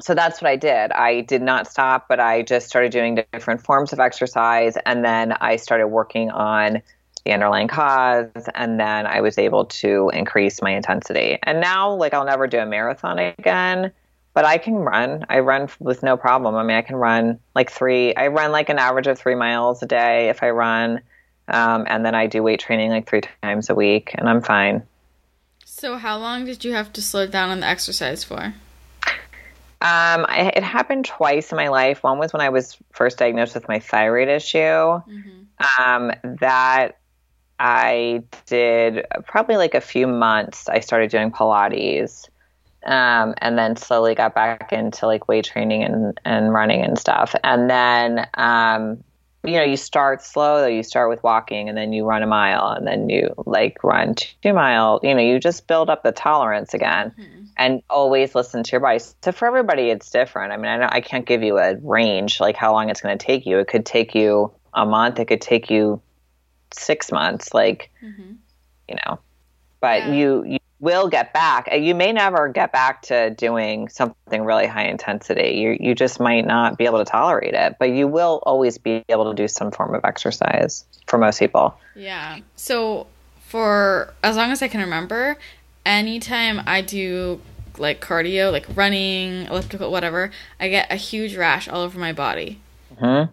so 0.00 0.14
that's 0.14 0.40
what 0.40 0.50
I 0.50 0.56
did. 0.56 0.92
I 0.92 1.22
did 1.22 1.42
not 1.42 1.66
stop, 1.66 2.08
but 2.08 2.20
I 2.20 2.42
just 2.42 2.68
started 2.68 2.92
doing 2.92 3.22
different 3.32 3.62
forms 3.62 3.92
of 3.92 4.00
exercise, 4.00 4.76
and 4.86 5.04
then 5.04 5.32
I 5.32 5.56
started 5.56 5.88
working 5.88 6.30
on 6.30 6.82
the 7.24 7.32
underlying 7.32 7.68
cause, 7.68 8.30
and 8.54 8.80
then 8.80 9.06
I 9.06 9.20
was 9.20 9.38
able 9.38 9.66
to 9.66 10.10
increase 10.14 10.62
my 10.62 10.70
intensity. 10.70 11.38
And 11.42 11.60
now, 11.60 11.94
like, 11.94 12.14
I'll 12.14 12.24
never 12.24 12.46
do 12.46 12.58
a 12.58 12.66
marathon 12.66 13.18
again, 13.18 13.92
but 14.32 14.44
I 14.44 14.58
can 14.58 14.74
run. 14.74 15.26
I 15.28 15.40
run 15.40 15.68
with 15.80 16.02
no 16.02 16.16
problem. 16.16 16.54
I 16.54 16.62
mean, 16.62 16.76
I 16.76 16.82
can 16.82 16.96
run 16.96 17.38
like 17.54 17.70
three. 17.70 18.14
I 18.14 18.28
run 18.28 18.52
like 18.52 18.68
an 18.68 18.78
average 18.78 19.06
of 19.06 19.18
three 19.18 19.34
miles 19.34 19.82
a 19.82 19.86
day 19.86 20.30
if 20.30 20.42
I 20.42 20.50
run, 20.50 21.02
um, 21.48 21.84
and 21.88 22.04
then 22.04 22.14
I 22.14 22.26
do 22.26 22.42
weight 22.42 22.60
training 22.60 22.90
like 22.90 23.08
three 23.08 23.22
times 23.42 23.68
a 23.68 23.74
week, 23.74 24.14
and 24.14 24.28
I'm 24.28 24.40
fine. 24.40 24.82
So, 25.66 25.96
how 25.96 26.18
long 26.18 26.46
did 26.46 26.64
you 26.64 26.72
have 26.72 26.92
to 26.94 27.02
slow 27.02 27.26
down 27.26 27.50
on 27.50 27.60
the 27.60 27.66
exercise 27.66 28.24
for? 28.24 28.54
Um, 29.82 30.26
I, 30.28 30.52
it 30.54 30.62
happened 30.62 31.06
twice 31.06 31.52
in 31.52 31.56
my 31.56 31.68
life. 31.68 32.02
One 32.02 32.18
was 32.18 32.32
when 32.32 32.42
I 32.42 32.50
was 32.50 32.76
first 32.92 33.18
diagnosed 33.18 33.54
with 33.54 33.66
my 33.66 33.78
thyroid 33.78 34.28
issue. 34.28 34.58
Mm-hmm. 34.58 35.82
Um, 35.82 36.12
that 36.40 36.98
I 37.58 38.24
did 38.46 39.06
probably 39.26 39.56
like 39.56 39.74
a 39.74 39.80
few 39.80 40.06
months. 40.06 40.68
I 40.68 40.80
started 40.80 41.10
doing 41.10 41.30
Pilates 41.30 42.28
um, 42.84 43.34
and 43.38 43.58
then 43.58 43.76
slowly 43.76 44.14
got 44.14 44.34
back 44.34 44.72
into 44.72 45.06
like 45.06 45.28
weight 45.28 45.44
training 45.44 45.82
and, 45.82 46.18
and 46.24 46.52
running 46.52 46.82
and 46.82 46.98
stuff. 46.98 47.34
And 47.44 47.68
then, 47.68 48.26
um, 48.34 49.04
you 49.42 49.52
know, 49.52 49.62
you 49.62 49.76
start 49.76 50.22
slow, 50.22 50.66
you 50.66 50.82
start 50.82 51.08
with 51.08 51.22
walking 51.22 51.68
and 51.68 51.76
then 51.76 51.92
you 51.92 52.04
run 52.04 52.22
a 52.22 52.26
mile 52.26 52.68
and 52.68 52.86
then 52.86 53.08
you 53.08 53.32
like 53.46 53.82
run 53.82 54.14
two 54.14 54.52
mile, 54.52 55.00
you 55.02 55.14
know, 55.14 55.22
you 55.22 55.38
just 55.40 55.66
build 55.66 55.88
up 55.88 56.02
the 56.02 56.12
tolerance 56.12 56.74
again 56.74 57.12
mm-hmm. 57.18 57.44
and 57.56 57.82
always 57.88 58.34
listen 58.34 58.62
to 58.62 58.72
your 58.72 58.80
body. 58.80 58.98
So 58.98 59.32
for 59.32 59.48
everybody, 59.48 59.88
it's 59.90 60.10
different. 60.10 60.52
I 60.52 60.58
mean, 60.58 60.66
I 60.66 60.76
know 60.76 60.88
I 60.90 61.00
can't 61.00 61.24
give 61.24 61.42
you 61.42 61.58
a 61.58 61.76
range, 61.76 62.38
like 62.38 62.56
how 62.56 62.72
long 62.72 62.90
it's 62.90 63.00
going 63.00 63.16
to 63.16 63.24
take 63.24 63.46
you. 63.46 63.58
It 63.58 63.68
could 63.68 63.86
take 63.86 64.14
you 64.14 64.52
a 64.74 64.84
month. 64.84 65.18
It 65.18 65.26
could 65.26 65.40
take 65.40 65.70
you 65.70 66.02
six 66.72 67.10
months, 67.10 67.54
like, 67.54 67.90
mm-hmm. 68.04 68.32
you 68.88 68.96
know, 69.06 69.18
but 69.80 70.02
yeah. 70.02 70.12
you, 70.12 70.44
you 70.44 70.58
will 70.80 71.08
get 71.08 71.32
back. 71.32 71.68
Uh, 71.70 71.76
you 71.76 71.94
may 71.94 72.12
never 72.12 72.48
get 72.48 72.72
back 72.72 73.02
to 73.02 73.30
doing 73.30 73.88
something 73.88 74.42
really 74.42 74.66
high 74.66 74.86
intensity. 74.86 75.58
You 75.58 75.76
you 75.78 75.94
just 75.94 76.18
might 76.18 76.46
not 76.46 76.78
be 76.78 76.86
able 76.86 76.98
to 76.98 77.04
tolerate 77.04 77.54
it, 77.54 77.76
but 77.78 77.90
you 77.90 78.08
will 78.08 78.42
always 78.44 78.78
be 78.78 79.04
able 79.08 79.30
to 79.30 79.34
do 79.34 79.46
some 79.46 79.70
form 79.70 79.94
of 79.94 80.04
exercise 80.04 80.84
for 81.06 81.18
most 81.18 81.38
people. 81.38 81.78
Yeah. 81.94 82.40
So 82.56 83.06
for 83.46 84.12
as 84.22 84.36
long 84.36 84.50
as 84.50 84.62
I 84.62 84.68
can 84.68 84.80
remember, 84.80 85.36
anytime 85.84 86.62
I 86.66 86.80
do 86.80 87.40
like 87.78 88.00
cardio, 88.00 88.50
like 88.50 88.66
running, 88.74 89.46
elliptical, 89.46 89.90
whatever, 89.90 90.30
I 90.58 90.68
get 90.68 90.90
a 90.90 90.96
huge 90.96 91.36
rash 91.36 91.68
all 91.68 91.82
over 91.82 91.98
my 91.98 92.12
body. 92.12 92.60
Mm-hmm. 92.94 93.30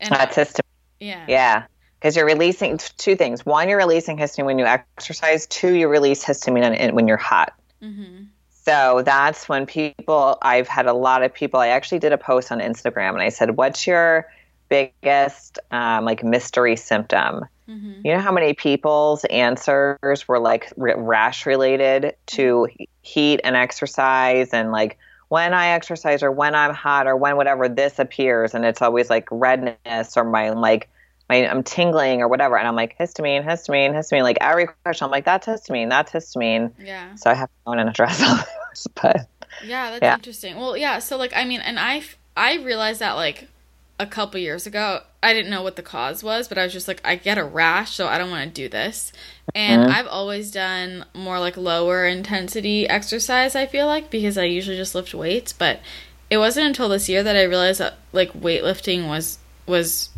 And 0.00 0.10
That's 0.10 0.36
histamine. 0.36 0.60
Yeah. 0.98 1.24
Yeah 1.28 1.62
because 2.02 2.16
you're 2.16 2.26
releasing 2.26 2.78
two 2.98 3.14
things. 3.14 3.46
One, 3.46 3.68
you're 3.68 3.78
releasing 3.78 4.18
histamine 4.18 4.44
when 4.44 4.58
you 4.58 4.64
exercise. 4.64 5.46
Two, 5.46 5.72
you 5.72 5.86
release 5.86 6.24
histamine 6.24 6.92
when 6.94 7.06
you're 7.06 7.16
hot. 7.16 7.52
Mm-hmm. 7.80 8.24
So 8.50 9.02
that's 9.04 9.48
when 9.48 9.66
people, 9.66 10.36
I've 10.42 10.66
had 10.66 10.86
a 10.86 10.92
lot 10.92 11.22
of 11.22 11.32
people, 11.32 11.60
I 11.60 11.68
actually 11.68 12.00
did 12.00 12.12
a 12.12 12.18
post 12.18 12.50
on 12.50 12.58
Instagram 12.58 13.10
and 13.10 13.22
I 13.22 13.28
said, 13.28 13.56
What's 13.56 13.86
your 13.86 14.28
biggest 14.68 15.60
um, 15.70 16.04
like 16.04 16.24
mystery 16.24 16.74
symptom? 16.74 17.44
Mm-hmm. 17.68 18.00
You 18.04 18.14
know 18.14 18.20
how 18.20 18.32
many 18.32 18.54
people's 18.54 19.24
answers 19.26 20.26
were 20.26 20.40
like 20.40 20.72
rash 20.76 21.46
related 21.46 22.16
to 22.26 22.66
heat 23.02 23.40
and 23.44 23.54
exercise 23.54 24.48
and 24.52 24.72
like 24.72 24.98
when 25.28 25.54
I 25.54 25.68
exercise 25.68 26.24
or 26.24 26.32
when 26.32 26.56
I'm 26.56 26.74
hot 26.74 27.06
or 27.06 27.16
when 27.16 27.36
whatever 27.36 27.68
this 27.68 28.00
appears 28.00 28.54
and 28.54 28.64
it's 28.64 28.82
always 28.82 29.08
like 29.08 29.28
redness 29.30 30.16
or 30.16 30.24
my 30.24 30.50
like 30.50 30.88
my, 31.28 31.48
I'm 31.48 31.62
tingling 31.62 32.20
or 32.20 32.28
whatever. 32.28 32.58
And 32.58 32.66
I'm 32.66 32.76
like, 32.76 32.98
histamine, 32.98 33.44
histamine, 33.44 33.92
histamine. 33.92 34.22
Like 34.22 34.38
every 34.40 34.68
question, 34.84 35.04
I'm 35.06 35.10
like, 35.10 35.24
that's 35.24 35.46
histamine, 35.46 35.88
that's 35.88 36.12
histamine. 36.12 36.72
Yeah. 36.78 37.14
So 37.16 37.30
I 37.30 37.34
have 37.34 37.48
to 37.48 37.54
go 37.66 37.72
in 37.72 37.78
and 37.78 37.88
address 37.88 38.22
all 38.22 38.36
those. 38.36 38.86
But 39.00 39.28
yeah, 39.64 39.90
that's 39.90 40.02
yeah. 40.02 40.14
interesting. 40.14 40.56
Well, 40.56 40.76
yeah. 40.76 40.98
So 40.98 41.16
like, 41.16 41.32
I 41.34 41.44
mean, 41.44 41.60
and 41.60 41.78
I, 41.78 42.02
I 42.36 42.56
realized 42.56 43.00
that 43.00 43.12
like 43.14 43.48
a 43.98 44.06
couple 44.06 44.40
years 44.40 44.66
ago, 44.66 45.00
I 45.22 45.32
didn't 45.32 45.50
know 45.50 45.62
what 45.62 45.76
the 45.76 45.82
cause 45.82 46.24
was, 46.24 46.48
but 46.48 46.58
I 46.58 46.64
was 46.64 46.72
just 46.72 46.88
like, 46.88 47.00
I 47.04 47.14
get 47.14 47.38
a 47.38 47.44
rash, 47.44 47.94
so 47.94 48.08
I 48.08 48.18
don't 48.18 48.30
want 48.30 48.52
to 48.52 48.62
do 48.62 48.68
this. 48.68 49.12
And 49.54 49.82
mm-hmm. 49.82 49.92
I've 49.92 50.08
always 50.08 50.50
done 50.50 51.04
more 51.14 51.38
like 51.38 51.56
lower 51.56 52.04
intensity 52.04 52.88
exercise, 52.88 53.54
I 53.54 53.66
feel 53.66 53.86
like, 53.86 54.10
because 54.10 54.36
I 54.36 54.44
usually 54.44 54.76
just 54.76 54.94
lift 54.94 55.14
weights. 55.14 55.52
But 55.52 55.80
it 56.28 56.38
wasn't 56.38 56.66
until 56.66 56.88
this 56.88 57.08
year 57.08 57.22
that 57.22 57.36
I 57.36 57.44
realized 57.44 57.80
that 57.80 57.98
like 58.12 58.32
weightlifting 58.32 59.06
was 59.06 59.38
was 59.66 60.10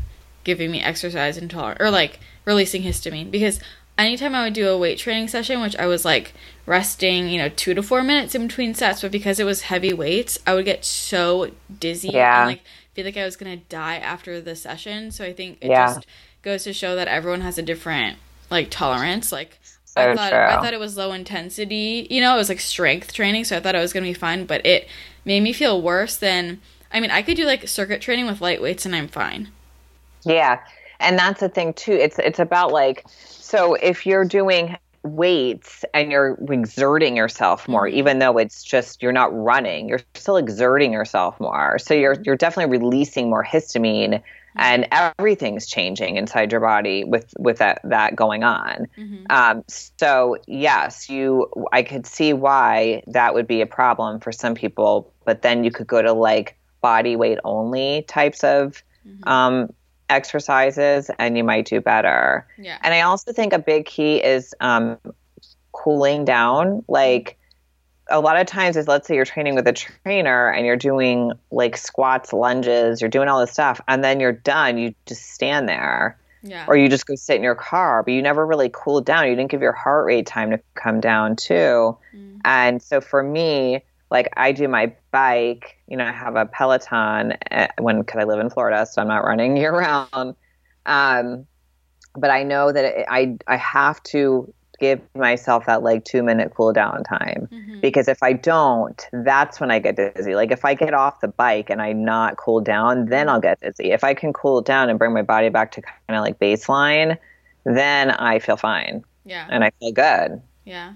giving 0.45 0.71
me 0.71 0.81
exercise 0.81 1.37
intolerance 1.37 1.81
or 1.81 1.91
like 1.91 2.21
releasing 2.45 2.83
histamine 2.83 3.31
because 3.31 3.61
anytime 3.99 4.35
I 4.35 4.45
would 4.45 4.55
do 4.55 4.69
a 4.69 4.79
weight 4.79 4.99
training 4.99 5.29
session, 5.29 5.61
which 5.61 5.77
I 5.77 5.87
was 5.87 6.05
like 6.05 6.35
resting, 6.67 7.29
you 7.29 7.39
know, 7.39 7.49
two 7.49 7.75
to 7.75 7.83
four 7.83 8.03
minutes 8.03 8.35
in 8.35 8.47
between 8.47 8.75
sets, 8.75 9.03
but 9.03 9.13
because 9.13 9.39
it 9.39 9.45
was 9.45 9.63
heavy 9.63 9.93
weights, 9.93 10.39
I 10.47 10.55
would 10.55 10.65
get 10.65 10.85
so 10.85 11.51
dizzy 11.81 12.11
yeah. 12.11 12.41
and 12.41 12.49
like 12.51 12.63
feel 12.95 13.05
like 13.05 13.17
I 13.17 13.25
was 13.25 13.37
gonna 13.37 13.57
die 13.57 13.97
after 13.97 14.41
the 14.41 14.57
session. 14.57 15.11
So 15.11 15.25
I 15.25 15.33
think 15.33 15.59
it 15.61 15.71
yeah. 15.71 15.87
just 15.87 16.07
goes 16.43 16.65
to 16.65 16.73
show 16.73 16.97
that 16.97 17.09
everyone 17.09 17.41
has 17.41 17.59
a 17.59 17.63
different 17.63 18.19
like 18.51 18.71
tolerance. 18.71 19.33
Like 19.33 19.59
so 19.85 20.01
I 20.01 20.15
thought 20.15 20.31
true. 20.31 20.39
I 20.39 20.57
thought 20.57 20.75
it 20.75 20.81
was 20.81 20.97
low 20.97 21.13
intensity, 21.13 22.07
you 22.11 22.21
know, 22.21 22.35
it 22.35 22.39
was 22.39 22.49
like 22.49 22.61
strength 22.61 23.13
training, 23.13 23.45
so 23.45 23.57
I 23.57 23.61
thought 23.61 23.77
I 23.77 23.81
was 23.81 23.93
gonna 23.93 24.07
be 24.07 24.15
fine, 24.15 24.45
but 24.45 24.65
it 24.67 24.89
made 25.25 25.41
me 25.41 25.53
feel 25.53 25.81
worse 25.81 26.17
than 26.17 26.61
I 26.93 27.01
mean, 27.01 27.11
I 27.11 27.23
could 27.23 27.37
do 27.37 27.45
like 27.45 27.67
circuit 27.67 28.01
training 28.01 28.27
with 28.27 28.41
light 28.41 28.63
weights 28.63 28.87
and 28.87 28.95
I'm 28.95 29.09
fine. 29.09 29.49
Yeah. 30.25 30.61
And 31.01 31.19
that's 31.19 31.41
the 31.41 31.49
thing 31.49 31.75
too. 31.75 31.93
It's 31.93 32.19
it's 32.19 32.39
about 32.39 32.73
like 32.73 33.05
so 33.09 33.75
if 33.75 34.07
you're 34.07 34.25
doing 34.25 34.77
weights 35.05 35.85
and 35.93 36.11
you're 36.11 36.39
exerting 36.51 37.15
yourself 37.15 37.69
more 37.69 37.87
mm-hmm. 37.87 37.99
even 37.99 38.19
though 38.19 38.39
it's 38.39 38.65
just 38.65 39.03
you're 39.03 39.13
not 39.13 39.29
running 39.37 39.87
you're 39.87 40.01
still 40.15 40.39
exerting 40.39 40.93
yourself 40.95 41.39
more 41.39 41.79
so 41.79 41.93
you're 41.93 42.17
you're 42.25 42.37
definitely 42.37 42.79
releasing 42.79 43.29
more 43.29 43.45
histamine 43.45 44.15
mm-hmm. 44.15 44.59
and 44.59 44.89
everything's 44.91 45.67
changing 45.67 46.17
inside 46.17 46.51
your 46.51 46.61
body 46.63 47.05
with 47.05 47.35
with 47.39 47.59
that 47.59 47.83
that 47.85 48.17
going 48.17 48.45
on 48.45 48.87
mm-hmm. 48.97 49.25
um, 49.29 49.63
so 49.69 50.39
yes 50.47 51.11
you 51.11 51.51
i 51.71 51.83
could 51.83 52.07
see 52.07 52.33
why 52.33 53.03
that 53.07 53.35
would 53.35 53.47
be 53.47 53.61
a 53.61 53.67
problem 53.67 54.21
for 54.21 54.33
some 54.33 54.55
people 54.55 55.13
but 55.27 55.43
then 55.43 55.65
you 55.65 55.71
could 55.71 55.87
go 55.87 56.01
to 56.01 56.15
like 56.15 56.57
body 56.81 57.15
weight 57.15 57.39
only 57.45 58.07
types 58.09 58.43
of 58.43 58.83
mm-hmm. 59.07 59.29
um, 59.29 59.69
exercises 60.09 61.11
and 61.19 61.37
you 61.37 61.45
might 61.45 61.67
do 61.67 61.81
better. 61.81 62.47
Yeah. 62.59 62.79
And 62.83 62.95
I 62.95 63.03
also 63.03 63.33
think 63.33 63.53
a 63.53 63.59
big 63.59 63.87
key 63.87 64.23
is 64.23 64.55
um, 64.61 64.99
cooling 65.73 66.25
down. 66.25 66.85
Like 66.89 67.39
a 68.09 68.21
lot 68.21 68.39
of 68.39 68.47
times 68.47 68.77
is 68.77 68.87
let's 68.89 69.09
say 69.09 69.15
you're 69.15 69.25
training 69.25 69.55
with 69.55 69.67
a 69.67 69.73
trainer 69.73 70.51
and 70.51 70.67
you're 70.67 70.77
doing 70.77 71.33
like 71.51 71.77
squats, 71.77 72.33
lunges, 72.33 73.01
you're 73.01 73.11
doing 73.11 73.29
all 73.29 73.41
this 73.41 73.53
stuff, 73.53 73.81
and 73.89 74.05
then 74.05 74.21
you're 74.21 74.33
done. 74.33 74.79
You 74.79 74.95
just 75.07 75.33
stand 75.33 75.69
there. 75.69 76.19
Yeah. 76.43 76.67
Or 76.69 76.77
you 76.77 76.91
just 76.91 77.07
go 77.07 77.15
sit 77.15 77.37
in 77.37 77.43
your 77.43 77.55
car, 77.55 78.03
but 78.03 78.13
you 78.13 78.21
never 78.21 78.47
really 78.47 78.69
cooled 78.71 79.07
down. 79.07 79.29
You 79.29 79.35
didn't 79.35 79.51
give 79.51 79.63
your 79.63 79.73
heart 79.73 80.05
rate 80.05 80.27
time 80.27 80.51
to 80.51 80.61
come 80.75 81.01
down 81.01 81.37
too. 81.37 81.97
Mm. 82.15 82.41
And 82.45 82.83
so 82.83 83.01
for 83.01 83.23
me, 83.23 83.83
like 84.15 84.29
I 84.37 84.53
do 84.53 84.67
my 84.69 84.93
bike, 85.11 85.77
you 85.89 85.97
know, 85.99 86.07
I 86.07 86.13
have 86.13 86.37
a 86.37 86.47
Peloton 86.47 87.33
uh, 87.51 87.67
when 87.79 88.01
because 88.01 88.19
I 88.21 88.25
live 88.25 88.41
in 88.41 88.49
Florida, 88.49 88.87
so 88.87 89.03
I'm 89.03 89.09
not 89.09 89.25
running 89.25 89.57
year 89.63 89.73
round. 89.77 90.35
Um, 90.87 91.47
but 92.17 92.31
I 92.31 92.43
know 92.45 92.73
that 92.73 92.85
it, 92.85 93.07
I 93.11 93.37
I 93.47 93.57
have 93.57 94.03
to 94.15 94.53
give 94.81 95.01
myself 95.15 95.67
that 95.67 95.83
like 95.83 96.05
two 96.05 96.23
minute 96.23 96.53
cool 96.57 96.73
down 96.73 97.05
time 97.05 97.49
Mhm. 97.53 97.81
because 97.81 98.09
if 98.09 98.23
I 98.23 98.33
don't, 98.33 99.01
that's 99.13 99.61
when 99.61 99.71
I 99.71 99.79
get 99.79 99.97
dizzy. 99.97 100.35
Like 100.35 100.51
if 100.51 100.65
I 100.65 100.75
get 100.75 100.95
off 100.95 101.21
the 101.21 101.29
bike 101.29 101.71
and 101.71 101.81
I 101.83 101.93
not 101.93 102.37
cool 102.37 102.61
down, 102.61 103.07
then 103.07 103.29
I'll 103.29 103.41
get 103.41 103.61
dizzy. 103.61 103.93
If 103.93 104.03
I 104.05 104.15
can 104.15 104.33
cool 104.33 104.63
down 104.63 104.91
and 104.91 104.99
bring 104.99 105.13
my 105.13 105.23
body 105.23 105.49
back 105.49 105.71
to 105.73 105.83
kind 105.83 106.17
of 106.19 106.23
like 106.23 106.39
baseline, 106.41 107.17
then 107.65 108.11
I 108.11 108.39
feel 108.41 108.57
fine 108.57 109.05
Yeah. 109.25 109.47
and 109.51 109.63
I 109.65 109.71
feel 109.81 109.93
good. 109.93 110.43
Yeah. 110.65 110.95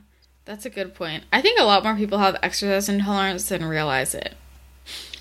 That's 0.49 0.65
a 0.65 0.71
good 0.71 0.95
point. 0.95 1.25
I 1.31 1.43
think 1.43 1.61
a 1.61 1.65
lot 1.65 1.85
more 1.85 1.95
people 1.95 2.17
have 2.17 2.39
exercise 2.43 2.89
intolerance 2.89 3.51
than 3.51 3.63
realize 3.67 4.15
it. 4.15 4.35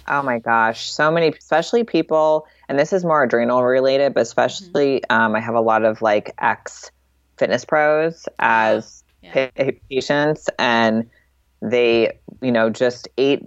Oh 0.08 0.22
my 0.22 0.40
gosh, 0.40 0.90
so 0.90 1.12
many, 1.12 1.28
especially 1.38 1.84
people, 1.84 2.48
and 2.70 2.80
this 2.80 2.94
is 2.94 3.04
more 3.04 3.24
adrenal 3.24 3.62
related, 3.62 4.14
but 4.14 4.22
especially 4.22 5.04
um, 5.10 5.36
I 5.36 5.42
have 5.42 5.56
a 5.56 5.60
lot 5.60 5.84
of 5.84 6.02
like 6.02 6.34
ex 6.40 6.92
fitness 7.36 7.66
pros 7.66 8.26
as 8.40 9.04
Yeah. 9.22 9.50
pa- 9.58 9.72
patients, 9.90 10.48
and 10.58 11.10
they, 11.62 12.18
you 12.42 12.54
know, 12.54 12.70
just 12.70 13.10
ate 13.18 13.44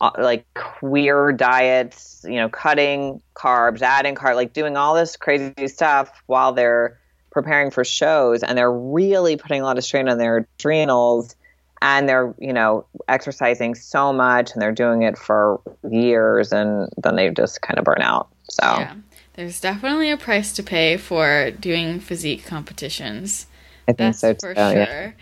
uh, 0.00 0.12
like 0.18 0.46
queer 0.54 1.32
diets, 1.32 2.24
you 2.28 2.36
know, 2.36 2.48
cutting 2.48 3.20
carbs, 3.34 3.82
adding 3.82 4.14
carb, 4.14 4.36
like 4.36 4.52
doing 4.52 4.76
all 4.76 4.94
this 4.94 5.16
crazy 5.16 5.66
stuff 5.66 6.22
while 6.26 6.52
they're 6.52 7.00
preparing 7.36 7.70
for 7.70 7.84
shows, 7.84 8.42
and 8.42 8.56
they're 8.56 8.72
really 8.72 9.36
putting 9.36 9.60
a 9.60 9.64
lot 9.64 9.76
of 9.78 9.84
strain 9.84 10.08
on 10.08 10.18
their 10.18 10.38
adrenals 10.58 11.36
and 11.82 12.08
they're 12.08 12.34
you 12.38 12.54
know 12.54 12.86
exercising 13.06 13.74
so 13.74 14.10
much 14.10 14.52
and 14.52 14.62
they're 14.62 14.72
doing 14.72 15.02
it 15.02 15.18
for 15.18 15.60
years 15.90 16.50
and 16.50 16.88
then 16.96 17.16
they 17.16 17.28
just 17.28 17.60
kind 17.60 17.78
of 17.78 17.84
burn 17.84 18.00
out 18.00 18.28
so 18.48 18.64
Yeah. 18.64 18.94
There's 19.34 19.60
definitely 19.60 20.10
a 20.10 20.16
price 20.16 20.54
to 20.54 20.62
pay 20.62 20.96
for 20.96 21.50
doing 21.50 22.00
physique 22.00 22.46
competitions. 22.46 23.46
i 23.86 23.92
think 23.92 23.98
That's 24.16 24.20
so 24.20 24.34
for 24.34 24.54
too, 24.54 24.60
yeah. 24.60 24.84
sure. 24.86 25.14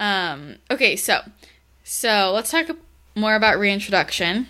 Um, 0.00 0.56
okay, 0.68 0.96
so 0.96 1.20
so 1.84 2.32
let's 2.34 2.50
talk 2.50 2.66
more 3.14 3.36
about 3.36 3.60
reintroduction 3.60 4.48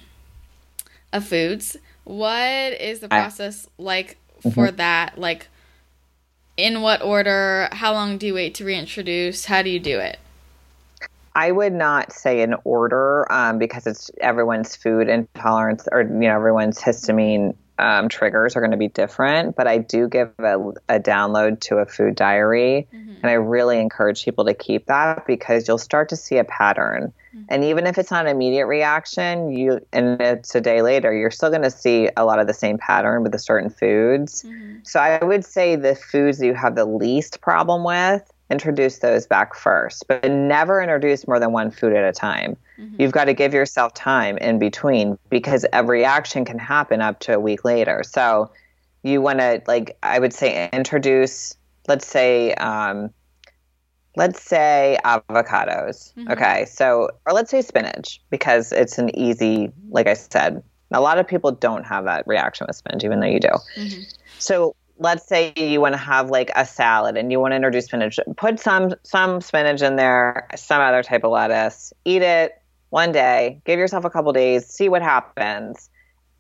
of 1.13 1.27
foods. 1.27 1.77
What 2.05 2.73
is 2.81 3.01
the 3.01 3.07
I- 3.13 3.21
process 3.21 3.67
like 3.77 4.17
Mm-hmm. 4.43 4.51
for 4.55 4.71
that? 4.71 5.19
Like, 5.19 5.49
in 6.57 6.83
what 6.83 7.03
order? 7.03 7.69
How 7.73 7.93
long 7.93 8.19
do 8.19 8.27
you 8.27 8.35
wait 8.35 8.55
to 8.57 8.65
reintroduce? 8.65 9.47
How 9.47 9.63
do 9.63 9.71
you 9.71 9.81
do 9.81 9.99
it? 9.99 10.19
i 11.35 11.51
would 11.51 11.73
not 11.73 12.13
say 12.13 12.43
in 12.43 12.55
order 12.65 13.31
um, 13.33 13.59
because 13.59 13.87
it's 13.87 14.11
everyone's 14.21 14.75
food 14.75 15.09
intolerance 15.09 15.87
or 15.93 16.03
you 16.03 16.09
know 16.09 16.35
everyone's 16.35 16.81
histamine 16.81 17.55
um, 17.81 18.09
triggers 18.09 18.57
are 18.57 18.61
going 18.61 18.71
to 18.71 18.77
be 18.77 18.89
different 18.89 19.57
but 19.57 19.67
i 19.67 19.79
do 19.79 20.09
give 20.09 20.33
a, 20.39 20.59
a 20.89 21.01
download 21.01 21.61
to 21.61 21.77
a 21.77 21.87
food 21.87 22.15
diary. 22.15 22.87
Mm-hmm. 22.93 23.15
And 23.23 23.27
i 23.27 23.33
really 23.33 23.79
encourage 23.79 24.25
people 24.25 24.45
to 24.47 24.55
keep 24.55 24.87
that 24.87 25.27
because 25.27 25.67
you'll 25.67 25.79
start 25.79 26.09
to 26.11 26.17
see 26.17 26.37
a 26.37 26.45
pattern. 26.45 27.13
Mm-hmm. 27.35 27.45
And 27.49 27.65
even 27.65 27.87
if 27.87 27.99
it's 27.99 28.11
not 28.11 28.27
an 28.27 28.31
immediate 28.31 28.67
reaction 28.67 29.53
you 29.53 29.81
and 29.93 30.21
it's 30.21 30.55
a 30.55 30.61
day 30.61 30.83
later 30.83 31.15
you're 31.15 31.31
still 31.31 31.51
going 31.51 31.63
to 31.63 31.71
see 31.71 32.09
a 32.17 32.25
lot 32.25 32.39
of 32.39 32.47
the 32.47 32.55
same 32.55 32.79
pattern 32.79 33.23
with 33.23 33.33
the 33.33 33.39
certain 33.39 33.71
foods. 33.71 34.43
Mm-hmm. 34.43 34.79
So 34.85 35.01
i 35.01 35.23
would 35.25 35.45
say 35.45 35.77
the 35.77 35.95
foods 35.95 36.39
that 36.39 36.47
you 36.47 36.55
have 36.55 36.75
the 36.75 36.85
least 36.87 37.41
problem 37.41 37.85
with 37.85 38.31
introduce 38.51 38.99
those 38.99 39.27
back 39.27 39.55
first 39.55 40.07
but 40.09 40.31
never 40.31 40.83
introduce 40.83 41.27
more 41.27 41.39
than 41.39 41.53
one 41.53 41.71
food 41.71 41.95
at 41.95 42.05
a 42.05 42.13
time 42.13 42.57
mm-hmm. 42.79 43.01
you've 43.01 43.13
got 43.13 43.25
to 43.25 43.35
give 43.35 43.55
yourself 43.55 43.95
time 43.95 44.37
in 44.39 44.59
between 44.59 45.19
because 45.29 45.65
a 45.73 45.85
reaction 45.85 46.45
can 46.45 46.59
happen 46.59 47.01
up 47.01 47.21
to 47.21 47.35
a 47.35 47.41
week 47.41 47.65
later 47.65 48.03
so 48.05 48.51
you 49.03 49.21
want 49.21 49.39
to 49.39 49.63
like 49.67 49.97
i 50.03 50.19
would 50.19 50.33
say 50.33 50.69
introduce 50.73 51.57
let's 51.89 52.07
say 52.07 52.55
um, 52.55 53.11
let's 54.17 54.43
say 54.43 54.99
avocados. 55.05 56.15
Mm-hmm. 56.15 56.31
Okay. 56.33 56.65
So, 56.67 57.11
or 57.27 57.33
let's 57.33 57.51
say 57.51 57.63
spinach 57.63 58.21
because 58.31 58.73
it's 58.73 58.99
an 58.99 59.15
easy, 59.17 59.73
like 59.91 60.07
I 60.07 60.15
said, 60.15 60.63
a 60.93 61.01
lot 61.01 61.19
of 61.19 61.27
people 61.27 61.53
don't 61.53 61.85
have 61.85 62.05
that 62.05 62.27
reaction 62.27 62.67
with 62.67 62.77
spinach, 62.77 63.05
even 63.05 63.21
though 63.21 63.29
you 63.29 63.41
do. 63.41 63.53
Mm-hmm. 63.77 64.03
So, 64.39 64.75
let's 65.01 65.27
say 65.27 65.53
you 65.57 65.81
want 65.81 65.95
to 65.95 65.99
have 65.99 66.31
like 66.31 66.51
a 66.55 66.65
salad 66.65 67.17
and 67.17 67.33
you 67.33 67.41
want 67.41 67.53
to 67.53 67.57
introduce 67.57 67.87
spinach. 67.87 68.21
Put 68.37 68.61
some 68.61 68.95
some 69.03 69.41
spinach 69.41 69.83
in 69.83 69.97
there, 69.97 70.47
some 70.55 70.81
other 70.81 71.03
type 71.03 71.25
of 71.25 71.33
lettuce. 71.33 71.93
Eat 72.05 72.23
it 72.23 72.61
one 72.91 73.11
day. 73.11 73.61
Give 73.65 73.79
yourself 73.79 74.05
a 74.05 74.11
couple 74.11 74.33
days. 74.33 74.67
See 74.67 74.89
what 74.89 75.03
happens. 75.03 75.89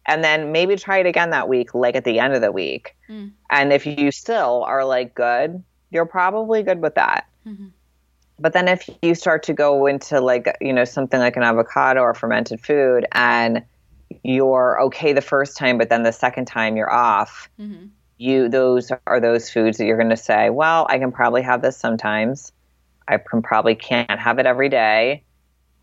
And 0.06 0.22
then 0.22 0.52
maybe 0.52 0.76
try 0.76 0.98
it 0.98 1.06
again 1.06 1.30
that 1.30 1.48
week, 1.48 1.74
like 1.74 1.96
at 1.96 2.04
the 2.04 2.18
end 2.18 2.34
of 2.34 2.42
the 2.42 2.52
week. 2.52 2.94
Mm. 3.08 3.32
And 3.50 3.72
if 3.72 3.86
you 3.86 4.12
still 4.12 4.62
are 4.64 4.84
like 4.84 5.14
good, 5.14 5.62
you're 5.90 6.06
probably 6.06 6.62
good 6.62 6.82
with 6.82 6.94
that. 6.96 7.26
Mhm. 7.46 7.70
But 8.38 8.52
then 8.52 8.68
if 8.68 8.88
you 9.02 9.14
start 9.14 9.42
to 9.44 9.52
go 9.54 9.86
into 9.86 10.20
like, 10.20 10.54
you 10.60 10.72
know, 10.72 10.84
something 10.84 11.20
like 11.20 11.36
an 11.36 11.42
avocado 11.42 12.00
or 12.00 12.14
fermented 12.14 12.60
food 12.60 13.06
and 13.12 13.62
you're 14.22 14.80
okay 14.82 15.12
the 15.12 15.20
first 15.20 15.56
time, 15.56 15.78
but 15.78 15.88
then 15.88 16.02
the 16.02 16.12
second 16.12 16.46
time 16.46 16.76
you're 16.76 16.92
off, 16.92 17.48
hmm 17.56 17.86
you 18.20 18.50
those 18.50 18.92
are 19.06 19.18
those 19.18 19.50
foods 19.50 19.78
that 19.78 19.86
you're 19.86 19.96
going 19.96 20.10
to 20.10 20.16
say, 20.16 20.50
well, 20.50 20.86
I 20.90 20.98
can 20.98 21.10
probably 21.10 21.40
have 21.42 21.62
this 21.62 21.76
sometimes. 21.76 22.52
I 23.08 23.16
can 23.16 23.40
probably 23.40 23.74
can't 23.74 24.20
have 24.20 24.38
it 24.38 24.46
every 24.46 24.68
day. 24.68 25.24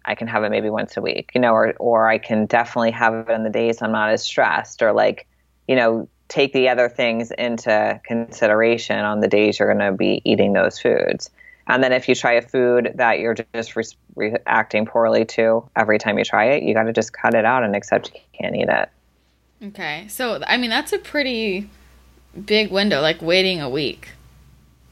I 0.06 0.16
can 0.16 0.28
have 0.28 0.44
it 0.44 0.52
maybe 0.52 0.70
once 0.70 0.96
a 0.96 1.02
week, 1.02 1.32
you 1.34 1.42
know, 1.42 1.52
or 1.52 1.74
or 1.80 2.08
I 2.08 2.20
can 2.20 2.46
definitely 2.46 2.92
have 2.92 3.14
it 3.14 3.30
on 3.30 3.44
the 3.44 3.50
days 3.50 3.82
I'm 3.82 3.92
not 3.92 4.12
as 4.12 4.24
stressed, 4.24 4.84
or 4.84 4.94
like, 4.94 5.28
you 5.68 5.76
know, 5.76 6.08
take 6.28 6.54
the 6.54 6.70
other 6.70 6.90
things 6.90 7.32
into 7.32 8.00
consideration 8.06 9.00
on 9.00 9.20
the 9.20 9.28
days 9.28 9.58
you're 9.58 9.74
going 9.74 9.92
to 9.92 9.98
be 9.98 10.22
eating 10.24 10.54
those 10.54 10.80
foods. 10.80 11.32
And 11.66 11.84
then 11.84 11.92
if 11.92 12.08
you 12.08 12.16
try 12.16 12.34
a 12.34 12.42
food 12.42 12.94
that 12.96 13.20
you're 13.20 13.36
just 13.54 13.76
re- 13.76 13.84
reacting 14.16 14.86
poorly 14.86 15.26
to 15.26 15.68
every 15.76 15.98
time 15.98 16.18
you 16.18 16.24
try 16.24 16.52
it, 16.52 16.64
you 16.64 16.74
got 16.74 16.84
to 16.84 16.94
just 16.94 17.12
cut 17.12 17.34
it 17.34 17.46
out 17.46 17.64
and 17.64 17.76
accept 17.76 18.12
you 18.14 18.22
can't 18.40 18.56
eat 18.56 18.70
it. 18.70 18.90
Okay. 19.70 20.08
So, 20.08 20.42
I 20.48 20.56
mean, 20.58 20.70
that's 20.70 20.94
a 20.94 21.00
pretty 21.00 21.70
big 22.46 22.72
window, 22.72 23.02
like 23.02 23.22
waiting 23.22 23.62
a 23.62 23.70
week. 23.70 24.10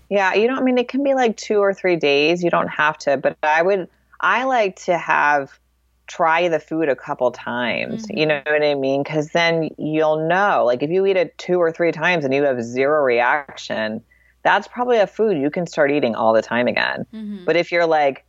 Yeah, 0.09 0.33
you 0.33 0.47
don't 0.47 0.59
I 0.59 0.61
mean 0.61 0.77
it 0.77 0.87
can 0.87 1.03
be 1.03 1.13
like 1.13 1.37
two 1.37 1.59
or 1.59 1.73
three 1.73 1.95
days. 1.95 2.43
You 2.43 2.49
don't 2.49 2.67
have 2.67 2.97
to, 2.99 3.17
but 3.17 3.37
I 3.43 3.61
would 3.61 3.87
I 4.19 4.43
like 4.43 4.77
to 4.83 4.97
have 4.97 5.59
try 6.07 6.47
the 6.47 6.59
food 6.59 6.87
a 6.87 6.95
couple 6.95 7.31
times. 7.31 8.05
You 8.09 8.25
know 8.27 8.41
what 8.45 8.63
I 8.63 8.75
mean? 8.75 9.01
Because 9.03 9.29
then 9.29 9.69
you'll 9.77 10.27
know. 10.27 10.63
Like 10.65 10.83
if 10.83 10.89
you 10.89 11.05
eat 11.05 11.17
it 11.17 11.37
two 11.37 11.57
or 11.57 11.71
three 11.71 11.91
times 11.91 12.23
and 12.23 12.33
you 12.33 12.43
have 12.43 12.61
zero 12.63 13.03
reaction, 13.03 14.03
that's 14.43 14.67
probably 14.67 14.97
a 14.97 15.07
food 15.07 15.37
you 15.37 15.49
can 15.49 15.65
start 15.65 15.91
eating 15.91 16.15
all 16.15 16.33
the 16.33 16.41
time 16.43 16.67
again. 16.67 17.05
Mhm. 17.13 17.45
But 17.45 17.55
if 17.55 17.71
you're 17.71 17.87
like 17.87 18.23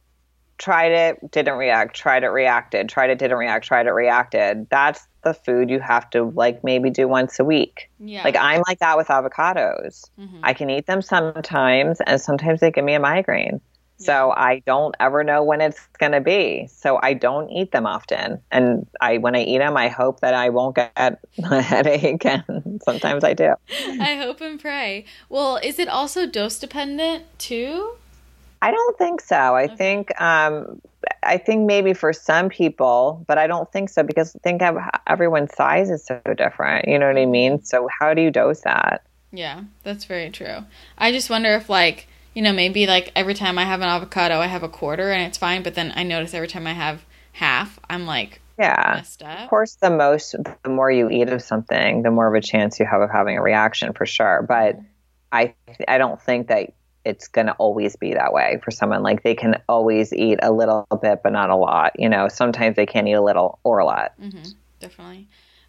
tried 0.59 0.93
it, 0.93 1.31
didn't 1.31 1.59
react, 1.59 1.95
tried 1.95 2.25
it, 2.25 2.29
reacted, 2.29 2.89
tried 2.89 3.11
it, 3.11 3.19
didn't 3.19 3.37
react, 3.37 3.67
tried 3.67 3.87
it, 3.87 3.91
reacted, 3.91 4.67
that's 4.71 5.07
the 5.27 5.35
food 5.35 5.69
you 5.69 5.81
have 5.81 6.09
to 6.11 6.25
like 6.25 6.63
maybe 6.63 6.89
do 6.89 7.09
once 7.09 7.39
a 7.41 7.45
week. 7.45 7.91
Yeah. 7.99 8.23
Like 8.25 8.37
I'm 8.39 8.63
like 8.67 8.79
that 8.79 8.97
with 8.97 9.09
avocados. 9.09 10.09
Mhm. 10.19 10.41
I 10.43 10.55
can 10.55 10.71
eat 10.71 10.87
them 10.87 11.03
sometimes, 11.03 12.01
and 12.07 12.21
sometimes 12.21 12.61
they 12.61 12.71
give 12.71 12.85
me 12.85 12.95
a 12.95 13.01
migraine. 13.01 13.61
So 13.99 14.31
I 14.31 14.63
don't 14.67 14.95
ever 15.01 15.25
know 15.25 15.43
when 15.43 15.63
it's 15.63 15.81
going 15.99 16.13
to 16.13 16.21
be. 16.21 16.69
So 16.71 17.01
I 17.03 17.15
don't 17.15 17.49
eat 17.51 17.73
them 17.73 17.87
often. 17.87 18.43
And 18.51 18.87
I, 19.01 19.17
when 19.17 19.35
I 19.35 19.43
eat 19.43 19.57
them, 19.59 19.75
I 19.75 19.89
hope 19.89 20.21
that 20.21 20.35
I 20.35 20.51
won't 20.51 20.77
get 20.77 20.93
a 21.51 21.63
headache. 21.63 22.27
And 22.27 22.81
sometimes 22.85 23.25
I 23.25 23.33
do. 23.33 23.55
I 23.99 24.17
hope 24.17 24.43
and 24.43 24.61
pray. 24.61 25.07
Well, 25.31 25.57
is 25.63 25.79
it 25.79 25.89
also 25.89 26.27
dose 26.27 26.59
dependent 26.59 27.25
too? 27.39 27.97
I 28.61 28.71
don't 28.71 28.99
think 28.99 29.23
so. 29.23 29.55
I 29.57 29.67
think, 29.67 30.21
um, 30.21 30.81
I 31.23 31.39
think 31.39 31.67
maybe 31.67 31.93
for 31.93 32.13
some 32.13 32.49
people, 32.49 33.25
but 33.27 33.39
I 33.39 33.47
don't 33.47 33.71
think 33.73 33.91
so 33.91 34.03
because 34.03 34.35
I 34.35 34.39
think 34.41 34.63
ev- 34.63 34.77
everyone's 35.07 35.55
size 35.55 35.91
is 35.91 36.05
so 36.05 36.21
different. 36.37 36.89
You 36.89 36.99
know 36.99 37.07
what 37.07 37.19
I 37.19 37.27
mean? 37.27 37.55
Mm-hmm. 37.55 37.65
So 37.65 37.89
how 38.01 38.15
do 38.15 38.23
you 38.23 38.31
dose 38.31 38.61
that? 38.63 39.03
Yeah, 39.33 39.65
that's 39.83 40.05
very 40.05 40.31
true. 40.31 40.65
I 40.97 41.13
just 41.13 41.31
wonder 41.31 41.55
if 41.55 41.69
like, 41.69 42.09
you 42.35 42.43
know, 42.43 42.53
maybe 42.53 42.87
like 42.87 43.13
every 43.15 43.35
time 43.35 43.59
I 43.59 43.65
have 43.65 43.81
an 43.81 43.89
avocado, 43.89 44.39
I 44.39 44.47
have 44.47 44.63
a 44.63 44.69
quarter 44.69 45.11
and 45.11 45.27
it's 45.27 45.39
fine, 45.39 45.63
but 45.63 45.75
then 45.75 45.93
I 45.97 46.03
notice 46.03 46.35
every 46.35 46.49
time 46.49 46.67
I 46.67 46.73
have 46.73 47.05
half, 47.33 47.79
I'm 47.91 48.07
like 48.07 48.41
Yeah. 48.59 49.03
Of 49.43 49.51
course, 49.51 49.75
the 49.77 49.91
most, 49.91 50.35
the 50.63 50.71
more 50.71 50.91
you 50.91 51.11
eat 51.11 51.29
of 51.29 51.43
something, 51.43 52.03
the 52.03 52.11
more 52.11 52.27
of 52.27 52.35
a 52.35 52.41
chance 52.41 52.81
you 52.81 52.87
have 52.87 53.01
of 53.03 53.11
having 53.11 53.37
a 53.37 53.43
reaction 53.43 53.93
for 53.93 54.07
sure. 54.07 54.45
But 54.49 54.77
mm-hmm. 54.77 54.85
I, 55.33 55.55
I 55.87 55.99
don't 55.99 56.21
think 56.21 56.49
that 56.49 56.71
it's 57.07 57.29
going 57.29 57.47
to 57.47 57.53
always 57.55 57.97
be 57.97 58.15
that 58.15 58.33
way 58.33 58.61
for 58.63 58.71
someone. 58.71 59.03
Like 59.03 59.23
they 59.23 59.35
can 59.35 59.63
always 59.69 60.13
eat 60.13 60.41
a 60.43 60.53
little 60.53 60.87
bit, 61.01 61.23
but 61.23 61.33
not 61.33 61.51
a 61.51 61.57
lot. 61.57 61.93
You 61.99 62.09
know, 62.09 62.29
sometimes 62.29 62.77
they 62.77 62.87
can't 62.87 63.07
eat 63.07 63.13
a 63.13 63.23
little 63.23 63.59
or 63.65 63.79
a 63.79 63.85
lot. 63.85 64.13
Mm-hmm. 64.21 64.51
Definitely. 64.81 65.29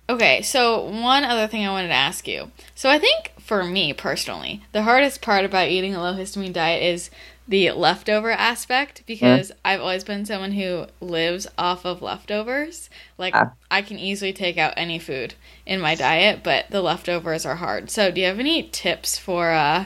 Okay, 0.10 0.42
so 0.42 0.86
one 0.86 1.26
other 1.26 1.48
thing 1.48 1.66
I 1.66 1.72
wanted 1.72 1.90
to 1.90 1.94
ask 1.94 2.28
you. 2.28 2.52
So 2.76 2.90
I 2.90 2.98
think 2.98 3.34
for 3.40 3.64
me 3.64 3.94
personally, 3.94 4.64
the 4.72 4.84
hardest 4.84 5.22
part 5.22 5.46
about 5.46 5.68
eating 5.68 5.94
a 5.94 6.02
low 6.02 6.14
histamine 6.14 6.54
diet 6.54 6.82
is 6.82 7.10
the 7.48 7.72
leftover 7.72 8.32
aspect 8.32 9.04
because 9.06 9.52
mm. 9.52 9.56
I've 9.64 9.82
always 9.82 10.04
been 10.04 10.26
someone 10.26 10.54
who 10.54 10.88
lives 11.00 11.48
off 11.58 11.86
of 11.86 12.02
leftovers. 12.02 12.90
Like 13.18 13.36
ah. 13.36 13.52
I 13.70 13.82
can 13.82 14.00
easily 14.00 14.34
take 14.34 14.58
out 14.58 14.74
any 14.78 15.00
food 15.00 15.36
in 15.66 15.80
my 15.80 15.96
diet, 15.96 16.42
but 16.44 16.70
the 16.70 16.82
leftovers 16.82 17.46
are 17.46 17.56
hard. 17.56 17.90
So, 17.90 18.12
do 18.12 18.22
you 18.22 18.28
have 18.28 18.40
any 18.40 18.64
tips 18.64 19.18
for 19.18 19.52
uh, 19.52 19.86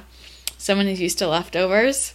someone 0.61 0.87
who's 0.87 1.01
used 1.01 1.19
to 1.19 1.27
leftovers? 1.27 2.13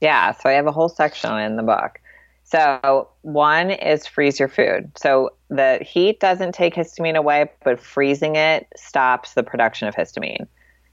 Yeah, 0.00 0.32
so 0.32 0.48
I 0.48 0.52
have 0.52 0.66
a 0.66 0.72
whole 0.72 0.88
section 0.88 1.36
in 1.38 1.56
the 1.56 1.62
book. 1.62 2.00
So, 2.44 3.08
one 3.22 3.70
is 3.70 4.06
freeze 4.06 4.38
your 4.38 4.48
food. 4.48 4.92
So, 4.96 5.30
the 5.48 5.78
heat 5.82 6.20
doesn't 6.20 6.52
take 6.52 6.74
histamine 6.74 7.16
away, 7.16 7.50
but 7.64 7.80
freezing 7.80 8.36
it 8.36 8.68
stops 8.76 9.34
the 9.34 9.42
production 9.42 9.88
of 9.88 9.94
histamine. 9.94 10.46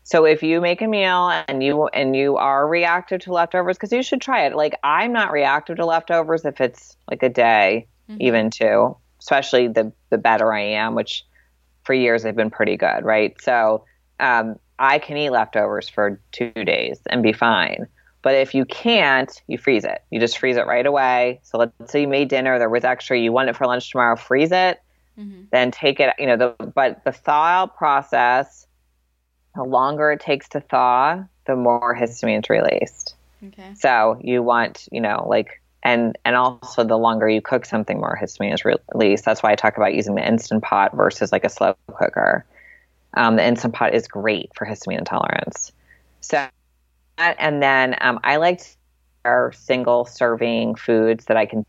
So 0.04 0.26
if 0.26 0.43
you 0.43 0.60
make 0.60 0.82
a 0.82 0.88
meal 0.88 1.30
and 1.47 1.64
you 1.64 1.88
and 1.88 2.16
you 2.16 2.36
are 2.36 2.68
reactive 2.68 3.22
to 3.22 3.34
leftovers, 3.34 3.78
because 3.78 3.93
you 3.93 4.04
should 4.04 4.22
try 4.22 4.45
it. 4.45 4.56
Like 4.56 4.78
I'm 4.84 5.14
not 5.14 5.32
reactive 5.32 5.78
to 5.78 5.86
leftovers 5.86 6.43
if 6.43 6.60
it's 6.60 6.97
like 7.10 7.24
a 7.24 7.30
day, 7.30 7.88
mm-hmm. 8.10 8.22
even 8.22 8.51
two. 8.51 8.97
Especially 9.20 9.70
the 9.70 9.93
the 10.10 10.18
better 10.18 10.51
I 10.51 10.62
am, 10.62 10.95
which 10.95 11.24
for 11.86 11.93
years 11.93 12.26
I've 12.26 12.36
been 12.36 12.51
pretty 12.51 12.76
good, 12.76 13.06
right? 13.06 13.34
So 13.41 13.86
um, 14.20 14.58
I 14.84 14.99
can 14.99 15.15
eat 15.15 15.29
leftovers 15.29 15.88
for 15.88 16.19
two 16.34 16.51
days 16.51 16.99
and 17.09 17.23
be 17.23 17.31
fine. 17.31 17.88
But 18.21 18.36
if 18.36 18.53
you 18.53 18.65
can't, 18.65 19.41
you 19.47 19.57
freeze 19.57 19.86
it. 19.86 20.03
You 20.09 20.19
just 20.19 20.38
freeze 20.38 20.57
it 20.57 20.67
right 20.67 20.86
away. 20.86 21.39
So 21.43 21.57
let's 21.57 21.91
say 21.91 22.01
you 22.01 22.07
made 22.07 22.27
dinner, 22.27 22.59
there 22.59 22.69
was 22.69 22.84
extra, 22.84 23.17
you 23.17 23.31
want 23.31 23.49
it 23.49 23.55
for 23.55 23.65
lunch 23.65 23.89
tomorrow, 23.91 24.15
freeze 24.15 24.51
it. 24.51 24.81
Mm-hmm. 25.17 25.43
Then 25.51 25.71
take 25.71 25.99
it, 25.99 26.13
you 26.19 26.27
know, 26.27 26.38
the 26.38 26.65
but 26.65 27.03
the 27.05 27.11
thaw 27.11 27.67
process 27.67 28.67
the 29.55 29.63
longer 29.63 30.11
it 30.11 30.19
takes 30.19 30.49
to 30.49 30.59
thaw, 30.59 31.23
the 31.45 31.55
more 31.55 31.95
histamine 31.95 32.39
is 32.39 32.49
released. 32.49 33.15
Okay. 33.45 33.73
So 33.75 34.19
you 34.21 34.41
want, 34.41 34.88
you 34.91 35.01
know, 35.01 35.25
like, 35.27 35.61
and 35.84 36.17
and 36.25 36.36
also 36.36 36.84
the 36.84 36.97
longer 36.97 37.29
you 37.29 37.41
cook 37.41 37.65
something, 37.65 37.99
more 37.99 38.17
histamine 38.21 38.53
is 38.53 38.63
released. 38.65 39.25
That's 39.25 39.43
why 39.43 39.51
I 39.51 39.55
talk 39.55 39.77
about 39.77 39.93
using 39.93 40.15
the 40.15 40.27
instant 40.27 40.63
pot 40.63 40.95
versus 40.95 41.31
like 41.31 41.43
a 41.43 41.49
slow 41.49 41.75
cooker. 41.88 42.45
Um, 43.16 43.36
the 43.36 43.45
instant 43.45 43.74
pot 43.74 43.93
is 43.93 44.07
great 44.07 44.49
for 44.55 44.66
histamine 44.66 44.99
intolerance. 44.99 45.72
So, 46.22 46.47
and 47.18 47.61
then 47.61 47.95
um, 48.01 48.20
I 48.24 48.38
like 48.38 48.61
our 49.26 49.51
single 49.53 50.05
serving 50.05 50.76
foods 50.76 51.26
that 51.26 51.38
I 51.38 51.45
can 51.45 51.66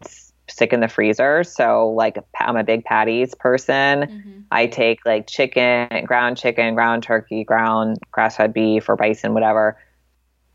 stick 0.48 0.72
in 0.72 0.80
the 0.80 0.88
freezer. 0.88 1.44
So 1.44 1.88
like 1.90 2.18
I'm 2.40 2.56
a 2.56 2.64
big 2.64 2.84
patties 2.84 3.34
person. 3.34 4.02
Mm-hmm. 4.02 4.40
I 4.50 4.66
take 4.66 5.04
like 5.06 5.26
chicken, 5.26 6.04
ground 6.04 6.36
chicken, 6.36 6.74
ground 6.74 7.02
turkey, 7.02 7.44
ground 7.44 7.98
grass-fed 8.10 8.52
beef 8.52 8.88
or 8.88 8.96
bison, 8.96 9.34
whatever. 9.34 9.78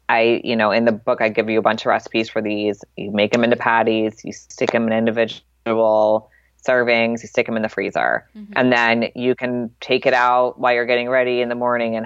I, 0.07 0.41
you 0.43 0.55
know, 0.55 0.71
in 0.71 0.85
the 0.85 0.91
book 0.91 1.21
I 1.21 1.29
give 1.29 1.49
you 1.49 1.59
a 1.59 1.61
bunch 1.61 1.81
of 1.81 1.87
recipes 1.87 2.29
for 2.29 2.41
these. 2.41 2.83
You 2.97 3.11
make 3.11 3.31
them 3.31 3.43
into 3.43 3.55
patties, 3.55 4.21
you 4.23 4.31
stick 4.31 4.71
them 4.71 4.87
in 4.87 4.93
individual 4.93 6.29
servings, 6.67 7.21
you 7.21 7.27
stick 7.27 7.45
them 7.45 7.55
in 7.55 7.61
the 7.61 7.69
freezer. 7.69 8.27
Mm-hmm. 8.35 8.53
And 8.55 8.71
then 8.71 9.09
you 9.15 9.35
can 9.35 9.71
take 9.79 10.05
it 10.05 10.13
out 10.13 10.59
while 10.59 10.73
you're 10.73 10.85
getting 10.85 11.09
ready 11.09 11.41
in 11.41 11.49
the 11.49 11.55
morning 11.55 11.95
and 11.95 12.05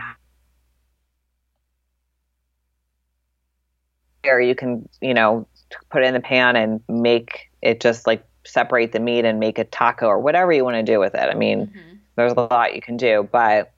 or 4.26 4.40
you 4.40 4.56
can, 4.56 4.88
you 5.02 5.14
know, 5.14 5.48
put 5.90 6.04
it 6.04 6.06
in 6.06 6.14
the 6.14 6.20
pan 6.20 6.56
and 6.56 6.82
make 6.88 7.52
it 7.62 7.82
just 7.82 8.08
like 8.08 8.26
separate 8.46 8.92
the 8.92 9.00
meat 9.00 9.26
and 9.26 9.40
make 9.40 9.58
a 9.58 9.64
taco 9.64 10.08
or 10.08 10.20
whatever 10.20 10.52
you 10.52 10.64
want 10.64 10.76
to 10.76 10.84
do 10.84 11.00
with 11.00 11.16
it. 11.16 11.30
I 11.30 11.34
mean, 11.34 11.68
mm-hmm. 11.68 11.96
there's 12.16 12.34
a 12.34 12.42
lot 12.42 12.76
you 12.76 12.82
can 12.82 12.98
do, 12.98 13.28
but 13.32 13.74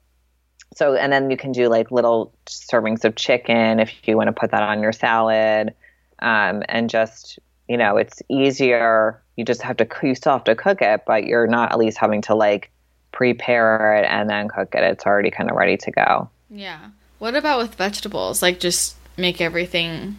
so 0.74 0.94
and 0.94 1.12
then 1.12 1.30
you 1.30 1.36
can 1.36 1.52
do 1.52 1.68
like 1.68 1.90
little 1.90 2.34
servings 2.46 3.04
of 3.04 3.16
chicken 3.16 3.80
if 3.80 3.92
you 4.04 4.16
want 4.16 4.28
to 4.28 4.32
put 4.32 4.50
that 4.50 4.62
on 4.62 4.82
your 4.82 4.92
salad, 4.92 5.74
um, 6.18 6.62
and 6.68 6.90
just 6.90 7.38
you 7.68 7.76
know 7.76 7.96
it's 7.96 8.22
easier. 8.28 9.22
You 9.36 9.44
just 9.44 9.62
have 9.62 9.76
to 9.78 9.88
you 10.02 10.14
still 10.14 10.32
have 10.32 10.44
to 10.44 10.54
cook 10.54 10.82
it, 10.82 11.02
but 11.06 11.24
you're 11.24 11.46
not 11.46 11.72
at 11.72 11.78
least 11.78 11.98
having 11.98 12.22
to 12.22 12.34
like 12.34 12.70
prepare 13.12 13.96
it 13.96 14.06
and 14.08 14.28
then 14.28 14.48
cook 14.48 14.74
it. 14.74 14.82
It's 14.82 15.06
already 15.06 15.30
kind 15.30 15.50
of 15.50 15.56
ready 15.56 15.76
to 15.76 15.90
go. 15.90 16.30
Yeah. 16.50 16.90
What 17.18 17.34
about 17.34 17.58
with 17.58 17.74
vegetables? 17.74 18.42
Like 18.42 18.60
just 18.60 18.96
make 19.16 19.40
everything 19.40 20.16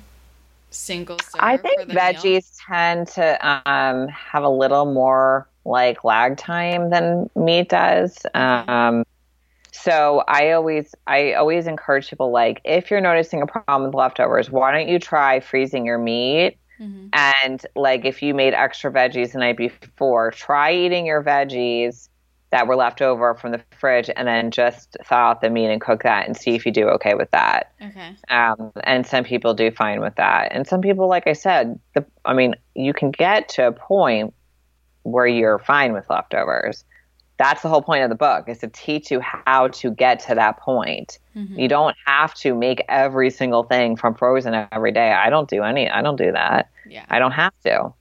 single 0.69 1.17
I 1.39 1.57
think 1.57 1.81
veggies 1.81 2.23
meal? 2.23 2.41
tend 2.67 3.07
to 3.09 3.69
um, 3.69 4.07
have 4.09 4.43
a 4.43 4.49
little 4.49 4.85
more 4.85 5.47
like 5.65 6.03
lag 6.03 6.37
time 6.37 6.89
than 6.89 7.29
meat 7.35 7.69
does. 7.69 8.17
Um, 8.33 9.03
so 9.71 10.23
I 10.27 10.51
always 10.51 10.95
I 11.05 11.33
always 11.33 11.67
encourage 11.67 12.09
people 12.09 12.31
like 12.31 12.61
if 12.65 12.89
you're 12.89 13.01
noticing 13.01 13.41
a 13.41 13.47
problem 13.47 13.83
with 13.85 13.95
leftovers, 13.95 14.49
why 14.49 14.71
don't 14.71 14.87
you 14.87 14.99
try 14.99 15.39
freezing 15.39 15.85
your 15.85 15.97
meat? 15.97 16.57
Mm-hmm. 16.79 17.07
And 17.13 17.65
like 17.75 18.05
if 18.05 18.21
you 18.21 18.33
made 18.33 18.53
extra 18.53 18.91
veggies 18.91 19.33
the 19.33 19.39
night 19.39 19.57
before, 19.57 20.31
try 20.31 20.73
eating 20.73 21.05
your 21.05 21.23
veggies 21.23 22.09
that 22.49 22.67
were 22.67 22.75
left 22.75 23.01
over 23.01 23.35
from 23.35 23.51
the 23.51 23.61
fridge 23.77 24.09
and 24.15 24.27
then 24.27 24.51
just 24.51 24.95
thaw 25.05 25.31
out 25.31 25.41
the 25.41 25.49
meat 25.49 25.67
and 25.67 25.81
cook 25.81 26.03
that 26.03 26.27
and 26.27 26.37
see 26.37 26.55
if 26.55 26.65
you 26.65 26.71
do 26.71 26.87
okay 26.87 27.13
with 27.13 27.29
that. 27.31 27.73
Okay. 27.81 28.15
Um, 28.29 28.71
and 28.83 29.05
some 29.05 29.23
people 29.25 29.53
do 29.53 29.69
fine 29.69 29.99
with 29.99 30.15
that. 30.15 30.49
And 30.51 30.65
some 30.65 30.79
people, 30.79 31.09
like 31.09 31.27
I 31.27 31.33
said, 31.33 31.77
the, 31.93 32.05
I 32.23 32.33
mean, 32.33 32.55
you 32.73 32.93
can 32.93 33.11
get 33.11 33.49
to 33.49 33.67
a 33.67 33.71
point 33.73 34.33
where 35.03 35.27
you're 35.27 35.59
fine 35.59 35.93
with 35.93 36.09
leftovers. 36.09 36.85
That's 37.37 37.61
the 37.61 37.69
whole 37.69 37.83
point 37.83 38.03
of 38.03 38.09
the 38.09 38.15
book 38.15 38.49
is 38.49 38.57
to 38.59 38.67
teach 38.67 39.11
you 39.11 39.19
how 39.19 39.67
to 39.67 39.91
get 39.91 40.19
to 40.21 40.35
that 40.35 40.59
point. 40.59 41.19
Mm-hmm. 41.35 41.59
You 41.59 41.67
don't 41.67 41.95
have 42.05 42.33
to 42.35 42.55
make 42.55 42.83
every 42.89 43.29
single 43.29 43.63
thing 43.63 43.95
from 43.95 44.15
frozen 44.15 44.67
every 44.71 44.91
day. 44.91 45.11
I 45.11 45.29
don't 45.29 45.47
do 45.47 45.61
any, 45.61 45.89
I 45.89 46.01
don't 46.01 46.15
do 46.15 46.31
that. 46.31 46.69
Yeah. 46.89 47.05
I 47.09 47.19
don't 47.19 47.33
have 47.33 47.53
to 47.65 47.93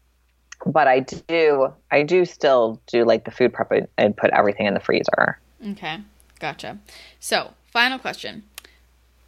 but 0.65 0.89
I 0.89 1.01
do 1.01 1.73
I 1.91 2.03
do 2.03 2.25
still 2.25 2.81
do 2.87 3.05
like 3.05 3.25
the 3.25 3.31
food 3.31 3.53
prep 3.53 3.73
and 3.99 4.17
put 4.17 4.31
everything 4.31 4.67
in 4.67 4.75
the 4.75 4.81
freezer. 4.81 5.39
Okay, 5.65 6.01
gotcha. 6.41 6.79
So 7.21 7.53
final 7.71 7.99
question: 7.99 8.45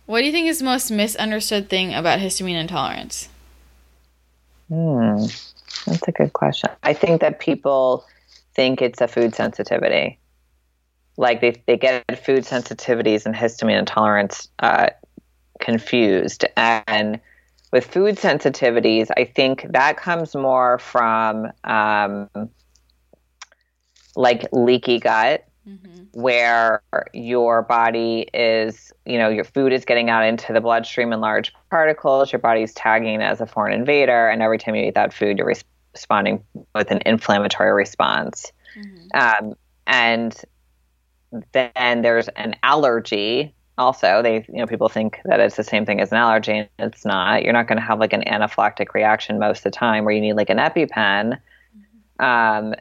What 0.07 0.21
do 0.21 0.27
you 0.27 0.33
think 0.33 0.49
is 0.49 0.61
the 0.61 0.65
most 0.65 0.91
misunderstood 0.91 1.69
thing 1.69 1.93
about 1.95 2.21
histamine 2.21 2.61
intolerance? 2.61 3.29
Hmm, 4.69 5.25
that's 5.87 6.07
a 6.07 6.13
good 6.13 6.33
question. 6.33 6.71
I 6.83 6.93
think 6.93 7.21
that 7.21 7.41
people 7.41 8.05
think 8.59 8.83
it's 8.83 9.01
a 9.01 9.07
food 9.07 9.37
sensitivity. 9.37 10.19
Like 11.17 11.41
they 11.41 11.63
they 11.67 11.77
get 11.77 12.05
food 12.25 12.43
sensitivities 12.43 13.25
and 13.25 13.33
histamine 13.33 13.79
intolerance 13.79 14.49
uh, 14.59 14.89
confused 15.61 16.45
and 16.57 17.21
with 17.73 17.87
food 17.87 18.17
sensitivities, 18.17 19.09
I 19.17 19.25
think 19.25 19.67
that 19.71 19.97
comes 19.97 20.35
more 20.35 20.79
from 20.79 21.53
um, 21.65 22.29
like 24.17 24.49
leaky 24.53 24.99
gut, 24.99 25.45
mm-hmm. 25.69 26.05
where 26.13 26.83
your 27.13 27.63
body 27.63 28.27
is, 28.33 28.93
you 29.05 29.19
know, 29.19 29.29
your 29.29 29.45
food 29.45 29.73
is 29.73 29.85
getting 29.85 30.09
out 30.09 30.25
into 30.25 30.53
the 30.53 30.61
bloodstream 30.61 31.13
in 31.13 31.21
large 31.21 31.53
particles. 31.71 32.33
Your 32.33 32.41
body's 32.41 32.73
tagging 32.73 33.21
as 33.23 33.41
a 33.41 33.47
foreign 33.47 33.79
invader, 33.79 34.29
and 34.29 34.43
every 34.43 34.59
time 34.59 34.75
you 34.75 34.87
eat 34.87 34.95
that 34.95 35.13
food, 35.13 35.39
you're 35.39 35.47
responding 35.93 36.45
with 36.75 36.91
an 36.91 37.01
inflammatory 37.07 37.73
response. 37.73 38.53
Mm-hmm. 38.77 39.47
Um, 39.47 39.55
and 39.87 40.45
then 41.53 42.03
there's 42.03 42.29
an 42.29 42.57
allergy 42.63 43.55
also 43.79 44.23
they 44.23 44.45
you 44.49 44.57
know 44.59 44.67
people 44.67 44.89
think 44.89 45.21
that 45.25 45.41
it's 45.41 45.57
the 45.57 45.65
same 45.65 45.87
thing 45.87 46.01
as 46.01 46.11
an 46.11 46.19
allergy 46.19 46.53
and 46.53 46.69
it's 46.79 47.05
not 47.05 47.43
you're 47.43 47.53
not 47.53 47.69
going 47.69 47.79
to 47.79 47.85
have 47.85 48.01
like 48.01 48.13
an 48.13 48.23
anaphylactic 48.27 48.93
reaction 48.93 49.39
most 49.39 49.59
of 49.59 49.65
the 49.65 49.71
time 49.71 50.05
where 50.05 50.15
you 50.15 50.21
need 50.21 50.35
like 50.35 50.51
an 50.51 50.59
epipen 50.59 51.39
mm-hmm. 51.39 52.25
um, 52.25 52.75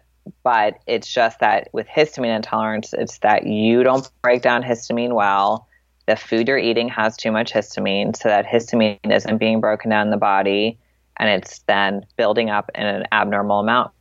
but 0.43 0.79
it's 0.87 1.11
just 1.11 1.39
that 1.39 1.69
with 1.71 1.87
histamine 1.87 2.35
intolerance 2.35 2.93
it's 2.93 3.19
that 3.19 3.45
you 3.45 3.83
don't 3.83 4.09
break 4.21 4.41
down 4.41 4.63
histamine 4.63 5.13
well 5.13 5.67
the 6.07 6.15
food 6.15 6.47
you're 6.47 6.57
eating 6.57 6.89
has 6.89 7.15
too 7.15 7.31
much 7.31 7.53
histamine 7.53 8.15
so 8.15 8.27
that 8.27 8.45
histamine 8.45 8.97
isn't 9.03 9.37
being 9.37 9.61
broken 9.61 9.91
down 9.91 10.07
in 10.07 10.11
the 10.11 10.17
body 10.17 10.79
and 11.19 11.29
it's 11.29 11.59
then 11.67 12.05
building 12.15 12.49
up 12.49 12.69
in 12.75 12.85
an 12.85 13.05
abnormal 13.11 13.59
amount 13.59 13.91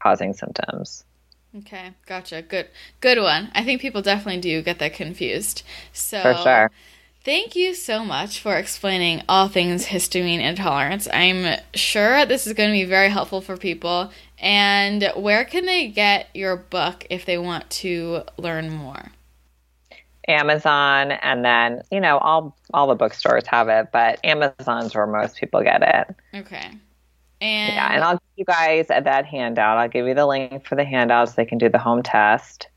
causing 0.00 0.32
symptoms 0.32 1.04
Okay, 1.58 1.92
gotcha. 2.06 2.40
Good, 2.40 2.68
good 3.00 3.18
one. 3.18 3.50
I 3.54 3.62
think 3.62 3.82
people 3.82 4.00
definitely 4.00 4.40
do 4.40 4.62
get 4.62 4.78
that 4.78 4.94
confused. 4.94 5.62
So, 5.92 6.22
for 6.22 6.34
sure. 6.34 6.70
Thank 7.24 7.54
you 7.54 7.74
so 7.74 8.04
much 8.04 8.40
for 8.40 8.56
explaining 8.56 9.22
all 9.28 9.48
things 9.48 9.86
histamine 9.86 10.40
intolerance. 10.40 11.06
I'm 11.12 11.60
sure 11.74 12.26
this 12.26 12.46
is 12.46 12.54
going 12.54 12.70
to 12.70 12.72
be 12.72 12.84
very 12.84 13.10
helpful 13.10 13.40
for 13.40 13.56
people, 13.56 14.10
And 14.38 15.12
where 15.14 15.44
can 15.44 15.66
they 15.66 15.88
get 15.88 16.30
your 16.34 16.56
book 16.56 17.06
if 17.10 17.24
they 17.24 17.38
want 17.38 17.70
to 17.70 18.22
learn 18.38 18.70
more? 18.70 19.12
Amazon, 20.28 21.12
and 21.12 21.44
then 21.44 21.82
you 21.90 22.00
know 22.00 22.18
all 22.18 22.56
all 22.72 22.86
the 22.86 22.94
bookstores 22.94 23.46
have 23.46 23.68
it, 23.68 23.88
but 23.92 24.20
Amazon's 24.24 24.94
where 24.94 25.06
most 25.06 25.36
people 25.36 25.62
get 25.62 25.82
it. 25.82 26.16
Okay. 26.34 26.70
And 27.40 27.74
yeah, 27.74 27.92
and 27.92 28.04
I'll 28.04 28.14
give 28.14 28.22
you 28.36 28.44
guys 28.44 28.86
that 28.88 29.26
handout. 29.26 29.78
I'll 29.78 29.88
give 29.88 30.06
you 30.06 30.14
the 30.14 30.26
link 30.26 30.64
for 30.66 30.76
the 30.76 30.84
handout 30.84 31.28
so 31.28 31.34
they 31.36 31.44
can 31.44 31.58
do 31.58 31.68
the 31.68 31.78
home 31.78 32.02
test, 32.02 32.68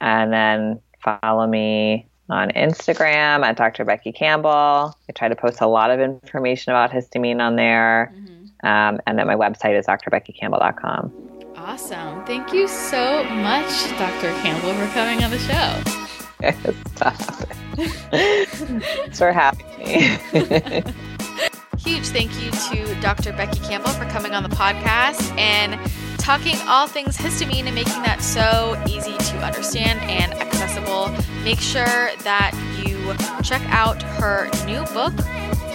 and 0.00 0.32
then 0.32 0.80
follow 1.02 1.46
me 1.46 2.08
on 2.30 2.50
Instagram 2.52 3.44
at 3.44 3.56
Dr. 3.56 3.84
Becky 3.84 4.12
Campbell. 4.12 4.96
I 5.08 5.12
try 5.14 5.28
to 5.28 5.36
post 5.36 5.60
a 5.60 5.66
lot 5.66 5.90
of 5.90 6.00
information 6.00 6.72
about 6.72 6.90
histamine 6.90 7.40
on 7.40 7.56
there, 7.56 8.14
mm-hmm. 8.16 8.66
um, 8.66 9.00
and 9.06 9.18
then 9.18 9.26
my 9.26 9.36
website 9.36 9.78
is 9.78 9.86
drbeckycampbell.com. 9.86 11.12
Awesome! 11.56 12.24
Thank 12.24 12.54
you 12.54 12.66
so 12.68 13.22
much, 13.24 13.90
Dr. 13.98 14.30
Campbell, 14.40 14.72
for 14.72 14.86
coming 14.94 15.22
on 15.22 15.30
the 15.30 15.38
show. 15.38 16.08
Stop. 16.96 17.14
Thanks 17.76 19.18
for 19.18 19.32
having 19.32 19.66
me. 19.78 20.82
Huge 21.78 22.08
thank 22.08 22.30
you 22.42 22.50
to 22.50 23.00
Dr. 23.00 23.32
Becky 23.32 23.58
Campbell 23.60 23.90
for 23.92 24.04
coming 24.06 24.32
on 24.34 24.42
the 24.42 24.50
podcast 24.50 25.34
and 25.38 25.78
talking 26.18 26.56
all 26.68 26.86
things 26.86 27.16
histamine 27.16 27.64
and 27.64 27.74
making 27.74 28.02
that 28.02 28.22
so 28.22 28.80
easy 28.86 29.16
to 29.16 29.38
understand 29.38 29.98
and 30.02 30.34
accessible. 30.34 31.08
Make 31.42 31.58
sure 31.58 31.84
that 31.84 32.52
you 32.84 33.14
check 33.42 33.62
out 33.70 34.02
her 34.02 34.50
new 34.66 34.84
book, 34.92 35.14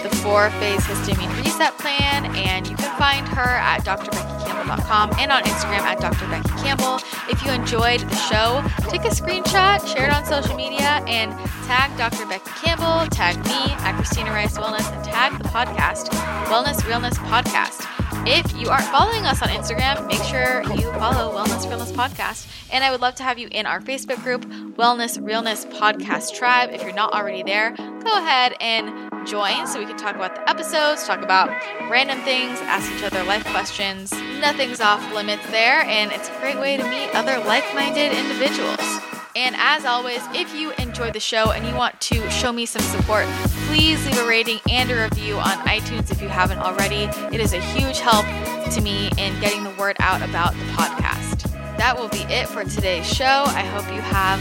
The 0.02 0.14
Four 0.16 0.50
Phase 0.50 0.80
Histamine 0.80 1.34
Reset 1.42 1.76
Plan, 1.78 2.26
and 2.36 2.66
you 2.66 2.76
can 2.76 2.96
find 2.98 3.26
her 3.28 3.40
at 3.42 3.84
drbeckycampbell.com 3.84 5.12
and 5.18 5.32
on 5.32 5.42
Instagram 5.42 5.80
at 5.80 5.98
drbeckycampbell. 5.98 7.02
If 7.30 7.42
you 7.44 7.52
enjoyed 7.52 8.00
the 8.00 8.16
show, 8.16 8.62
take 8.88 9.02
a 9.04 9.10
screenshot, 9.10 9.86
share 9.86 10.06
it 10.06 10.12
on 10.12 10.24
social 10.24 10.56
media, 10.56 11.02
and 11.06 11.32
tag 11.66 11.96
Dr. 11.96 12.26
Becky 12.26 12.50
Campbell, 12.62 13.08
tag 13.10 13.36
me 13.44 13.72
at 13.84 13.94
Christina 13.96 14.30
Rice 14.30 14.56
Wellness, 14.58 14.90
and 14.92 15.04
tag 15.04 15.36
the 15.38 15.48
podcast, 15.48 16.08
Wellness 16.46 16.86
Realness 16.86 17.18
Podcast. 17.18 17.84
If 18.28 18.60
you 18.60 18.70
aren't 18.70 18.86
following 18.86 19.24
us 19.24 19.40
on 19.40 19.50
Instagram, 19.50 20.04
make 20.08 20.20
sure 20.24 20.60
you 20.74 20.90
follow 20.98 21.32
Wellness 21.32 21.64
Realness 21.68 21.92
Podcast. 21.92 22.48
And 22.72 22.82
I 22.82 22.90
would 22.90 23.00
love 23.00 23.14
to 23.14 23.22
have 23.22 23.38
you 23.38 23.46
in 23.52 23.66
our 23.66 23.80
Facebook 23.80 24.20
group, 24.24 24.44
Wellness 24.76 25.24
Realness 25.24 25.64
Podcast 25.66 26.34
Tribe. 26.34 26.70
If 26.72 26.82
you're 26.82 26.92
not 26.92 27.12
already 27.12 27.44
there, 27.44 27.70
go 27.76 28.18
ahead 28.18 28.56
and 28.60 29.28
join 29.28 29.68
so 29.68 29.78
we 29.78 29.86
can 29.86 29.96
talk 29.96 30.16
about 30.16 30.34
the 30.34 30.50
episodes, 30.50 31.06
talk 31.06 31.22
about 31.22 31.50
random 31.88 32.18
things, 32.22 32.58
ask 32.62 32.90
each 32.92 33.04
other 33.04 33.22
life 33.22 33.44
questions. 33.44 34.10
Nothing's 34.40 34.80
off 34.80 35.14
limits 35.14 35.46
there, 35.52 35.82
and 35.82 36.10
it's 36.10 36.28
a 36.28 36.40
great 36.40 36.58
way 36.58 36.76
to 36.76 36.82
meet 36.82 37.14
other 37.14 37.38
like 37.44 37.64
minded 37.76 38.12
individuals. 38.12 39.15
And 39.36 39.54
as 39.58 39.84
always, 39.84 40.22
if 40.32 40.54
you 40.54 40.72
enjoy 40.78 41.10
the 41.10 41.20
show 41.20 41.50
and 41.50 41.66
you 41.66 41.74
want 41.74 42.00
to 42.00 42.30
show 42.30 42.52
me 42.52 42.64
some 42.64 42.80
support, 42.80 43.26
please 43.68 44.02
leave 44.06 44.18
a 44.18 44.26
rating 44.26 44.60
and 44.70 44.90
a 44.90 45.02
review 45.02 45.36
on 45.36 45.58
iTunes 45.66 46.10
if 46.10 46.22
you 46.22 46.28
haven't 46.28 46.58
already. 46.58 47.04
It 47.34 47.38
is 47.42 47.52
a 47.52 47.60
huge 47.60 47.98
help 47.98 48.24
to 48.72 48.80
me 48.80 49.10
in 49.18 49.38
getting 49.40 49.62
the 49.62 49.74
word 49.78 49.96
out 50.00 50.22
about 50.22 50.54
the 50.54 50.64
podcast. 50.72 51.42
That 51.76 51.98
will 51.98 52.08
be 52.08 52.22
it 52.32 52.48
for 52.48 52.64
today's 52.64 53.06
show. 53.06 53.44
I 53.46 53.60
hope 53.60 53.86
you 53.94 54.00
have 54.00 54.40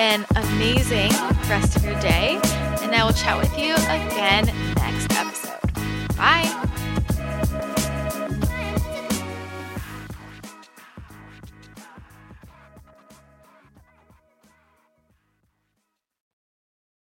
an 0.00 0.26
amazing 0.34 1.12
rest 1.48 1.76
of 1.76 1.84
your 1.84 1.98
day, 2.00 2.40
and 2.82 2.92
I 2.92 3.04
will 3.04 3.12
chat 3.12 3.38
with 3.38 3.56
you 3.56 3.74
again 3.74 4.46
next 4.74 5.12
episode. 5.16 6.16
Bye. 6.16 6.82